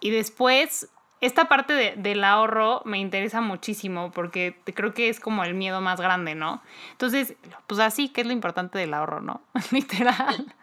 Y 0.00 0.10
después, 0.10 0.90
esta 1.20 1.46
parte 1.46 1.94
del 1.96 2.24
ahorro 2.24 2.82
me 2.84 2.98
interesa 2.98 3.40
muchísimo 3.40 4.10
porque 4.12 4.60
creo 4.74 4.92
que 4.92 5.08
es 5.08 5.18
como 5.18 5.44
el 5.44 5.54
miedo 5.54 5.80
más 5.80 6.00
grande, 6.00 6.34
¿no? 6.34 6.62
Entonces, 6.92 7.34
pues 7.66 7.80
así, 7.80 8.10
¿qué 8.10 8.20
es 8.20 8.26
lo 8.26 8.32
importante 8.32 8.78
del 8.78 8.92
ahorro, 8.92 9.20
no? 9.20 9.40
literal. 9.70 10.54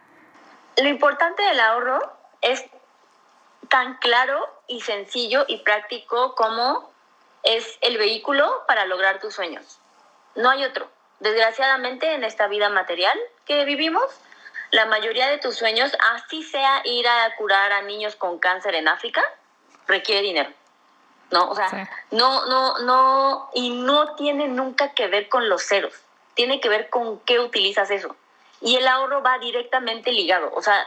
Lo 0.77 0.87
importante 0.87 1.41
del 1.43 1.59
ahorro 1.59 1.99
es 2.41 2.63
tan 3.69 3.97
claro 3.97 4.39
y 4.67 4.81
sencillo 4.81 5.45
y 5.47 5.57
práctico 5.59 6.35
como 6.35 6.91
es 7.43 7.77
el 7.81 7.97
vehículo 7.97 8.63
para 8.67 8.85
lograr 8.85 9.19
tus 9.19 9.33
sueños. 9.33 9.79
No 10.35 10.49
hay 10.49 10.63
otro. 10.63 10.89
Desgraciadamente 11.19 12.13
en 12.13 12.23
esta 12.23 12.47
vida 12.47 12.69
material 12.69 13.17
que 13.45 13.65
vivimos, 13.65 14.03
la 14.71 14.85
mayoría 14.85 15.29
de 15.29 15.37
tus 15.37 15.55
sueños, 15.55 15.91
así 16.13 16.43
sea 16.43 16.81
ir 16.85 17.07
a 17.07 17.35
curar 17.37 17.71
a 17.71 17.81
niños 17.83 18.15
con 18.15 18.39
cáncer 18.39 18.75
en 18.75 18.87
África, 18.87 19.23
requiere 19.88 20.21
dinero. 20.21 20.51
¿No? 21.31 21.49
O 21.49 21.55
sea, 21.55 21.89
no, 22.11 22.45
no, 22.45 22.77
no, 22.79 23.49
y 23.55 23.71
no 23.71 24.13
tiene 24.15 24.47
nunca 24.47 24.93
que 24.93 25.07
ver 25.07 25.29
con 25.29 25.49
los 25.49 25.63
ceros. 25.63 25.93
Tiene 26.36 26.59
que 26.59 26.69
ver 26.69 26.89
con 26.89 27.19
qué 27.21 27.39
utilizas 27.39 27.89
eso. 27.89 28.15
Y 28.61 28.75
el 28.75 28.88
ahorro 28.88 29.23
va 29.23 29.39
directamente 29.39 30.11
ligado. 30.11 30.51
O 30.53 30.61
sea, 30.61 30.86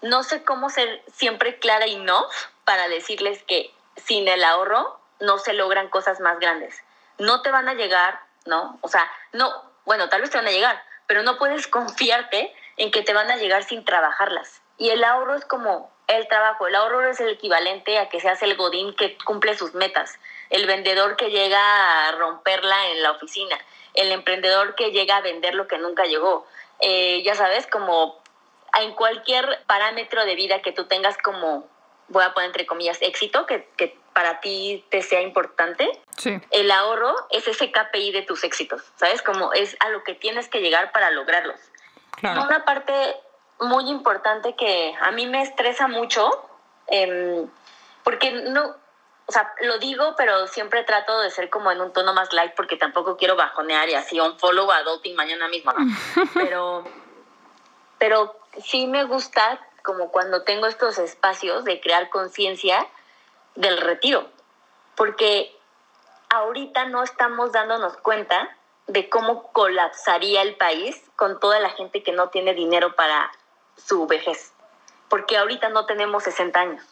no 0.00 0.22
sé 0.22 0.42
cómo 0.42 0.70
ser 0.70 1.02
siempre 1.12 1.58
clara 1.58 1.86
y 1.86 1.96
no 1.96 2.26
para 2.64 2.88
decirles 2.88 3.42
que 3.42 3.74
sin 3.96 4.26
el 4.26 4.42
ahorro 4.42 4.98
no 5.20 5.38
se 5.38 5.52
logran 5.52 5.88
cosas 5.88 6.20
más 6.20 6.38
grandes. 6.40 6.76
No 7.18 7.42
te 7.42 7.50
van 7.50 7.68
a 7.68 7.74
llegar, 7.74 8.20
¿no? 8.46 8.78
O 8.80 8.88
sea, 8.88 9.10
no, 9.32 9.52
bueno, 9.84 10.08
tal 10.08 10.22
vez 10.22 10.30
te 10.30 10.38
van 10.38 10.46
a 10.46 10.50
llegar, 10.50 10.82
pero 11.06 11.22
no 11.22 11.38
puedes 11.38 11.66
confiarte 11.66 12.54
en 12.76 12.90
que 12.90 13.02
te 13.02 13.14
van 13.14 13.30
a 13.30 13.36
llegar 13.36 13.64
sin 13.64 13.84
trabajarlas. 13.84 14.60
Y 14.78 14.90
el 14.90 15.04
ahorro 15.04 15.34
es 15.36 15.44
como 15.44 15.93
el 16.06 16.28
trabajo. 16.28 16.66
El 16.66 16.74
ahorro 16.74 17.08
es 17.08 17.20
el 17.20 17.30
equivalente 17.30 17.98
a 17.98 18.08
que 18.08 18.20
seas 18.20 18.42
el 18.42 18.56
godín 18.56 18.94
que 18.94 19.16
cumple 19.24 19.56
sus 19.56 19.74
metas, 19.74 20.18
el 20.50 20.66
vendedor 20.66 21.16
que 21.16 21.30
llega 21.30 22.08
a 22.08 22.12
romperla 22.12 22.90
en 22.90 23.02
la 23.02 23.12
oficina, 23.12 23.56
el 23.94 24.12
emprendedor 24.12 24.74
que 24.74 24.90
llega 24.90 25.16
a 25.16 25.20
vender 25.20 25.54
lo 25.54 25.66
que 25.66 25.78
nunca 25.78 26.04
llegó, 26.04 26.46
eh, 26.80 27.22
ya 27.24 27.34
sabes, 27.34 27.66
como 27.66 28.22
en 28.80 28.92
cualquier 28.92 29.62
parámetro 29.66 30.24
de 30.24 30.34
vida 30.34 30.62
que 30.62 30.72
tú 30.72 30.86
tengas 30.86 31.16
como, 31.18 31.68
voy 32.08 32.24
a 32.24 32.34
poner 32.34 32.48
entre 32.48 32.66
comillas, 32.66 32.98
éxito, 33.00 33.46
que, 33.46 33.68
que 33.76 33.96
para 34.12 34.40
ti 34.40 34.84
te 34.90 35.02
sea 35.02 35.20
importante, 35.22 35.90
el 36.50 36.70
ahorro 36.70 37.14
es 37.30 37.46
ese 37.48 37.70
KPI 37.70 38.12
de 38.12 38.22
tus 38.22 38.44
éxitos, 38.44 38.82
¿sabes? 38.96 39.22
Como 39.22 39.52
es 39.52 39.76
a 39.80 39.88
lo 39.90 40.04
que 40.04 40.14
tienes 40.14 40.48
que 40.48 40.60
llegar 40.60 40.92
para 40.92 41.10
lograrlos. 41.10 41.60
Una 42.22 42.64
parte 42.64 42.92
muy 43.64 43.90
importante 43.90 44.54
que 44.54 44.94
a 45.00 45.10
mí 45.10 45.26
me 45.26 45.42
estresa 45.42 45.88
mucho, 45.88 46.30
eh, 46.86 47.46
porque 48.02 48.32
no, 48.32 48.76
o 49.26 49.32
sea, 49.32 49.52
lo 49.62 49.78
digo, 49.78 50.14
pero 50.16 50.46
siempre 50.46 50.84
trato 50.84 51.20
de 51.20 51.30
ser 51.30 51.48
como 51.48 51.70
en 51.70 51.80
un 51.80 51.92
tono 51.92 52.12
más 52.12 52.32
light 52.32 52.52
porque 52.54 52.76
tampoco 52.76 53.16
quiero 53.16 53.36
bajonear 53.36 53.88
y 53.88 53.94
así 53.94 54.20
un 54.20 54.38
follow 54.38 54.70
a 54.70 54.78
adulting 54.78 55.16
mañana 55.16 55.48
mismo, 55.48 55.72
¿no? 55.72 55.84
Pero, 56.34 56.84
pero 57.98 58.36
sí 58.62 58.86
me 58.86 59.04
gusta 59.04 59.60
como 59.82 60.10
cuando 60.10 60.42
tengo 60.42 60.66
estos 60.66 60.98
espacios 60.98 61.64
de 61.64 61.80
crear 61.80 62.10
conciencia 62.10 62.86
del 63.54 63.78
retiro, 63.78 64.28
porque 64.94 65.56
ahorita 66.28 66.86
no 66.86 67.02
estamos 67.02 67.52
dándonos 67.52 67.96
cuenta 67.98 68.54
de 68.86 69.08
cómo 69.08 69.52
colapsaría 69.52 70.42
el 70.42 70.56
país 70.56 71.02
con 71.16 71.40
toda 71.40 71.60
la 71.60 71.70
gente 71.70 72.02
que 72.02 72.12
no 72.12 72.28
tiene 72.28 72.52
dinero 72.52 72.94
para 72.94 73.30
su 73.76 74.06
vejez, 74.06 74.52
porque 75.08 75.36
ahorita 75.36 75.68
no 75.68 75.86
tenemos 75.86 76.24
60 76.24 76.60
años. 76.60 76.84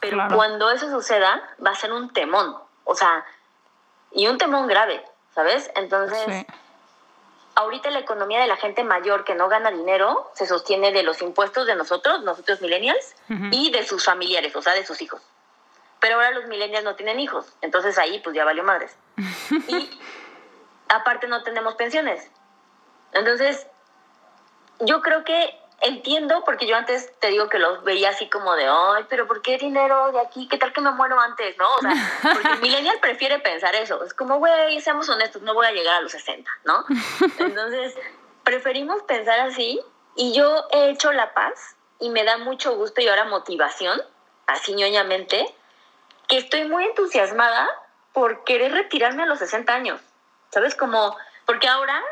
Pero 0.00 0.18
cuando 0.34 0.70
eso 0.70 0.90
suceda, 0.90 1.42
va 1.64 1.70
a 1.72 1.74
ser 1.74 1.92
un 1.92 2.10
temón. 2.12 2.56
O 2.84 2.94
sea, 2.94 3.24
y 4.12 4.26
un 4.26 4.38
temón 4.38 4.66
grave, 4.66 5.04
¿sabes? 5.34 5.70
Entonces, 5.76 6.46
ahorita 7.54 7.90
la 7.90 7.98
economía 7.98 8.40
de 8.40 8.46
la 8.46 8.56
gente 8.56 8.82
mayor 8.82 9.24
que 9.24 9.34
no 9.34 9.48
gana 9.48 9.70
dinero 9.70 10.30
se 10.34 10.46
sostiene 10.46 10.92
de 10.92 11.02
los 11.02 11.20
impuestos 11.22 11.66
de 11.66 11.76
nosotros, 11.76 12.22
nosotros 12.22 12.60
millennials, 12.60 13.14
y 13.50 13.70
de 13.70 13.84
sus 13.84 14.04
familiares, 14.04 14.56
o 14.56 14.62
sea, 14.62 14.72
de 14.72 14.84
sus 14.84 15.02
hijos. 15.02 15.20
Pero 16.00 16.14
ahora 16.14 16.30
los 16.30 16.46
millennials 16.46 16.84
no 16.84 16.96
tienen 16.96 17.20
hijos, 17.20 17.52
entonces 17.60 17.98
ahí 17.98 18.20
pues 18.20 18.34
ya 18.34 18.44
valió 18.44 18.64
madres. 18.64 18.96
y 19.68 20.00
aparte 20.88 21.28
no 21.28 21.42
tenemos 21.42 21.74
pensiones. 21.74 22.30
Entonces, 23.12 23.66
yo 24.80 25.02
creo 25.02 25.24
que 25.24 25.60
entiendo, 25.80 26.42
porque 26.44 26.66
yo 26.66 26.76
antes 26.76 27.12
te 27.20 27.28
digo 27.28 27.48
que 27.48 27.58
los 27.58 27.82
veía 27.84 28.10
así 28.10 28.28
como 28.28 28.54
de, 28.54 28.66
ay, 28.66 29.06
pero 29.08 29.26
¿por 29.26 29.42
qué 29.42 29.58
dinero 29.58 30.12
de 30.12 30.20
aquí? 30.20 30.48
¿Qué 30.48 30.58
tal 30.58 30.72
que 30.72 30.80
me 30.80 30.90
muero 30.92 31.18
antes? 31.18 31.56
¿No? 31.58 31.66
O 31.74 31.80
sea, 31.80 31.92
porque 32.34 32.48
el 32.48 32.60
millennial 32.62 32.98
prefiere 33.00 33.38
pensar 33.38 33.74
eso. 33.74 34.02
Es 34.04 34.14
como, 34.14 34.38
güey, 34.38 34.80
seamos 34.80 35.08
honestos, 35.08 35.42
no 35.42 35.54
voy 35.54 35.66
a 35.66 35.72
llegar 35.72 35.96
a 35.96 36.00
los 36.02 36.12
60, 36.12 36.50
¿no? 36.64 36.84
Entonces, 37.38 37.94
preferimos 38.44 39.02
pensar 39.04 39.40
así 39.40 39.80
y 40.16 40.32
yo 40.32 40.66
he 40.70 40.90
hecho 40.90 41.12
la 41.12 41.32
paz 41.34 41.76
y 41.98 42.10
me 42.10 42.24
da 42.24 42.38
mucho 42.38 42.76
gusto 42.76 43.00
y 43.00 43.08
ahora 43.08 43.24
motivación, 43.24 44.00
así 44.46 44.74
ñoñamente, 44.74 45.54
que 46.28 46.38
estoy 46.38 46.68
muy 46.68 46.84
entusiasmada 46.84 47.68
por 48.12 48.44
querer 48.44 48.72
retirarme 48.72 49.22
a 49.22 49.26
los 49.26 49.38
60 49.38 49.72
años. 49.72 50.00
¿Sabes? 50.50 50.74
Como, 50.74 51.16
porque 51.46 51.68
ahora 51.68 52.02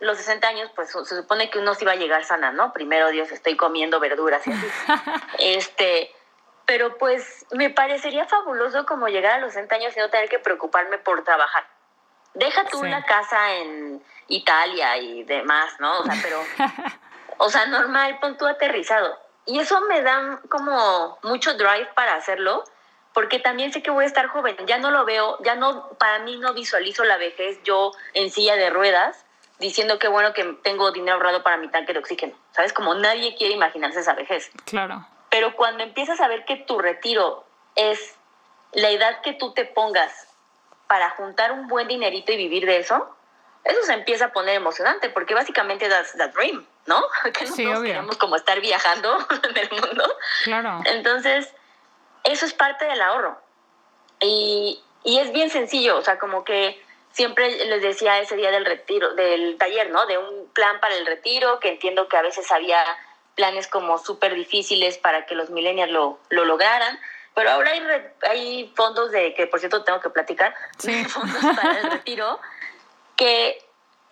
los 0.00 0.16
60 0.18 0.48
años, 0.48 0.70
pues 0.74 0.90
se 0.90 1.16
supone 1.16 1.50
que 1.50 1.58
uno 1.58 1.74
sí 1.74 1.84
va 1.84 1.92
a 1.92 1.96
llegar 1.96 2.24
sana, 2.24 2.52
¿no? 2.52 2.72
Primero 2.72 3.08
Dios, 3.10 3.30
estoy 3.30 3.56
comiendo 3.56 4.00
verduras 4.00 4.46
y 4.46 4.52
así. 4.52 4.66
este, 5.38 6.10
pero 6.66 6.96
pues 6.98 7.46
me 7.52 7.70
parecería 7.70 8.26
fabuloso 8.26 8.86
como 8.86 9.08
llegar 9.08 9.34
a 9.34 9.38
los 9.38 9.52
60 9.52 9.74
años 9.74 9.96
y 9.96 10.00
no 10.00 10.08
tener 10.08 10.28
que 10.28 10.38
preocuparme 10.38 10.98
por 10.98 11.22
trabajar. 11.24 11.66
Deja 12.34 12.64
tú 12.64 12.78
una 12.78 13.04
casa 13.04 13.54
en 13.56 14.02
Italia 14.28 14.96
y 14.96 15.24
demás, 15.24 15.74
¿no? 15.80 15.98
O 15.98 16.04
sea, 16.04 16.14
pero, 16.22 16.40
o 17.38 17.50
sea, 17.50 17.66
normal, 17.66 18.18
pon 18.20 18.38
tú 18.38 18.46
aterrizado. 18.46 19.18
Y 19.46 19.58
eso 19.58 19.80
me 19.82 20.00
da 20.02 20.40
como 20.48 21.18
mucho 21.22 21.54
drive 21.54 21.88
para 21.94 22.14
hacerlo, 22.14 22.64
porque 23.12 23.40
también 23.40 23.72
sé 23.72 23.82
que 23.82 23.90
voy 23.90 24.04
a 24.04 24.06
estar 24.06 24.28
joven. 24.28 24.56
Ya 24.66 24.78
no 24.78 24.92
lo 24.92 25.04
veo, 25.04 25.38
ya 25.42 25.56
no, 25.56 25.88
para 25.98 26.20
mí 26.20 26.38
no 26.38 26.54
visualizo 26.54 27.02
la 27.04 27.16
vejez 27.16 27.60
yo 27.64 27.90
en 28.14 28.30
silla 28.30 28.54
de 28.54 28.70
ruedas, 28.70 29.26
diciendo 29.60 29.98
que 29.98 30.08
bueno 30.08 30.32
que 30.32 30.44
tengo 30.64 30.90
dinero 30.90 31.16
ahorrado 31.16 31.42
para 31.42 31.58
mi 31.58 31.68
tanque 31.68 31.92
de 31.92 32.00
oxígeno. 32.00 32.34
¿Sabes? 32.52 32.72
Como 32.72 32.94
nadie 32.94 33.36
quiere 33.36 33.54
imaginarse 33.54 34.00
esa 34.00 34.14
vejez. 34.14 34.50
Claro. 34.64 35.06
Pero 35.30 35.54
cuando 35.54 35.84
empiezas 35.84 36.20
a 36.20 36.26
ver 36.26 36.44
que 36.44 36.56
tu 36.56 36.78
retiro 36.78 37.44
es 37.76 38.16
la 38.72 38.90
edad 38.90 39.20
que 39.22 39.34
tú 39.34 39.52
te 39.52 39.64
pongas 39.64 40.28
para 40.88 41.10
juntar 41.10 41.52
un 41.52 41.68
buen 41.68 41.86
dinerito 41.86 42.32
y 42.32 42.36
vivir 42.36 42.66
de 42.66 42.78
eso, 42.78 43.14
eso 43.62 43.82
se 43.84 43.92
empieza 43.92 44.26
a 44.26 44.32
poner 44.32 44.56
emocionante, 44.56 45.10
porque 45.10 45.34
básicamente 45.34 45.88
that's 45.88 46.12
the 46.12 46.28
dream, 46.28 46.66
¿no? 46.86 47.04
Que 47.32 47.44
nosotros 47.44 47.82
queremos 47.82 48.16
como 48.16 48.36
estar 48.36 48.60
viajando 48.60 49.18
en 49.48 49.56
el 49.56 49.70
mundo. 49.70 50.04
Claro. 50.44 50.80
Entonces, 50.86 51.52
eso 52.24 52.46
es 52.46 52.54
parte 52.54 52.86
del 52.86 53.00
ahorro. 53.00 53.40
Y, 54.20 54.82
y 55.04 55.18
es 55.18 55.32
bien 55.32 55.50
sencillo, 55.50 55.98
o 55.98 56.02
sea, 56.02 56.18
como 56.18 56.44
que 56.44 56.82
siempre 57.12 57.64
les 57.66 57.82
decía 57.82 58.18
ese 58.18 58.36
día 58.36 58.50
del 58.50 58.64
retiro, 58.64 59.14
del 59.14 59.56
taller, 59.58 59.90
¿no? 59.90 60.06
De 60.06 60.18
un 60.18 60.48
plan 60.52 60.80
para 60.80 60.94
el 60.94 61.06
retiro, 61.06 61.60
que 61.60 61.68
entiendo 61.68 62.08
que 62.08 62.16
a 62.16 62.22
veces 62.22 62.50
había 62.50 62.82
planes 63.34 63.68
como 63.68 63.98
súper 63.98 64.34
difíciles 64.34 64.98
para 64.98 65.26
que 65.26 65.34
los 65.34 65.50
millennials 65.50 65.92
lo, 65.92 66.18
lo 66.28 66.44
lograran, 66.44 66.98
pero 67.34 67.50
ahora 67.50 67.70
hay, 67.70 67.82
hay 68.28 68.72
fondos 68.76 69.10
de, 69.12 69.34
que 69.34 69.46
por 69.46 69.60
cierto 69.60 69.84
tengo 69.84 70.00
que 70.00 70.10
platicar, 70.10 70.54
fondos 71.08 71.56
para 71.56 71.78
el 71.80 71.90
retiro, 71.90 72.38
que 73.16 73.64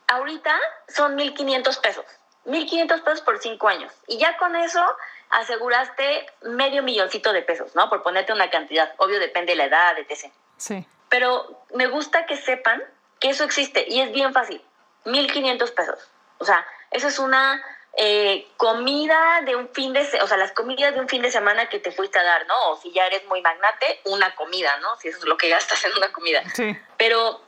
ahorita 0.07 0.59
son 0.89 1.17
1.500 1.19 1.81
pesos, 1.81 2.05
1.500 2.47 3.03
pesos 3.03 3.21
por 3.21 3.39
cinco 3.39 3.69
años, 3.69 3.93
y 4.07 4.19
ya 4.19 4.37
con 4.39 4.57
eso 4.57 4.83
aseguraste 5.31 6.27
medio 6.43 6.83
milloncito 6.83 7.33
de 7.33 7.43
pesos, 7.43 7.75
¿no? 7.75 7.91
Por 7.91 8.03
ponerte 8.03 8.33
una 8.33 8.49
cantidad, 8.51 8.95
obvio 8.97 9.19
depende 9.21 9.53
de 9.53 9.57
la 9.57 9.65
edad, 9.65 9.99
etc. 9.99 10.33
Sí. 10.57 10.87
Pero 11.09 11.65
me 11.75 11.87
gusta 11.87 12.27
que 12.27 12.37
sepan 12.37 12.83
que 13.21 13.31
eso 13.31 13.45
existe 13.45 13.87
y 13.89 14.01
es 14.01 14.13
bien 14.13 14.33
fácil. 14.33 14.63
1.500 15.05 15.75
pesos. 15.75 15.99
O 16.39 16.45
sea, 16.45 16.67
eso 16.91 17.09
es 17.09 17.19
una 17.19 17.63
eh, 17.97 18.47
comida 18.57 19.41
de 19.45 19.57
un 19.57 19.69
fin 19.71 19.93
de 19.93 20.07
o 20.23 20.27
sea, 20.27 20.37
las 20.37 20.53
comidas 20.53 20.95
de 20.95 21.01
un 21.01 21.09
fin 21.09 21.23
de 21.23 21.31
semana 21.31 21.69
que 21.69 21.79
te 21.79 21.91
fuiste 21.91 22.19
a 22.19 22.23
dar, 22.23 22.47
¿no? 22.47 22.55
O 22.71 22.77
si 22.77 22.93
ya 22.93 23.07
eres 23.07 23.25
muy 23.27 23.41
magnate, 23.43 24.01
una 24.05 24.35
comida, 24.35 24.77
¿no? 24.79 24.97
Si 24.97 25.09
eso 25.09 25.19
es 25.19 25.25
lo 25.25 25.37
que 25.37 25.49
gastas 25.49 25.85
en 25.85 25.97
una 25.97 26.13
comida. 26.13 26.43
Sí. 26.55 26.79
Pero 26.97 27.43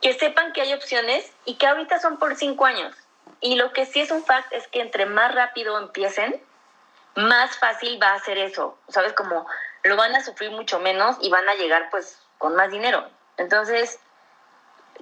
que 0.00 0.14
sepan 0.14 0.52
que 0.52 0.62
hay 0.62 0.72
opciones 0.74 1.30
y 1.44 1.54
que 1.54 1.66
ahorita 1.66 2.00
son 2.00 2.18
por 2.18 2.34
cinco 2.34 2.66
años. 2.66 2.94
Y 3.40 3.56
lo 3.56 3.72
que 3.72 3.86
sí 3.86 4.00
es 4.00 4.10
un 4.10 4.24
fact 4.24 4.52
es 4.52 4.66
que 4.68 4.80
entre 4.80 5.06
más 5.06 5.34
rápido 5.34 5.78
empiecen, 5.78 6.42
más 7.14 7.56
fácil 7.58 8.02
va 8.02 8.14
a 8.14 8.20
ser 8.20 8.38
eso. 8.38 8.78
¿Sabes? 8.88 9.12
Como 9.12 9.46
lo 9.84 9.96
van 9.96 10.14
a 10.16 10.24
sufrir 10.24 10.50
mucho 10.50 10.78
menos 10.80 11.16
y 11.20 11.30
van 11.30 11.48
a 11.48 11.54
llegar 11.54 11.90
pues 11.90 12.18
con 12.42 12.56
más 12.56 12.72
dinero. 12.72 13.08
Entonces, 13.36 14.00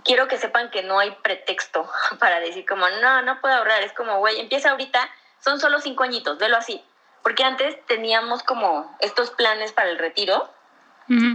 quiero 0.04 0.28
que 0.28 0.36
sepan 0.36 0.70
que 0.70 0.82
no 0.82 0.98
hay 0.98 1.10
pretexto 1.22 1.90
para 2.20 2.38
decir 2.38 2.66
como, 2.66 2.86
no, 2.86 3.22
no 3.22 3.40
puedo 3.40 3.54
ahorrar. 3.54 3.82
Es 3.82 3.94
como, 3.94 4.18
güey, 4.18 4.38
empieza 4.38 4.70
ahorita, 4.70 5.08
son 5.42 5.58
solo 5.58 5.80
cinco 5.80 6.04
añitos, 6.04 6.36
velo 6.36 6.58
así. 6.58 6.84
Porque 7.22 7.42
antes 7.42 7.74
teníamos 7.86 8.42
como 8.42 8.94
estos 9.00 9.30
planes 9.30 9.72
para 9.72 9.88
el 9.88 9.98
retiro 9.98 10.48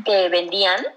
que 0.06 0.30
vendían, 0.30 0.88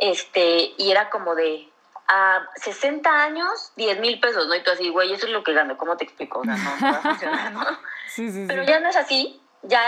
este, 0.00 0.74
y 0.76 0.90
era 0.90 1.10
como 1.10 1.36
de 1.36 1.68
a 2.08 2.44
60 2.56 3.08
años, 3.08 3.72
10 3.76 4.00
mil 4.00 4.18
pesos, 4.18 4.48
¿no? 4.48 4.56
Y 4.56 4.64
tú 4.64 4.72
así, 4.72 4.88
güey, 4.88 5.12
eso 5.12 5.26
es 5.26 5.32
lo 5.32 5.44
que 5.44 5.52
gano, 5.52 5.78
¿cómo 5.78 5.96
te 5.96 6.04
explico? 6.04 6.40
O 6.40 6.44
sea, 6.44 6.56
no, 6.56 6.76
no 6.76 6.92
va 6.92 6.98
a 6.98 7.02
funcionar, 7.02 7.52
¿no? 7.52 7.64
Sí, 8.08 8.30
sí, 8.32 8.46
Pero 8.48 8.64
ya 8.64 8.80
no 8.80 8.88
es 8.88 8.96
así, 8.96 9.40
ya 9.62 9.80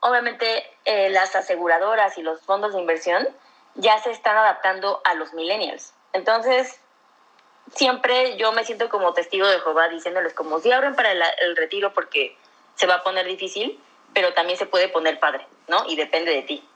obviamente 0.00 0.64
eh, 0.84 1.08
las 1.10 1.36
aseguradoras 1.36 2.18
y 2.18 2.22
los 2.22 2.42
fondos 2.42 2.74
de 2.74 2.80
inversión 2.80 3.28
ya 3.74 3.98
se 4.00 4.10
están 4.10 4.36
adaptando 4.36 5.00
a 5.04 5.14
los 5.14 5.32
millennials. 5.32 5.92
Entonces, 6.12 6.80
siempre 7.74 8.36
yo 8.36 8.52
me 8.52 8.64
siento 8.64 8.88
como 8.88 9.12
testigo 9.12 9.46
de 9.46 9.60
Jehová 9.60 9.88
diciéndoles 9.88 10.34
como 10.34 10.60
si 10.60 10.70
abren 10.72 10.94
para 10.94 11.12
el, 11.12 11.56
retiro 11.56 11.92
porque 11.92 12.36
se 12.74 12.86
va 12.86 12.96
a 12.96 13.02
poner 13.02 13.26
difícil, 13.26 13.80
pero 14.12 14.32
también 14.34 14.58
se 14.58 14.66
puede 14.66 14.88
poner 14.88 15.18
padre, 15.18 15.46
¿no? 15.68 15.84
Y 15.88 15.96
depende 15.96 16.32
de 16.32 16.42
ti. 16.42 16.68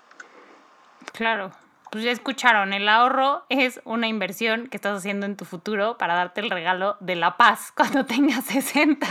Claro. 1.13 1.53
Pues 1.91 2.05
ya 2.05 2.11
escucharon, 2.11 2.75
el 2.75 2.87
ahorro 2.87 3.45
es 3.49 3.81
una 3.85 4.09
inversión 4.09 4.69
que 4.69 4.77
estás 4.77 4.99
haciendo 4.99 5.25
en 5.25 5.37
tu 5.37 5.47
futuro 5.47 5.97
para 5.97 6.15
darte 6.15 6.43
el 6.43 6.51
regalo 6.51 6.97
de 7.01 7.17
la 7.17 7.39
paz 7.39 7.73
cuando 7.77 8.05
tengas 8.05 8.45
60. 8.45 9.07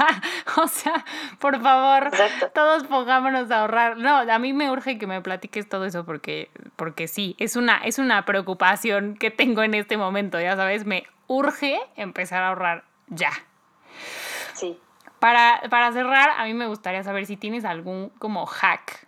O 0.58 0.68
sea, 0.68 1.04
por 1.40 1.62
favor, 1.62 2.12
todos 2.54 2.84
pongámonos 2.84 3.50
a 3.52 3.62
ahorrar. 3.62 3.98
No, 3.98 4.18
a 4.18 4.40
mí 4.40 4.54
me 4.54 4.70
urge 4.70 4.98
que 4.98 5.08
me 5.08 5.22
platiques 5.22 5.68
todo 5.68 5.86
eso 5.86 6.06
porque, 6.06 6.52
porque 6.76 7.08
sí, 7.08 7.36
es 7.40 7.56
una, 7.56 7.78
es 7.78 7.98
una 7.98 8.26
preocupación 8.26 9.16
que 9.16 9.32
tengo 9.32 9.64
en 9.64 9.74
este 9.74 9.98
momento, 9.98 10.40
ya 10.40 10.56
sabes, 10.56 10.86
me 10.86 11.08
urge 11.28 11.80
empezar 11.96 12.44
a 12.44 12.50
ahorrar 12.50 12.84
ya. 13.08 13.32
Sí. 14.54 14.78
Para, 15.20 15.62
para 15.70 15.92
cerrar, 15.92 16.30
a 16.38 16.46
mí 16.46 16.54
me 16.54 16.68
gustaría 16.68 17.04
saber 17.04 17.26
si 17.26 17.38
tienes 17.38 17.66
algún 17.66 18.10
como 18.20 18.46
hack 18.46 19.07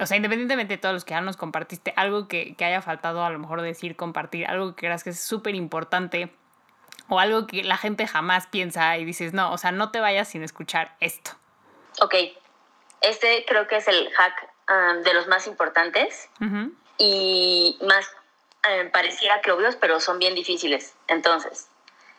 o 0.00 0.06
sea, 0.06 0.16
independientemente 0.16 0.74
de 0.74 0.78
todos 0.78 0.92
los 0.92 1.04
que 1.04 1.12
ya 1.12 1.20
nos 1.20 1.36
compartiste, 1.36 1.92
algo 1.96 2.26
que, 2.26 2.56
haya 2.58 2.82
faltado 2.82 3.24
a 3.24 3.30
lo 3.30 3.38
mejor 3.38 3.62
decir, 3.62 3.96
compartir, 3.96 4.46
algo 4.46 4.74
que 4.74 4.86
creas 4.86 5.04
que 5.04 5.10
es 5.10 5.20
súper 5.20 5.54
importante 5.54 6.32
o 7.08 7.20
algo 7.20 7.46
que 7.46 7.62
la 7.62 7.76
gente 7.76 8.06
jamás 8.06 8.46
piensa 8.46 8.96
y 8.98 9.04
dices, 9.04 9.32
no, 9.32 9.52
o 9.52 9.58
sea, 9.58 9.72
no 9.72 9.90
te 9.90 10.00
vayas 10.00 10.28
sin 10.28 10.42
escuchar 10.42 10.96
esto. 11.00 11.32
Ok, 12.00 12.14
este 13.02 13.44
creo 13.46 13.68
que 13.68 13.76
es 13.76 13.86
el 13.86 14.10
hack 14.12 14.50
um, 14.68 15.02
de 15.02 15.14
los 15.14 15.28
más 15.28 15.46
importantes 15.46 16.28
y 16.98 17.78
más 17.86 18.10
um, 18.66 18.90
pareciera 18.90 19.40
que 19.42 19.52
obvios, 19.52 19.76
pero 19.76 20.00
son 20.00 20.18
bien 20.18 20.34
difíciles. 20.34 20.94
Entonces, 21.06 21.68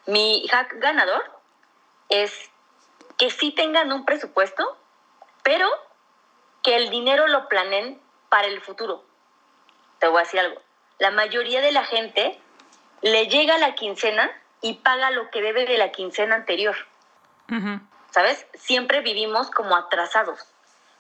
mi 0.08 0.48
hack 0.50 0.76
ganador 0.78 1.24
es 2.08 2.50
que 3.18 3.30
sí 3.32 3.52
tengan 3.52 3.92
un 3.92 4.06
presupuesto, 4.06 4.78
pero 5.44 5.68
que 6.66 6.76
el 6.76 6.90
dinero 6.90 7.28
lo 7.28 7.48
planeen 7.48 8.02
para 8.28 8.48
el 8.48 8.60
futuro. 8.60 9.06
Te 10.00 10.08
voy 10.08 10.18
a 10.18 10.24
decir 10.24 10.40
algo. 10.40 10.60
La 10.98 11.12
mayoría 11.12 11.62
de 11.62 11.72
la 11.72 11.86
gente 11.86 12.40
le 13.02 13.28
llega 13.28 13.60
la 13.60 13.76
quincena 13.76 14.32
y 14.62 14.74
paga 14.74 15.12
lo 15.12 15.30
que 15.30 15.44
debe 15.44 15.68
de 15.68 15.78
la 15.78 15.92
quincena 15.92 16.34
anterior. 16.34 16.76
¿Sabes? 18.10 18.48
Siempre 18.56 19.02
vivimos 19.02 19.52
como 19.52 19.76
atrasados. 19.76 20.40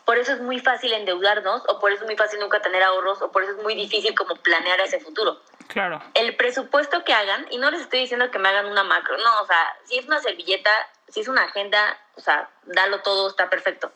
Por 0.05 0.19
eso 0.19 0.33
es 0.33 0.41
muy 0.41 0.59
fácil 0.59 0.93
endeudarnos, 0.93 1.63
o 1.67 1.79
por 1.79 1.91
eso 1.91 2.03
es 2.03 2.05
muy 2.05 2.15
fácil 2.15 2.39
nunca 2.39 2.61
tener 2.61 2.83
ahorros, 2.83 3.23
o 3.23 3.31
por 3.31 3.41
eso 3.41 3.53
es 3.53 3.63
muy 3.63 3.73
difícil 3.73 4.13
como 4.13 4.35
planear 4.35 4.79
ese 4.81 4.99
futuro. 4.99 5.41
Claro. 5.67 5.99
El 6.13 6.35
presupuesto 6.35 7.03
que 7.03 7.13
hagan, 7.13 7.47
y 7.49 7.57
no 7.57 7.71
les 7.71 7.81
estoy 7.81 8.01
diciendo 8.01 8.29
que 8.29 8.37
me 8.37 8.49
hagan 8.49 8.67
una 8.67 8.83
macro, 8.83 9.17
no, 9.17 9.41
o 9.41 9.47
sea, 9.47 9.75
si 9.85 9.97
es 9.97 10.05
una 10.05 10.19
servilleta, 10.19 10.69
si 11.07 11.21
es 11.21 11.27
una 11.27 11.45
agenda, 11.45 11.97
o 12.15 12.21
sea, 12.21 12.51
dalo 12.65 13.01
todo, 13.01 13.27
está 13.27 13.49
perfecto. 13.49 13.91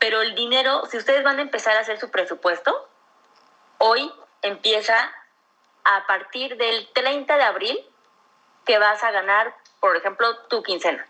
Pero 0.00 0.22
el 0.22 0.34
dinero, 0.34 0.86
si 0.90 0.96
ustedes 0.96 1.22
van 1.22 1.38
a 1.38 1.42
empezar 1.42 1.76
a 1.76 1.80
hacer 1.80 2.00
su 2.00 2.10
presupuesto, 2.10 2.88
hoy 3.78 4.12
empieza 4.42 5.12
a 5.84 6.06
partir 6.06 6.56
del 6.56 6.88
30 6.92 7.36
de 7.36 7.42
abril 7.42 7.78
que 8.64 8.78
vas 8.78 9.04
a 9.04 9.10
ganar, 9.10 9.54
por 9.78 9.96
ejemplo, 9.96 10.36
tu 10.48 10.62
quincena. 10.62 11.06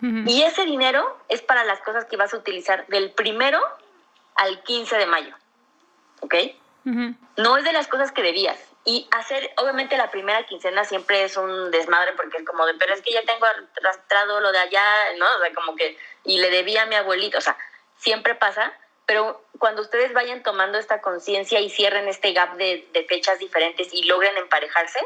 Y 0.00 0.42
ese 0.42 0.64
dinero 0.64 1.18
es 1.28 1.40
para 1.42 1.64
las 1.64 1.80
cosas 1.80 2.04
que 2.04 2.16
vas 2.16 2.32
a 2.32 2.36
utilizar 2.36 2.86
del 2.88 3.12
primero 3.12 3.60
al 4.34 4.62
15 4.62 4.96
de 4.96 5.06
mayo. 5.06 5.34
¿Ok? 6.20 6.34
No 7.36 7.56
es 7.56 7.64
de 7.64 7.72
las 7.72 7.88
cosas 7.88 8.12
que 8.12 8.22
debías. 8.22 8.58
Y 8.84 9.08
hacer, 9.10 9.50
obviamente, 9.56 9.96
la 9.96 10.10
primera 10.10 10.46
quincena 10.46 10.84
siempre 10.84 11.24
es 11.24 11.36
un 11.36 11.70
desmadre 11.70 12.12
porque 12.12 12.38
es 12.38 12.44
como 12.46 12.64
de, 12.66 12.74
pero 12.74 12.94
es 12.94 13.02
que 13.02 13.12
ya 13.12 13.22
tengo 13.22 13.46
arrastrado 13.76 14.40
lo 14.40 14.52
de 14.52 14.58
allá, 14.58 14.84
¿no? 15.18 15.26
O 15.36 15.40
sea, 15.40 15.52
como 15.54 15.74
que, 15.74 15.98
y 16.24 16.38
le 16.38 16.50
debía 16.50 16.82
a 16.82 16.86
mi 16.86 16.94
abuelito. 16.94 17.38
O 17.38 17.40
sea, 17.40 17.56
siempre 17.98 18.34
pasa, 18.34 18.72
pero 19.06 19.42
cuando 19.58 19.82
ustedes 19.82 20.12
vayan 20.12 20.42
tomando 20.42 20.78
esta 20.78 21.00
conciencia 21.00 21.60
y 21.60 21.70
cierren 21.70 22.08
este 22.08 22.32
gap 22.32 22.56
de, 22.56 22.88
fechas 23.08 23.38
diferentes 23.38 23.92
y 23.92 24.02
logren 24.04 24.36
emparejarse, 24.36 24.98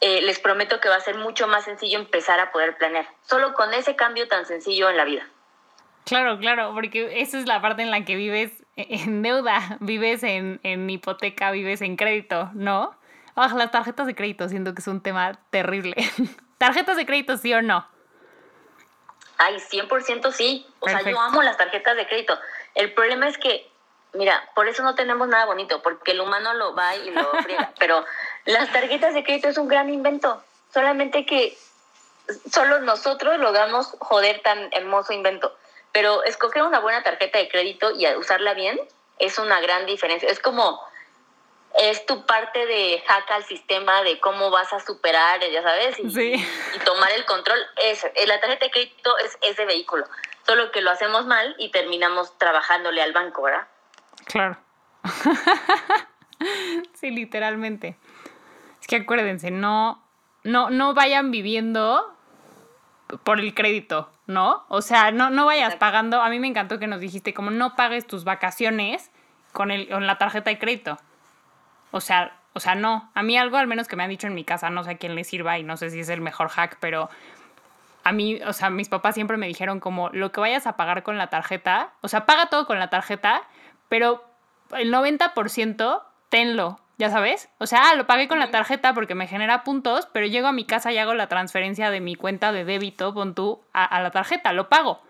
eh, 0.00 0.20
les 0.22 0.38
prometo 0.38 0.78
que 0.78 0.90
va 0.90 0.96
a 0.96 1.00
ser 1.00 1.16
mucho 1.16 1.48
más 1.48 1.64
sencillo 1.64 1.98
empezar 1.98 2.38
a 2.38 2.52
poder 2.52 2.76
planear, 2.76 3.06
solo 3.22 3.54
con 3.54 3.72
ese 3.72 3.96
cambio 3.96 4.28
tan 4.28 4.44
sencillo 4.44 4.90
en 4.90 4.96
la 4.98 5.04
vida. 5.04 5.26
Claro, 6.04 6.38
claro, 6.38 6.72
porque 6.74 7.20
esa 7.20 7.38
es 7.38 7.46
la 7.46 7.60
parte 7.60 7.82
en 7.82 7.90
la 7.90 8.04
que 8.04 8.14
vives 8.14 8.52
en 8.76 9.22
deuda, 9.22 9.78
vives 9.80 10.22
en, 10.22 10.90
hipoteca, 10.90 11.50
vives 11.50 11.80
en 11.80 11.96
crédito, 11.96 12.50
¿no? 12.54 12.94
Oh, 13.34 13.48
las 13.48 13.70
tarjetas 13.70 14.06
de 14.06 14.14
crédito, 14.14 14.48
siento 14.48 14.74
que 14.74 14.80
es 14.80 14.86
un 14.86 15.02
tema 15.02 15.32
terrible. 15.50 15.94
¿Tarjetas 16.58 16.96
de 16.96 17.06
crédito 17.06 17.36
sí 17.36 17.52
o 17.54 17.60
no? 17.60 17.86
Ay, 19.38 19.56
100% 19.56 20.32
sí. 20.32 20.66
O 20.80 20.88
sea, 20.88 21.02
yo 21.02 21.20
amo 21.20 21.42
las 21.42 21.56
tarjetas 21.56 21.96
de 21.96 22.06
crédito. 22.06 22.38
El 22.74 22.92
problema 22.92 23.28
es 23.28 23.38
que, 23.38 23.68
mira, 24.14 24.48
por 24.54 24.68
eso 24.68 24.82
no 24.82 24.94
tenemos 24.94 25.28
nada 25.28 25.44
bonito, 25.46 25.82
porque 25.82 26.12
el 26.12 26.20
humano 26.20 26.54
lo 26.54 26.74
va 26.74 26.96
y 26.96 27.10
lo 27.10 27.30
friega. 27.42 27.72
Pero 27.78 28.04
las 28.44 28.72
tarjetas 28.72 29.14
de 29.14 29.24
crédito 29.24 29.48
es 29.48 29.58
un 29.58 29.68
gran 29.68 29.90
invento. 29.90 30.42
Solamente 30.72 31.26
que 31.26 31.56
solo 32.50 32.80
nosotros 32.80 33.38
logramos 33.38 33.94
joder 34.00 34.40
tan 34.42 34.68
hermoso 34.72 35.12
invento. 35.12 35.54
Pero 35.92 36.22
escoger 36.24 36.62
una 36.62 36.80
buena 36.80 37.02
tarjeta 37.02 37.38
de 37.38 37.48
crédito 37.48 37.90
y 37.92 38.06
usarla 38.16 38.54
bien 38.54 38.78
es 39.18 39.38
una 39.38 39.60
gran 39.60 39.86
diferencia. 39.86 40.28
Es 40.28 40.40
como 40.40 40.80
es 41.78 42.06
tu 42.06 42.24
parte 42.24 42.64
de 42.66 43.02
hack 43.06 43.30
al 43.30 43.44
sistema 43.44 44.02
de 44.02 44.18
cómo 44.20 44.50
vas 44.50 44.72
a 44.72 44.80
superar, 44.80 45.40
ya 45.40 45.62
sabes, 45.62 45.98
y, 45.98 46.78
tomar 46.84 47.12
el 47.12 47.24
control. 47.26 47.58
Es, 47.82 48.04
eh, 48.04 48.26
la 48.26 48.40
tarjeta 48.40 48.66
de 48.66 48.70
crédito 48.70 49.16
es 49.18 49.38
ese 49.42 49.64
vehículo, 49.66 50.04
solo 50.46 50.70
que 50.70 50.80
lo 50.80 50.90
hacemos 50.90 51.26
mal 51.26 51.54
y 51.58 51.70
terminamos 51.70 52.36
trabajándole 52.38 53.02
al 53.02 53.12
banco, 53.12 53.42
¿verdad? 53.42 53.66
Claro. 54.26 54.56
sí, 56.94 57.10
literalmente. 57.10 57.96
Es 58.80 58.86
que 58.86 58.96
acuérdense, 58.96 59.50
no, 59.50 60.02
no, 60.44 60.70
no 60.70 60.94
vayan 60.94 61.30
viviendo 61.30 62.16
por 63.24 63.38
el 63.40 63.54
crédito, 63.54 64.10
¿no? 64.26 64.64
O 64.68 64.82
sea, 64.82 65.10
no, 65.10 65.30
no 65.30 65.46
vayas 65.46 65.76
pagando. 65.76 66.22
A 66.22 66.28
mí 66.28 66.38
me 66.38 66.48
encantó 66.48 66.78
que 66.78 66.86
nos 66.86 67.00
dijiste 67.00 67.34
como 67.34 67.50
no 67.50 67.76
pagues 67.76 68.06
tus 68.06 68.24
vacaciones 68.24 69.10
con, 69.52 69.70
el, 69.70 69.88
con 69.88 70.06
la 70.06 70.18
tarjeta 70.18 70.50
de 70.50 70.58
crédito. 70.58 70.98
O 71.96 72.00
sea, 72.00 72.38
o 72.52 72.60
sea, 72.60 72.74
no. 72.74 73.10
A 73.14 73.22
mí 73.22 73.36
algo 73.36 73.56
al 73.56 73.66
menos 73.66 73.88
que 73.88 73.96
me 73.96 74.02
han 74.02 74.10
dicho 74.10 74.26
en 74.26 74.34
mi 74.34 74.44
casa, 74.44 74.70
no 74.70 74.84
sé 74.84 74.92
a 74.92 74.96
quién 74.98 75.14
le 75.14 75.24
sirva 75.24 75.58
y 75.58 75.62
no 75.62 75.76
sé 75.76 75.90
si 75.90 76.00
es 76.00 76.08
el 76.08 76.20
mejor 76.20 76.48
hack, 76.48 76.76
pero 76.80 77.08
a 78.04 78.12
mí, 78.12 78.40
o 78.46 78.52
sea, 78.52 78.70
mis 78.70 78.88
papás 78.88 79.14
siempre 79.14 79.36
me 79.36 79.46
dijeron 79.46 79.80
como 79.80 80.10
lo 80.10 80.30
que 80.30 80.40
vayas 80.40 80.66
a 80.66 80.76
pagar 80.76 81.02
con 81.02 81.18
la 81.18 81.28
tarjeta, 81.28 81.94
o 82.02 82.08
sea, 82.08 82.24
paga 82.24 82.46
todo 82.46 82.66
con 82.66 82.78
la 82.78 82.88
tarjeta, 82.88 83.42
pero 83.88 84.24
el 84.76 84.92
90% 84.92 86.02
tenlo, 86.28 86.80
ya 86.98 87.10
sabes. 87.10 87.48
O 87.58 87.66
sea, 87.66 87.90
ah, 87.90 87.94
lo 87.94 88.06
pagué 88.06 88.28
con 88.28 88.38
la 88.38 88.50
tarjeta 88.50 88.94
porque 88.94 89.14
me 89.14 89.26
genera 89.26 89.64
puntos, 89.64 90.06
pero 90.12 90.26
llego 90.26 90.48
a 90.48 90.52
mi 90.52 90.64
casa 90.64 90.92
y 90.92 90.98
hago 90.98 91.14
la 91.14 91.28
transferencia 91.28 91.90
de 91.90 92.00
mi 92.00 92.14
cuenta 92.14 92.52
de 92.52 92.64
débito, 92.64 93.12
pon 93.12 93.34
tú, 93.34 93.60
a, 93.72 93.84
a 93.84 94.00
la 94.00 94.10
tarjeta, 94.10 94.52
lo 94.52 94.68
pago. 94.68 95.02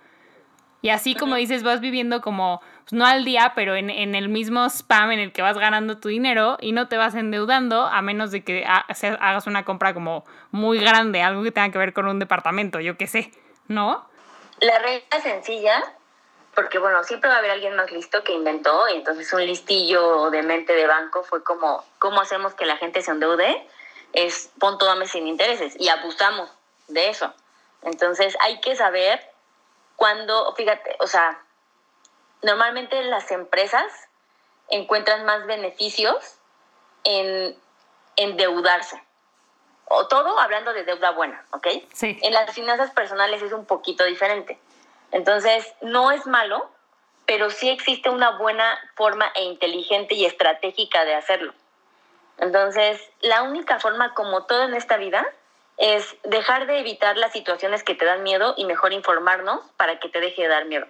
Y 0.87 0.91
así 0.91 1.17
como 1.17 1.35
dices, 1.35 1.65
vas 1.65 1.81
viviendo 1.81 2.21
como, 2.21 2.63
pues, 2.85 2.93
no 2.93 3.05
al 3.05 3.25
día, 3.25 3.55
pero 3.57 3.75
en, 3.75 3.91
el 3.91 4.29
mismo 4.29 4.65
spam 4.67 5.11
en 5.11 5.19
el 5.19 5.33
que 5.33 5.43
vas 5.43 5.59
ganando 5.59 5.99
tu 5.99 6.09
dinero 6.09 6.59
y 6.61 6.71
no 6.71 6.87
te 6.87 6.97
vas 6.97 7.17
endeudando 7.17 7.87
a 7.87 8.03
menos 8.03 8.31
de 8.31 8.45
que 8.45 8.65
hagas 8.65 9.49
una 9.49 9.65
compra 9.65 9.95
como 9.95 10.25
muy 10.53 10.79
grande, 10.79 11.23
algo 11.23 11.43
que 11.43 11.51
tenga 11.51 11.73
que 11.73 11.79
ver 11.79 11.93
con 11.93 12.07
un 12.07 12.21
departamento, 12.21 12.79
yo 12.79 12.97
qué 12.97 13.09
sé, 13.09 13.33
¿no? 13.67 14.09
La 14.61 14.79
regla 14.79 15.21
sencilla, 15.21 15.83
porque 16.55 16.79
bueno, 16.79 17.03
siempre 17.03 17.31
va 17.31 17.35
a 17.35 17.39
haber 17.41 17.51
alguien 17.51 17.75
más 17.75 17.91
listo 17.91 18.23
que 18.23 18.35
inventó, 18.35 18.89
y 18.89 18.99
entonces 18.99 19.33
un 19.33 19.45
listillo 19.45 20.31
de 20.31 20.45
mente 20.45 20.73
de 20.73 20.87
banco 20.87 21.25
fue 21.25 21.43
como, 21.43 21.85
¿cómo 21.99 22.21
hacemos 22.21 22.55
que 22.55 22.65
la 22.65 22.77
gente 22.77 23.03
se 23.03 23.11
endeude? 23.11 23.67
Es 24.13 24.53
pon 24.61 24.79
todo 24.79 24.93
a 24.93 25.07
sin 25.07 25.27
intereses 25.27 25.75
y 25.81 25.89
abusamos 25.89 26.49
de 26.87 27.09
eso. 27.09 27.35
Entonces 27.83 28.37
hay 28.41 28.61
que 28.61 28.77
saber 28.77 29.21
cuándo, 29.97 30.55
fíjate, 30.55 30.97
o 31.01 31.07
sea, 31.07 31.43
normalmente 32.43 33.03
las 33.05 33.31
empresas 33.31 33.93
encuentran 34.69 35.25
más 35.25 35.47
beneficios 35.47 36.37
en 37.05 37.57
endeudarse. 38.17 39.03
O 39.89 40.09
todo 40.09 40.39
hablando 40.41 40.73
de 40.73 40.85
deuda 40.85 41.11
buena, 41.13 41.45
¿ok? 41.53 41.69
Sí. 41.93 42.19
En 42.23 42.33
las 42.33 42.53
finanzas 42.53 42.91
personales 42.91 43.43
es 43.43 43.53
un 43.53 43.67
poquito 43.67 44.05
diferente. 44.05 44.59
Entonces, 45.13 45.73
no 45.81 46.11
es 46.11 46.27
malo, 46.27 46.69
pero 47.25 47.51
sí 47.51 47.69
existe 47.69 48.11
una 48.11 48.37
buena 48.39 48.79
forma 48.97 49.31
e 49.35 49.45
inteligente 49.45 50.15
y 50.15 50.25
estratégica 50.25 51.05
de 51.05 51.15
hacerlo. 51.15 51.55
Entonces, 52.39 53.01
la 53.21 53.43
única 53.43 53.79
forma, 53.79 54.13
como 54.15 54.45
todo 54.45 54.65
en 54.65 54.75
esta 54.75 54.97
vida, 54.97 55.25
es 55.79 56.17
dejar 56.25 56.67
de 56.67 56.81
evitar 56.81 57.17
las 57.17 57.33
situaciones 57.33 57.83
que 57.83 57.95
te 57.95 58.05
dan 58.05 58.23
miedo 58.23 58.55
y 58.57 58.65
mejor 58.65 58.93
informarnos 58.93 59.61
para 59.77 59.99
que 59.99 60.09
te 60.09 60.21
deje 60.21 60.43
de 60.43 60.49
dar 60.49 60.67
miedo. 60.67 60.87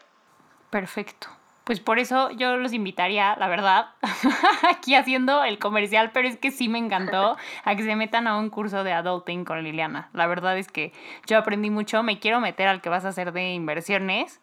Perfecto. 0.70 1.28
Pues 1.66 1.80
por 1.80 1.98
eso 1.98 2.30
yo 2.30 2.58
los 2.58 2.72
invitaría, 2.72 3.34
la 3.40 3.48
verdad, 3.48 3.86
aquí 4.70 4.94
haciendo 4.94 5.42
el 5.42 5.58
comercial, 5.58 6.12
pero 6.12 6.28
es 6.28 6.36
que 6.36 6.52
sí 6.52 6.68
me 6.68 6.78
encantó 6.78 7.36
a 7.64 7.74
que 7.74 7.82
se 7.82 7.96
metan 7.96 8.28
a 8.28 8.38
un 8.38 8.50
curso 8.50 8.84
de 8.84 8.92
adulting 8.92 9.44
con 9.44 9.64
Liliana. 9.64 10.08
La 10.12 10.28
verdad 10.28 10.56
es 10.58 10.68
que 10.68 10.92
yo 11.26 11.36
aprendí 11.36 11.70
mucho, 11.70 12.04
me 12.04 12.20
quiero 12.20 12.38
meter 12.38 12.68
al 12.68 12.80
que 12.80 12.88
vas 12.88 13.04
a 13.04 13.08
hacer 13.08 13.32
de 13.32 13.50
inversiones, 13.50 14.40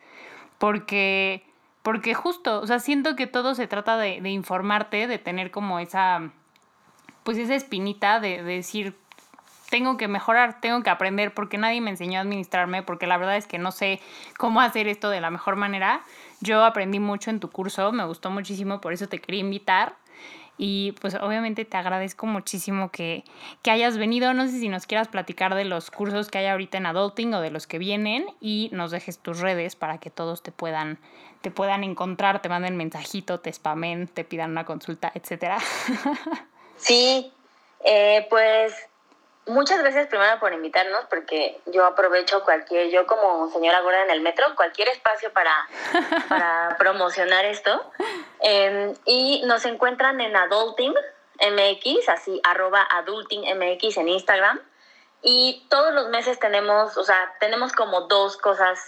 porque, 0.57 1.45
porque 1.81 2.13
justo, 2.13 2.59
o 2.59 2.67
sea, 2.67 2.79
siento 2.79 3.15
que 3.15 3.25
todo 3.25 3.55
se 3.55 3.67
trata 3.67 3.95
de, 3.95 4.19
de 4.19 4.29
informarte, 4.29 5.07
de 5.07 5.17
tener 5.17 5.49
como 5.49 5.79
esa, 5.79 6.29
pues 7.23 7.37
esa 7.37 7.55
espinita 7.55 8.19
de, 8.19 8.43
de 8.43 8.55
decir, 8.55 8.97
tengo 9.74 9.97
que 9.97 10.07
mejorar, 10.07 10.61
tengo 10.61 10.84
que 10.84 10.91
aprender 10.91 11.34
porque 11.34 11.57
nadie 11.57 11.82
me 11.82 11.89
enseñó 11.89 12.19
a 12.19 12.21
administrarme, 12.21 12.84
porque 12.84 13.07
la 13.07 13.17
verdad 13.17 13.38
es 13.38 13.47
que 13.47 13.57
no 13.57 13.71
sé 13.71 13.99
cómo 14.38 14.61
hacer 14.61 14.88
esto 14.88 15.09
de 15.09 15.19
la 15.19 15.32
mejor 15.32 15.55
manera. 15.55 16.03
Yo 16.41 16.63
aprendí 16.63 16.99
mucho 16.99 17.32
en 17.32 17.39
tu 17.39 17.49
curso, 17.49 17.91
me 17.91 18.05
gustó 18.05 18.30
muchísimo, 18.30 18.82
por 18.82 18.93
eso 18.93 19.09
te 19.09 19.17
quería 19.17 19.41
invitar. 19.41 19.95
Y 20.59 20.91
pues 21.01 21.15
obviamente 21.15 21.65
te 21.65 21.76
agradezco 21.76 22.28
muchísimo 22.28 22.91
que, 22.91 23.24
que, 23.63 23.71
hayas 23.71 23.97
venido. 23.97 24.36
No 24.36 24.45
sé 24.45 24.59
si 24.59 24.69
nos 24.69 24.86
quieras 24.86 25.07
platicar 25.07 25.55
de 25.55 25.65
los 25.65 25.89
cursos 25.89 26.30
que 26.30 26.38
hay 26.38 26.45
ahorita 26.45 26.78
en 26.78 26.86
Adulting 26.86 27.34
o 27.34 27.41
de 27.41 27.49
los 27.49 27.65
que 27.65 27.80
vienen 27.80 28.28
y 28.39 28.69
nos 28.74 28.91
dejes 28.91 29.17
tus 29.17 29.39
redes 29.39 29.76
para 29.76 29.97
que 29.97 30.11
todos 30.11 30.43
te 30.43 30.51
puedan, 30.51 30.99
te 31.41 31.49
puedan 31.49 31.84
encontrar, 31.84 32.43
te 32.43 32.47
manden 32.47 32.78
mensajito, 32.78 33.39
te 33.39 33.51
spamen, 33.51 34.07
te 34.07 34.24
pidan 34.24 34.51
una 34.51 34.65
consulta, 34.65 35.11
etcétera. 35.15 35.57
Sí, 36.76 37.32
eh, 37.86 38.28
pues 38.30 38.74
muchas 39.45 39.79
gracias 39.79 40.07
primero 40.07 40.39
por 40.39 40.53
invitarnos, 40.53 41.05
porque 41.09 41.59
yo 41.65 41.85
aprovecho 41.85 42.43
cualquier, 42.43 42.89
yo 42.89 43.05
como 43.07 43.49
señora 43.51 43.81
gorda 43.81 44.03
en 44.03 44.11
el 44.11 44.21
metro, 44.21 44.45
cualquier 44.55 44.89
espacio 44.89 45.31
para, 45.33 45.53
para 46.29 46.75
promocionar 46.77 47.45
esto. 47.45 47.91
Em, 48.39 48.93
y 49.05 49.43
nos 49.45 49.65
encuentran 49.65 50.21
en 50.21 50.35
Adulting 50.35 50.93
MX, 51.39 52.09
así 52.09 52.39
arroba 52.43 52.87
Adulting 52.91 53.43
MX 53.57 53.97
en 53.97 54.09
Instagram. 54.09 54.59
Y 55.21 55.65
todos 55.69 55.93
los 55.93 56.09
meses 56.09 56.39
tenemos, 56.39 56.97
o 56.97 57.03
sea, 57.03 57.33
tenemos 57.39 57.71
como 57.71 58.01
dos 58.01 58.37
cosas 58.37 58.79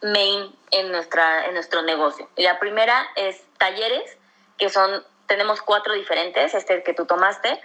main 0.00 0.54
en, 0.70 0.92
nuestra, 0.92 1.46
en 1.46 1.54
nuestro 1.54 1.82
negocio. 1.82 2.28
Y 2.36 2.42
la 2.42 2.58
primera 2.58 3.04
es 3.16 3.42
talleres, 3.58 4.16
que 4.58 4.68
son, 4.68 5.04
tenemos 5.26 5.60
cuatro 5.62 5.94
diferentes, 5.94 6.54
este 6.54 6.82
que 6.82 6.94
tú 6.94 7.06
tomaste 7.06 7.60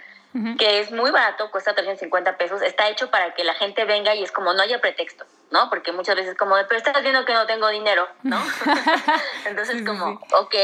que 0.58 0.80
es 0.80 0.90
muy 0.92 1.10
barato, 1.10 1.50
cuesta 1.50 1.74
350 1.74 2.36
pesos, 2.36 2.62
está 2.62 2.88
hecho 2.88 3.10
para 3.10 3.34
que 3.34 3.44
la 3.44 3.54
gente 3.54 3.84
venga 3.84 4.14
y 4.14 4.22
es 4.22 4.32
como 4.32 4.52
no 4.52 4.62
haya 4.62 4.80
pretexto, 4.80 5.24
¿no? 5.50 5.68
Porque 5.70 5.92
muchas 5.92 6.16
veces 6.16 6.36
como, 6.36 6.54
pero 6.68 6.76
estás 6.76 7.02
viendo 7.02 7.24
que 7.24 7.34
no 7.34 7.46
tengo 7.46 7.68
dinero, 7.68 8.08
¿no? 8.22 8.40
Entonces 9.46 9.82
como, 9.86 10.20
ok, 10.32 10.54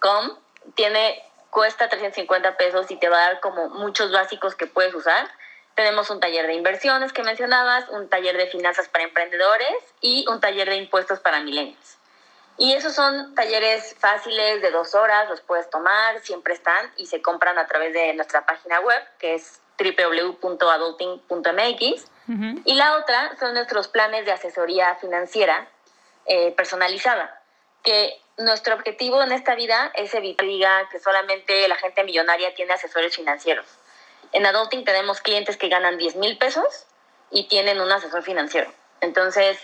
com, 0.00 0.36
tiene, 0.74 1.22
cuesta 1.50 1.88
350 1.88 2.56
pesos 2.56 2.90
y 2.90 2.96
te 2.96 3.08
va 3.08 3.18
a 3.18 3.26
dar 3.26 3.40
como 3.40 3.68
muchos 3.68 4.12
básicos 4.12 4.54
que 4.54 4.66
puedes 4.66 4.94
usar. 4.94 5.28
Tenemos 5.74 6.10
un 6.10 6.20
taller 6.20 6.46
de 6.46 6.54
inversiones 6.54 7.12
que 7.12 7.22
mencionabas, 7.22 7.88
un 7.90 8.08
taller 8.08 8.36
de 8.36 8.46
finanzas 8.46 8.88
para 8.88 9.04
emprendedores 9.04 9.76
y 10.00 10.24
un 10.28 10.40
taller 10.40 10.68
de 10.68 10.76
impuestos 10.76 11.20
para 11.20 11.40
milenios. 11.40 11.95
Y 12.58 12.72
esos 12.72 12.94
son 12.94 13.34
talleres 13.34 13.94
fáciles 13.98 14.62
de 14.62 14.70
dos 14.70 14.94
horas, 14.94 15.28
los 15.28 15.42
puedes 15.42 15.68
tomar, 15.68 16.20
siempre 16.20 16.54
están 16.54 16.90
y 16.96 17.04
se 17.06 17.20
compran 17.20 17.58
a 17.58 17.66
través 17.66 17.92
de 17.92 18.14
nuestra 18.14 18.46
página 18.46 18.80
web, 18.80 19.02
que 19.18 19.34
es 19.34 19.60
www.adulting.mx. 19.78 22.10
Y 22.64 22.74
la 22.74 22.96
otra 22.96 23.36
son 23.38 23.54
nuestros 23.54 23.86
planes 23.88 24.24
de 24.24 24.32
asesoría 24.32 24.94
financiera 24.96 25.68
eh, 26.26 26.52
personalizada, 26.52 27.42
que 27.84 28.18
nuestro 28.38 28.74
objetivo 28.74 29.22
en 29.22 29.32
esta 29.32 29.54
vida 29.54 29.92
es 29.94 30.14
evitar 30.14 30.88
que 30.88 30.98
solamente 30.98 31.68
la 31.68 31.76
gente 31.76 32.04
millonaria 32.04 32.54
tiene 32.54 32.72
asesores 32.72 33.14
financieros. 33.14 33.66
En 34.32 34.44
Adulting 34.44 34.84
tenemos 34.84 35.20
clientes 35.20 35.56
que 35.56 35.68
ganan 35.68 35.98
10 35.98 36.16
mil 36.16 36.36
pesos 36.36 36.86
y 37.30 37.48
tienen 37.48 37.80
un 37.80 37.92
asesor 37.92 38.22
financiero. 38.22 38.72
Entonces, 39.00 39.58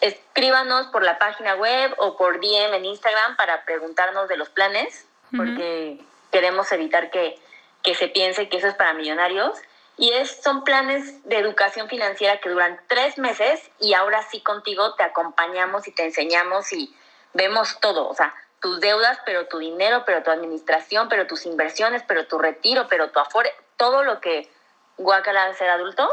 escríbanos 0.00 0.86
por 0.88 1.02
la 1.02 1.18
página 1.18 1.54
web 1.54 1.94
o 1.98 2.16
por 2.16 2.40
DM 2.40 2.74
en 2.74 2.84
Instagram 2.84 3.36
para 3.36 3.64
preguntarnos 3.64 4.28
de 4.28 4.36
los 4.36 4.48
planes, 4.48 5.06
porque 5.36 5.98
queremos 6.30 6.70
evitar 6.72 7.10
que, 7.10 7.38
que, 7.82 7.94
se 7.94 8.08
piense 8.08 8.48
que 8.48 8.58
eso 8.58 8.68
es 8.68 8.74
para 8.74 8.92
millonarios. 8.94 9.58
Y 9.98 10.12
es, 10.12 10.42
son 10.42 10.62
planes 10.64 11.26
de 11.26 11.38
educación 11.38 11.88
financiera 11.88 12.38
que 12.40 12.50
duran 12.50 12.78
tres 12.86 13.16
meses 13.16 13.70
y 13.80 13.94
ahora 13.94 14.22
sí 14.30 14.42
contigo 14.42 14.94
te 14.94 15.02
acompañamos 15.02 15.88
y 15.88 15.92
te 15.92 16.04
enseñamos 16.04 16.70
y 16.72 16.94
vemos 17.32 17.80
todo, 17.80 18.08
o 18.08 18.14
sea, 18.14 18.34
tus 18.60 18.80
deudas, 18.80 19.18
pero 19.24 19.46
tu 19.46 19.58
dinero, 19.58 20.02
pero 20.04 20.22
tu 20.22 20.30
administración, 20.30 21.08
pero 21.08 21.26
tus 21.26 21.46
inversiones, 21.46 22.02
pero 22.06 22.26
tu 22.26 22.38
retiro, 22.38 22.86
pero 22.88 23.10
tu 23.10 23.20
afore, 23.20 23.52
todo 23.76 24.02
lo 24.02 24.20
que 24.20 24.50
guacala 24.98 25.54
ser 25.54 25.70
adulto, 25.70 26.08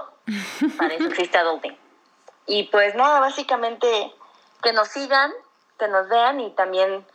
para 0.77 0.93
eso 0.93 1.07
existe 1.09 1.37
adulting. 1.37 1.77
Y 2.45 2.63
pues 2.63 2.95
nada, 2.95 3.19
básicamente 3.19 4.13
que 4.61 4.73
nos 4.73 4.87
sigan, 4.87 5.31
que 5.79 5.87
nos 5.87 6.07
vean 6.09 6.39
y 6.39 6.51
también 6.51 7.05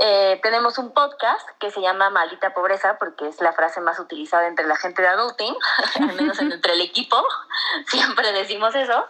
eh, 0.00 0.40
tenemos 0.42 0.78
un 0.78 0.92
podcast 0.92 1.46
que 1.58 1.70
se 1.70 1.80
llama 1.80 2.10
Maldita 2.10 2.54
Pobreza 2.54 2.96
porque 2.98 3.28
es 3.28 3.40
la 3.40 3.52
frase 3.52 3.80
más 3.80 3.98
utilizada 3.98 4.46
entre 4.46 4.66
la 4.66 4.76
gente 4.76 5.02
de 5.02 5.08
adulting, 5.08 5.54
al 6.00 6.14
menos 6.14 6.38
entre 6.40 6.72
el 6.74 6.80
equipo, 6.80 7.16
siempre 7.86 8.32
decimos 8.32 8.74
eso. 8.74 9.06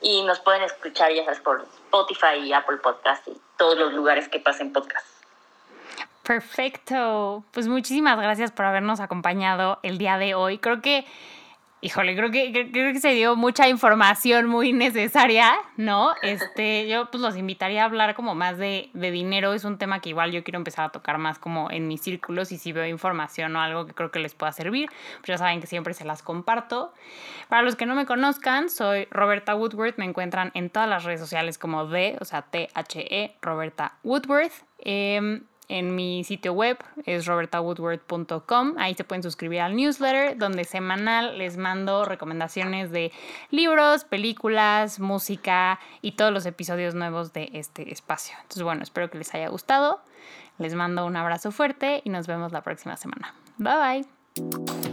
Y 0.00 0.22
nos 0.24 0.40
pueden 0.40 0.62
escuchar 0.62 1.12
ya 1.12 1.24
sabes 1.24 1.40
por 1.40 1.62
Spotify 1.62 2.36
y 2.42 2.52
Apple 2.52 2.76
Podcast 2.78 3.26
y 3.28 3.40
todos 3.56 3.78
los 3.78 3.94
lugares 3.94 4.28
que 4.28 4.38
pasen 4.38 4.72
podcast. 4.72 5.06
Perfecto. 6.24 7.44
Pues 7.52 7.68
muchísimas 7.68 8.18
gracias 8.18 8.50
por 8.50 8.64
habernos 8.64 9.00
acompañado 9.00 9.78
el 9.82 9.96
día 9.96 10.18
de 10.18 10.34
hoy. 10.34 10.58
Creo 10.58 10.82
que 10.82 11.06
híjole, 11.84 12.16
creo 12.16 12.30
que, 12.30 12.70
creo 12.72 12.94
que 12.94 13.00
se 13.00 13.10
dio 13.10 13.36
mucha 13.36 13.68
información 13.68 14.46
muy 14.46 14.72
necesaria, 14.72 15.52
¿no? 15.76 16.14
Este, 16.22 16.88
yo 16.88 17.10
pues 17.10 17.20
los 17.20 17.36
invitaría 17.36 17.82
a 17.82 17.84
hablar 17.84 18.14
como 18.14 18.34
más 18.34 18.56
de, 18.56 18.88
de, 18.94 19.10
dinero, 19.10 19.52
es 19.52 19.64
un 19.64 19.76
tema 19.76 20.00
que 20.00 20.08
igual 20.08 20.32
yo 20.32 20.42
quiero 20.42 20.56
empezar 20.56 20.86
a 20.86 20.88
tocar 20.88 21.18
más 21.18 21.38
como 21.38 21.70
en 21.70 21.86
mis 21.86 22.00
círculos 22.00 22.52
y 22.52 22.58
si 22.58 22.72
veo 22.72 22.86
información 22.86 23.54
o 23.54 23.60
algo 23.60 23.84
que 23.84 23.92
creo 23.92 24.10
que 24.10 24.18
les 24.18 24.34
pueda 24.34 24.50
servir, 24.52 24.88
pues 25.18 25.26
ya 25.26 25.36
saben 25.38 25.60
que 25.60 25.66
siempre 25.66 25.92
se 25.92 26.06
las 26.06 26.22
comparto. 26.22 26.94
Para 27.50 27.60
los 27.60 27.76
que 27.76 27.84
no 27.84 27.94
me 27.94 28.06
conozcan, 28.06 28.70
soy 28.70 29.06
Roberta 29.10 29.54
Woodworth, 29.54 29.98
me 29.98 30.06
encuentran 30.06 30.52
en 30.54 30.70
todas 30.70 30.88
las 30.88 31.04
redes 31.04 31.20
sociales 31.20 31.58
como 31.58 31.84
D, 31.86 32.16
o 32.18 32.24
sea, 32.24 32.42
T-H-E, 32.42 33.36
Roberta 33.42 33.98
Woodworth. 34.02 34.64
Eh, 34.78 35.42
en 35.68 35.94
mi 35.94 36.24
sitio 36.24 36.52
web 36.52 36.78
es 37.06 37.26
robertawoodward.com. 37.26 38.74
Ahí 38.78 38.94
se 38.94 39.04
pueden 39.04 39.22
suscribir 39.22 39.60
al 39.60 39.76
newsletter 39.76 40.36
donde 40.36 40.64
semanal 40.64 41.38
les 41.38 41.56
mando 41.56 42.04
recomendaciones 42.04 42.90
de 42.90 43.12
libros, 43.50 44.04
películas, 44.04 45.00
música 45.00 45.80
y 46.02 46.12
todos 46.12 46.32
los 46.32 46.46
episodios 46.46 46.94
nuevos 46.94 47.32
de 47.32 47.50
este 47.52 47.92
espacio. 47.92 48.36
Entonces, 48.42 48.62
bueno, 48.62 48.82
espero 48.82 49.10
que 49.10 49.18
les 49.18 49.34
haya 49.34 49.48
gustado. 49.48 50.00
Les 50.58 50.74
mando 50.74 51.04
un 51.06 51.16
abrazo 51.16 51.50
fuerte 51.50 52.02
y 52.04 52.10
nos 52.10 52.26
vemos 52.26 52.52
la 52.52 52.62
próxima 52.62 52.96
semana. 52.96 53.34
Bye 53.58 54.04
bye. 54.36 54.83